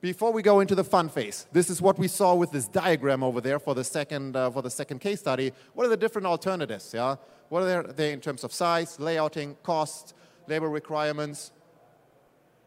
Before 0.00 0.30
we 0.30 0.42
go 0.42 0.60
into 0.60 0.74
the 0.74 0.84
fun 0.84 1.08
phase, 1.08 1.46
this 1.52 1.70
is 1.70 1.80
what 1.80 1.98
we 1.98 2.06
saw 2.06 2.34
with 2.34 2.50
this 2.50 2.68
diagram 2.68 3.22
over 3.22 3.40
there 3.40 3.58
for 3.58 3.74
the 3.74 3.82
second, 3.82 4.36
uh, 4.36 4.50
for 4.50 4.60
the 4.62 4.70
second 4.70 5.00
case 5.00 5.20
study. 5.20 5.52
What 5.72 5.86
are 5.86 5.88
the 5.88 5.96
different 5.96 6.26
alternatives? 6.26 6.92
Yeah? 6.94 7.16
What 7.48 7.62
are 7.62 7.82
they 7.82 8.12
in 8.12 8.20
terms 8.20 8.44
of 8.44 8.52
size, 8.52 8.98
layouting, 8.98 9.56
cost, 9.62 10.14
labor 10.46 10.68
requirements? 10.68 11.50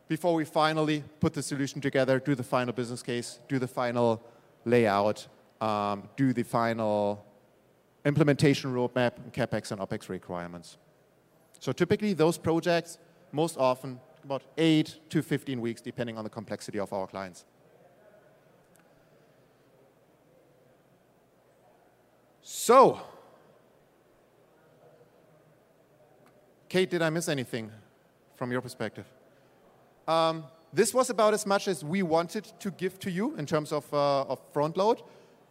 Before 0.07 0.33
we 0.33 0.43
finally 0.43 1.03
put 1.19 1.33
the 1.33 1.43
solution 1.43 1.81
together, 1.81 2.19
do 2.19 2.33
the 2.33 2.43
final 2.43 2.73
business 2.73 3.03
case, 3.03 3.39
do 3.47 3.59
the 3.59 3.67
final 3.67 4.23
layout, 4.65 5.27
um, 5.61 6.09
do 6.17 6.33
the 6.33 6.41
final 6.43 7.23
implementation 8.05 8.73
roadmap, 8.73 9.31
CapEx 9.33 9.71
and 9.71 9.79
OpEx 9.79 10.09
requirements. 10.09 10.77
So 11.59 11.71
typically 11.71 12.13
those 12.13 12.39
projects, 12.39 12.97
most 13.31 13.55
often 13.57 13.99
about 14.23 14.43
8 14.57 15.09
to 15.09 15.21
15 15.21 15.61
weeks, 15.61 15.81
depending 15.81 16.17
on 16.17 16.23
the 16.23 16.29
complexity 16.29 16.79
of 16.79 16.91
our 16.93 17.07
clients. 17.07 17.45
So, 22.41 22.99
Kate, 26.67 26.89
did 26.89 27.01
I 27.01 27.09
miss 27.09 27.29
anything 27.29 27.71
from 28.35 28.51
your 28.51 28.61
perspective? 28.61 29.05
Um, 30.07 30.43
this 30.71 30.93
was 30.93 31.09
about 31.09 31.33
as 31.33 31.45
much 31.45 31.67
as 31.67 31.83
we 31.83 32.03
wanted 32.03 32.45
to 32.59 32.71
give 32.71 32.99
to 32.99 33.11
you 33.11 33.35
in 33.37 33.45
terms 33.45 33.71
of, 33.71 33.91
uh, 33.93 34.21
of 34.23 34.39
front 34.53 34.77
load. 34.77 35.01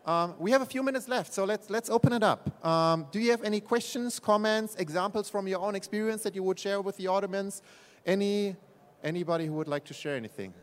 Um, 0.06 0.34
we 0.38 0.52
have 0.52 0.62
a 0.62 0.66
few 0.66 0.82
minutes 0.82 1.08
left, 1.08 1.34
so 1.34 1.44
let's, 1.44 1.68
let's 1.70 1.90
open 1.90 2.12
it 2.12 2.22
up. 2.22 2.64
Um, 2.64 3.06
do 3.10 3.18
you 3.18 3.30
have 3.30 3.42
any 3.42 3.60
questions, 3.60 4.18
comments, 4.18 4.74
examples 4.76 5.28
from 5.28 5.46
your 5.46 5.60
own 5.60 5.74
experience 5.74 6.22
that 6.22 6.34
you 6.34 6.42
would 6.44 6.58
share 6.58 6.80
with 6.80 6.96
the 6.96 7.08
audience? 7.08 7.62
Any, 8.08 8.56
anybody 9.04 9.44
who 9.44 9.52
would 9.52 9.68
like 9.68 9.84
to 9.84 9.94
share 9.94 10.16
anything? 10.16 10.54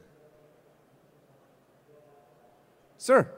Sir. 2.98 3.30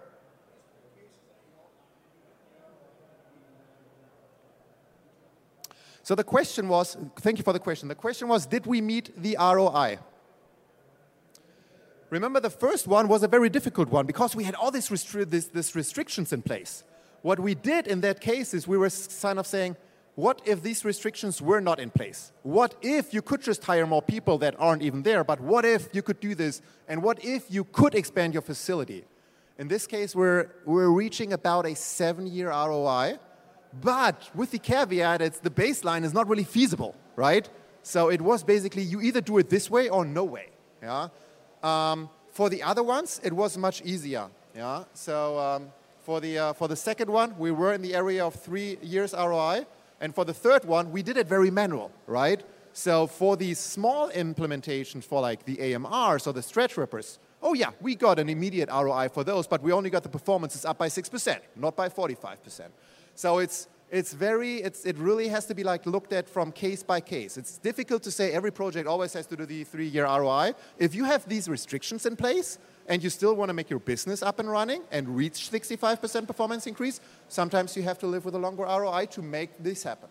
So 6.04 6.16
the 6.16 6.24
question 6.24 6.70
was, 6.70 6.96
thank 7.20 7.38
you 7.38 7.44
for 7.44 7.52
the 7.52 7.60
question. 7.60 7.90
The 7.90 7.96
question 7.96 8.30
was, 8.30 8.46
did 8.46 8.66
we 8.66 8.80
meet 8.80 9.22
the 9.22 9.36
ROI? 9.38 10.00
Remember, 12.10 12.40
the 12.40 12.50
first 12.50 12.88
one 12.88 13.10
was 13.10 13.24
a 13.24 13.28
very 13.28 13.50
difficult 13.50 13.90
one 13.90 14.06
because 14.06 14.34
we 14.34 14.46
had 14.46 14.56
all 14.56 14.72
these, 14.72 14.88
restri 14.88 15.30
this, 15.30 15.48
this 15.48 15.76
restrictions 15.76 16.32
in 16.32 16.42
place. 16.42 16.86
What 17.24 17.42
we 17.42 17.56
did 17.56 17.88
in 17.88 18.00
that 18.02 18.22
case 18.22 18.54
is 18.54 18.70
we 18.70 18.78
were 18.78 18.90
kind 19.22 19.38
of 19.38 19.46
saying, 19.46 19.76
what 20.18 20.42
if 20.46 20.64
these 20.64 20.84
restrictions 20.84 21.44
were 21.44 21.62
not 21.62 21.80
in 21.80 21.92
place? 21.92 22.32
What 22.42 22.74
if 22.82 23.14
you 23.14 23.22
could 23.22 23.40
just 23.40 23.64
hire 23.64 23.86
more 23.86 24.02
people 24.02 24.40
that 24.40 24.56
aren't 24.58 24.82
even 24.82 25.04
there, 25.04 25.24
but 25.24 25.40
what 25.40 25.64
if 25.64 25.90
you 25.94 26.02
could 26.02 26.20
do 26.20 26.34
this? 26.34 26.60
And 26.88 27.04
what 27.04 27.24
if 27.24 27.52
you 27.52 27.64
could 27.66 27.94
expand 27.94 28.34
your 28.34 28.42
facility? 28.42 29.06
In 29.60 29.68
this 29.68 29.86
case, 29.86 30.16
we're, 30.16 30.50
we're 30.66 30.90
reaching 30.90 31.34
about 31.34 31.68
a 31.68 31.76
seven-year 31.76 32.50
ROI, 32.50 33.20
but 33.80 34.32
with 34.34 34.50
the 34.50 34.58
caveat, 34.58 35.22
it's 35.22 35.38
the 35.38 35.52
baseline 35.52 36.04
is 36.04 36.16
not 36.16 36.28
really 36.28 36.44
feasible, 36.44 36.96
right? 37.16 37.48
So 37.84 38.10
it 38.10 38.20
was 38.20 38.44
basically 38.44 38.82
you 38.82 39.02
either 39.02 39.22
do 39.22 39.38
it 39.38 39.50
this 39.50 39.70
way 39.70 39.88
or 39.88 40.04
no 40.04 40.24
way. 40.24 40.48
Yeah. 40.82 41.10
Um, 41.62 42.10
for 42.32 42.50
the 42.50 42.64
other 42.64 42.82
ones, 42.82 43.22
it 43.24 43.34
was 43.34 43.56
much 43.56 43.84
easier. 43.84 44.30
Yeah. 44.56 44.86
So 44.96 45.38
um, 45.38 45.68
for 46.00 46.20
the 46.20 46.40
uh, 46.40 46.54
for 46.54 46.68
the 46.68 46.76
second 46.76 47.12
one, 47.12 47.38
we 47.38 47.52
were 47.52 47.74
in 47.74 47.84
the 47.84 47.94
area 47.94 48.26
of 48.26 48.34
three 48.34 48.80
years 48.82 49.14
ROI, 49.14 49.68
and 50.00 50.14
for 50.14 50.26
the 50.26 50.34
third 50.34 50.66
one, 50.66 50.92
we 50.92 51.04
did 51.04 51.18
it 51.18 51.28
very 51.28 51.52
manual, 51.52 51.92
right? 52.06 52.44
So 52.74 53.08
for 53.08 53.36
these 53.36 53.60
small 53.60 54.10
implementations, 54.12 55.04
for 55.04 55.20
like 55.22 55.46
the 55.46 55.58
AMRs 55.58 56.28
or 56.28 56.34
the 56.34 56.44
stretch 56.44 56.78
wrappers, 56.78 57.20
oh 57.42 57.54
yeah, 57.54 57.72
we 57.82 57.96
got 57.96 58.20
an 58.20 58.30
immediate 58.30 58.70
ROI 58.70 59.10
for 59.10 59.24
those, 59.24 59.48
but 59.48 59.64
we 59.64 59.72
only 59.72 59.90
got 59.90 60.04
the 60.04 60.10
performances 60.10 60.66
up 60.66 60.78
by 60.78 60.88
six 60.88 61.10
percent, 61.10 61.42
not 61.56 61.76
by 61.76 61.90
forty-five 61.90 62.44
percent. 62.44 62.72
So 63.16 63.40
it's 63.40 63.68
it's 63.90 64.12
very, 64.14 64.58
it's, 64.58 64.86
it 64.86 64.98
really 64.98 65.30
has 65.30 65.46
to 65.46 65.56
be 65.56 65.64
like 65.64 65.86
looked 65.86 66.12
at 66.12 66.28
from 66.28 66.52
case 66.52 66.84
by 66.84 67.00
case. 67.00 67.38
It's 67.38 67.58
difficult 67.58 68.04
to 68.04 68.12
say 68.12 68.34
every 68.34 68.52
project 68.52 68.86
always 68.86 69.14
has 69.14 69.26
to 69.28 69.38
do 69.38 69.46
the 69.46 69.64
three-year 69.64 70.06
ROI. 70.06 70.56
If 70.78 70.94
you 70.94 71.06
have 71.06 71.28
these 71.28 71.48
restrictions 71.48 72.06
in 72.06 72.18
place 72.18 72.60
and 72.88 73.04
you 73.04 73.10
still 73.10 73.36
want 73.36 73.50
to 73.50 73.54
make 73.54 73.70
your 73.70 73.80
business 73.80 74.22
up 74.22 74.40
and 74.40 74.50
running 74.50 74.82
and 74.92 75.16
reach 75.16 75.50
65% 75.52 76.28
performance 76.28 76.68
increase, 76.68 77.00
sometimes 77.28 77.76
you 77.76 77.84
have 77.84 78.00
to 78.00 78.08
live 78.08 78.26
with 78.26 78.36
a 78.36 78.38
longer 78.38 78.64
ROI 78.64 79.08
to 79.08 79.22
make 79.22 79.62
this 79.62 79.84
happen. 79.84 80.10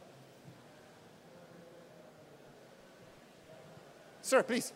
Sir, 4.20 4.42
please. 4.42 4.72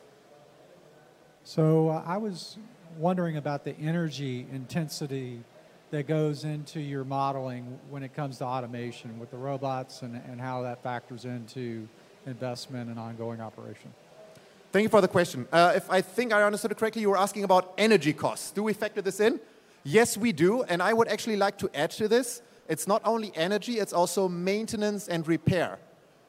So 1.43 1.89
uh, 1.89 2.03
I 2.07 2.17
was 2.17 2.57
wondering 2.97 3.37
about 3.37 3.65
the 3.65 3.77
energy 3.79 4.47
intensity 4.53 5.43
that 5.91 6.07
goes 6.07 6.45
into 6.45 6.81
your 6.81 7.05
modeling 7.05 7.79
when 7.89 8.03
it 8.03 8.15
comes 8.15 8.39
to 8.39 8.45
automation 8.45 9.19
with 9.19 9.31
the 9.31 9.37
robots 9.37 10.03
and, 10.03 10.21
and 10.29 10.41
how 10.41 10.63
that 10.63 10.83
factors 10.83 11.25
into 11.25 11.89
investment 12.27 12.91
and 12.91 12.99
ongoing 12.99 13.41
operation? 13.41 13.93
Thank 14.73 14.85
you 14.85 14.89
for 14.89 15.01
the 15.01 15.09
question. 15.09 15.49
Uh, 15.51 15.73
if 15.75 15.91
I 15.91 16.01
think 16.01 16.33
I 16.33 16.45
understood 16.45 16.71
it 16.71 16.79
correctly, 16.79 17.03
you 17.03 17.11
were 17.11 17.19
asking 17.19 17.43
about 17.43 17.75
energy 17.77 18.13
costs. 18.13 18.53
Do 18.53 18.63
we 18.63 18.73
factor 18.73 19.03
this 19.03 19.19
in? 19.19 19.41
Yes, 19.83 20.17
we 20.17 20.31
do. 20.31 20.63
And 20.63 20.81
I 20.81 20.93
would 20.93 21.09
actually 21.09 21.37
like 21.37 21.59
to 21.59 21.71
add 21.75 21.91
to 21.93 22.07
this. 22.07 22.41
It's 22.69 22.87
not 22.87 23.03
only 23.05 23.33
energy, 23.35 23.81
it's 23.81 23.93
also 23.93 24.29
maintenance 24.29 25.09
and 25.09 25.27
repair 25.27 25.81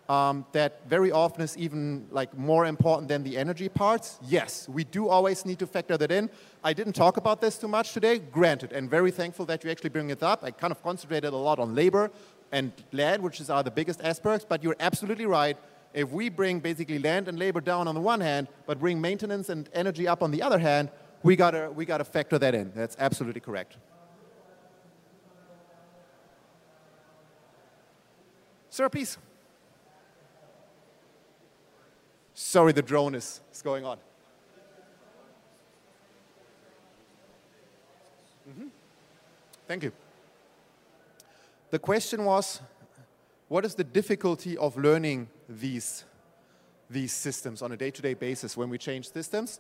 um, 0.09 0.43
that 0.53 0.89
very 0.89 1.11
often 1.11 1.43
is 1.43 1.55
even 1.55 2.07
like 2.09 2.35
more 2.35 2.65
important 2.65 3.09
than 3.09 3.21
the 3.21 3.37
energy 3.37 3.69
parts. 3.69 4.17
Yes, 4.27 4.67
we 4.67 4.85
do 4.85 5.07
always 5.07 5.45
need 5.45 5.59
to 5.59 5.67
factor 5.67 5.95
that 5.97 6.11
in. 6.11 6.27
I 6.63 6.73
didn't 6.73 6.93
talk 6.93 7.17
about 7.17 7.41
this 7.41 7.59
too 7.59 7.67
much 7.67 7.93
today, 7.93 8.17
granted, 8.17 8.73
and 8.73 8.89
very 8.89 9.11
thankful 9.11 9.45
that 9.45 9.63
you 9.63 9.69
actually 9.69 9.91
bring 9.91 10.09
it 10.09 10.23
up. 10.23 10.43
I 10.43 10.49
kind 10.49 10.71
of 10.71 10.81
concentrated 10.81 11.31
a 11.31 11.37
lot 11.37 11.59
on 11.59 11.75
labor 11.75 12.09
and 12.51 12.71
land, 12.91 13.21
which 13.21 13.39
is 13.39 13.51
are 13.51 13.61
the 13.61 13.71
biggest 13.71 14.01
aspects, 14.03 14.47
but 14.49 14.63
you're 14.63 14.75
absolutely 14.79 15.27
right. 15.27 15.57
If 15.93 16.09
we 16.11 16.29
bring 16.29 16.59
basically 16.59 16.99
land 16.99 17.27
and 17.27 17.37
labor 17.37 17.61
down 17.61 17.87
on 17.87 17.95
the 17.95 18.01
one 18.01 18.21
hand, 18.21 18.47
but 18.65 18.79
bring 18.79 19.01
maintenance 19.01 19.49
and 19.49 19.69
energy 19.73 20.07
up 20.07 20.23
on 20.23 20.31
the 20.31 20.41
other 20.41 20.59
hand, 20.59 20.89
we 21.23 21.35
gotta, 21.35 21.69
we 21.73 21.85
gotta 21.85 22.05
factor 22.05 22.39
that 22.39 22.55
in. 22.55 22.71
That's 22.73 22.95
absolutely 22.97 23.41
correct. 23.41 23.77
Sir, 28.69 28.87
please. 28.87 29.17
Sorry, 32.33 32.71
the 32.71 32.81
drone 32.81 33.15
is, 33.15 33.41
is 33.53 33.61
going 33.61 33.85
on. 33.85 33.97
Mm 38.47 38.53
-hmm. 38.57 38.69
Thank 39.67 39.83
you. 39.83 39.91
The 41.69 41.79
question 41.79 42.25
was, 42.25 42.61
what 43.47 43.65
is 43.65 43.75
the 43.75 43.83
difficulty 43.83 44.57
of 44.57 44.77
learning 44.77 45.27
these, 45.60 46.04
these 46.89 47.14
systems 47.14 47.62
on 47.62 47.72
a 47.72 47.78
day-to-day 47.78 48.16
-day 48.16 48.20
basis 48.20 48.58
when 48.58 48.70
we 48.70 48.78
change 48.78 49.12
systems? 49.12 49.60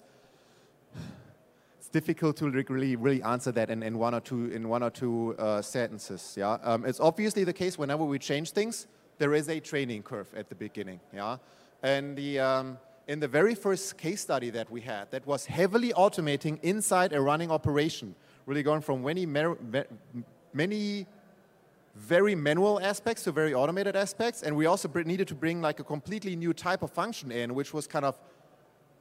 It's 1.79 1.89
difficult 1.89 2.37
to 2.37 2.49
really, 2.49 2.95
really 2.95 3.23
answer 3.23 3.51
that 3.53 3.69
in, 3.69 3.83
in 3.83 3.97
one 3.97 4.13
or 4.13 4.21
two, 4.21 4.51
in 4.51 4.69
one 4.69 4.83
or 4.83 4.91
two 4.91 5.35
uh, 5.39 5.61
sentences. 5.61 6.35
Yeah? 6.37 6.57
Um, 6.63 6.85
it's 6.85 6.99
obviously 6.99 7.43
the 7.43 7.53
case 7.53 7.77
whenever 7.77 8.03
we 8.03 8.19
change 8.19 8.51
things, 8.51 8.87
there 9.17 9.33
is 9.33 9.49
a 9.49 9.59
training 9.59 10.03
curve 10.03 10.27
at 10.35 10.47
the 10.49 10.55
beginning. 10.55 10.99
Yeah? 11.13 11.37
And 11.83 12.15
the, 12.15 12.39
um, 12.39 12.77
in 13.07 13.19
the 13.19 13.27
very 13.27 13.55
first 13.55 13.97
case 13.97 14.21
study 14.21 14.51
that 14.51 14.69
we 14.69 14.81
had, 14.81 15.09
that 15.11 15.25
was 15.25 15.45
heavily 15.45 15.91
automating 15.93 16.59
inside 16.61 17.13
a 17.13 17.21
running 17.21 17.51
operation, 17.51 18.15
really 18.45 18.63
going 18.63 18.81
from 18.81 19.03
many, 19.03 19.25
many 20.53 21.07
very 21.95 22.35
manual 22.35 22.79
aspects 22.79 23.23
to 23.23 23.31
very 23.31 23.53
automated 23.53 23.95
aspects. 23.95 24.43
And 24.43 24.55
we 24.55 24.65
also 24.65 24.89
needed 25.05 25.27
to 25.27 25.35
bring 25.35 25.61
like 25.61 25.79
a 25.79 25.83
completely 25.83 26.35
new 26.35 26.53
type 26.53 26.83
of 26.83 26.91
function 26.91 27.31
in, 27.31 27.53
which 27.53 27.73
was 27.73 27.87
kind 27.87 28.05
of 28.05 28.17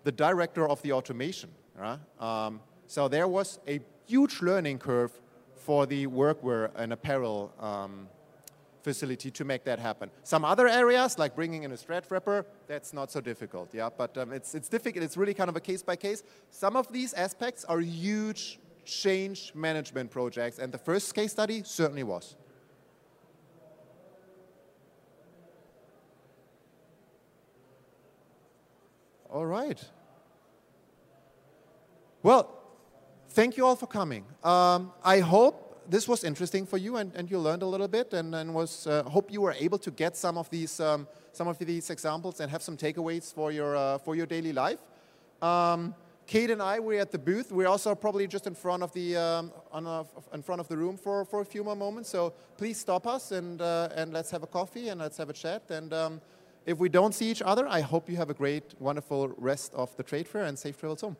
the 0.05 0.13
director 0.13 0.69
of 0.69 0.81
the 0.83 0.93
automation. 0.93 1.51
Right? 1.77 1.99
Um, 2.19 2.61
so 2.87 3.09
there 3.09 3.29
was 3.29 3.61
a 3.69 3.81
huge 4.07 4.43
learning 4.43 4.79
curve 4.79 5.13
for 5.55 5.87
the 5.87 6.07
workwear 6.07 6.71
and 6.75 6.93
apparel 6.93 7.53
um, 7.61 8.09
facility 8.83 9.31
to 9.31 9.45
make 9.45 9.65
that 9.65 9.79
happen. 9.79 10.11
Some 10.23 10.45
other 10.45 10.67
areas, 10.67 11.19
like 11.19 11.37
bringing 11.37 11.63
in 11.63 11.73
a 11.73 11.77
stretch 11.77 12.11
wrapper, 12.11 12.47
that's 12.67 12.93
not 12.93 13.11
so 13.11 13.21
difficult, 13.21 13.73
yeah? 13.75 13.91
But 13.97 14.17
um, 14.19 14.33
it's, 14.33 14.55
it's 14.55 14.69
difficult, 14.69 15.05
it's 15.05 15.17
really 15.17 15.35
kind 15.35 15.49
of 15.49 15.57
a 15.57 15.61
case 15.61 15.83
by 15.83 15.97
case. 15.97 16.23
Some 16.51 16.77
of 16.77 16.91
these 16.93 17.13
aspects 17.15 17.65
are 17.65 17.81
huge 17.81 18.59
change 18.85 19.53
management 19.55 20.11
projects, 20.11 20.59
and 20.59 20.73
the 20.73 20.79
first 20.79 21.15
case 21.15 21.33
study 21.33 21.63
certainly 21.65 22.03
was. 22.03 22.37
All 29.33 29.47
right. 29.47 29.81
Well, 32.25 32.51
thank 33.29 33.57
you 33.57 33.65
all 33.65 33.77
for 33.77 33.87
coming. 33.87 34.25
Um, 34.43 34.93
I 35.05 35.21
hope 35.21 35.85
this 35.89 36.09
was 36.09 36.25
interesting 36.25 36.67
for 36.67 36.79
you 36.79 36.97
and, 36.97 37.15
and 37.15 37.31
you 37.31 37.39
learned 37.39 37.63
a 37.63 37.67
little 37.67 37.87
bit 37.87 38.13
and, 38.13 38.35
and 38.35 38.53
was 38.53 38.89
uh, 38.89 39.05
hope 39.05 39.31
you 39.33 39.41
were 39.41 39.53
able 39.53 39.79
to 39.79 39.91
get 39.93 40.17
some 40.17 40.37
of 40.37 40.51
these 40.51 40.81
um, 40.81 41.07
some 41.33 41.47
of 41.47 41.59
these 41.59 41.91
examples 41.91 42.41
and 42.41 42.51
have 42.51 42.61
some 42.61 42.77
takeaways 42.77 43.33
for 43.33 43.53
your 43.53 43.77
uh, 43.77 43.99
for 43.99 44.17
your 44.17 44.27
daily 44.27 44.53
life. 44.53 44.81
Um, 45.41 45.95
Kate 46.27 46.51
and 46.51 46.61
I 46.61 46.81
we're 46.81 47.01
at 47.01 47.13
the 47.13 47.19
booth. 47.19 47.53
We're 47.53 47.69
also 47.69 47.95
probably 47.95 48.27
just 48.27 48.49
in 48.49 48.55
front 48.55 48.83
of 48.83 48.93
the 48.93 49.17
um, 49.17 49.53
a, 49.73 50.05
in 50.35 50.43
front 50.43 50.61
of 50.61 50.67
the 50.67 50.77
room 50.77 50.97
for, 50.97 51.25
for 51.25 51.41
a 51.41 51.45
few 51.45 51.63
more 51.63 51.77
moments. 51.77 52.11
So 52.11 52.35
please 52.57 52.79
stop 52.79 53.07
us 53.07 53.31
and 53.31 53.63
uh, 53.63 53.91
and 53.95 54.13
let's 54.13 54.33
have 54.33 54.43
a 54.43 54.49
coffee 54.49 54.89
and 54.89 55.01
let's 55.01 55.19
have 55.19 55.31
a 55.31 55.35
chat. 55.35 55.71
And 55.71 55.93
um, 55.93 56.21
if 56.67 56.79
we 56.79 56.89
don't 56.89 57.15
see 57.15 57.31
each 57.31 57.43
other, 57.43 57.67
I 57.67 57.81
hope 57.81 58.09
you 58.09 58.17
have 58.17 58.31
a 58.31 58.35
great, 58.35 58.75
wonderful 58.79 59.29
rest 59.37 59.73
of 59.75 59.97
the 59.97 60.03
trade 60.03 60.29
fair 60.29 60.45
and 60.45 60.59
safe 60.59 60.79
travels 60.79 61.01
home. 61.01 61.17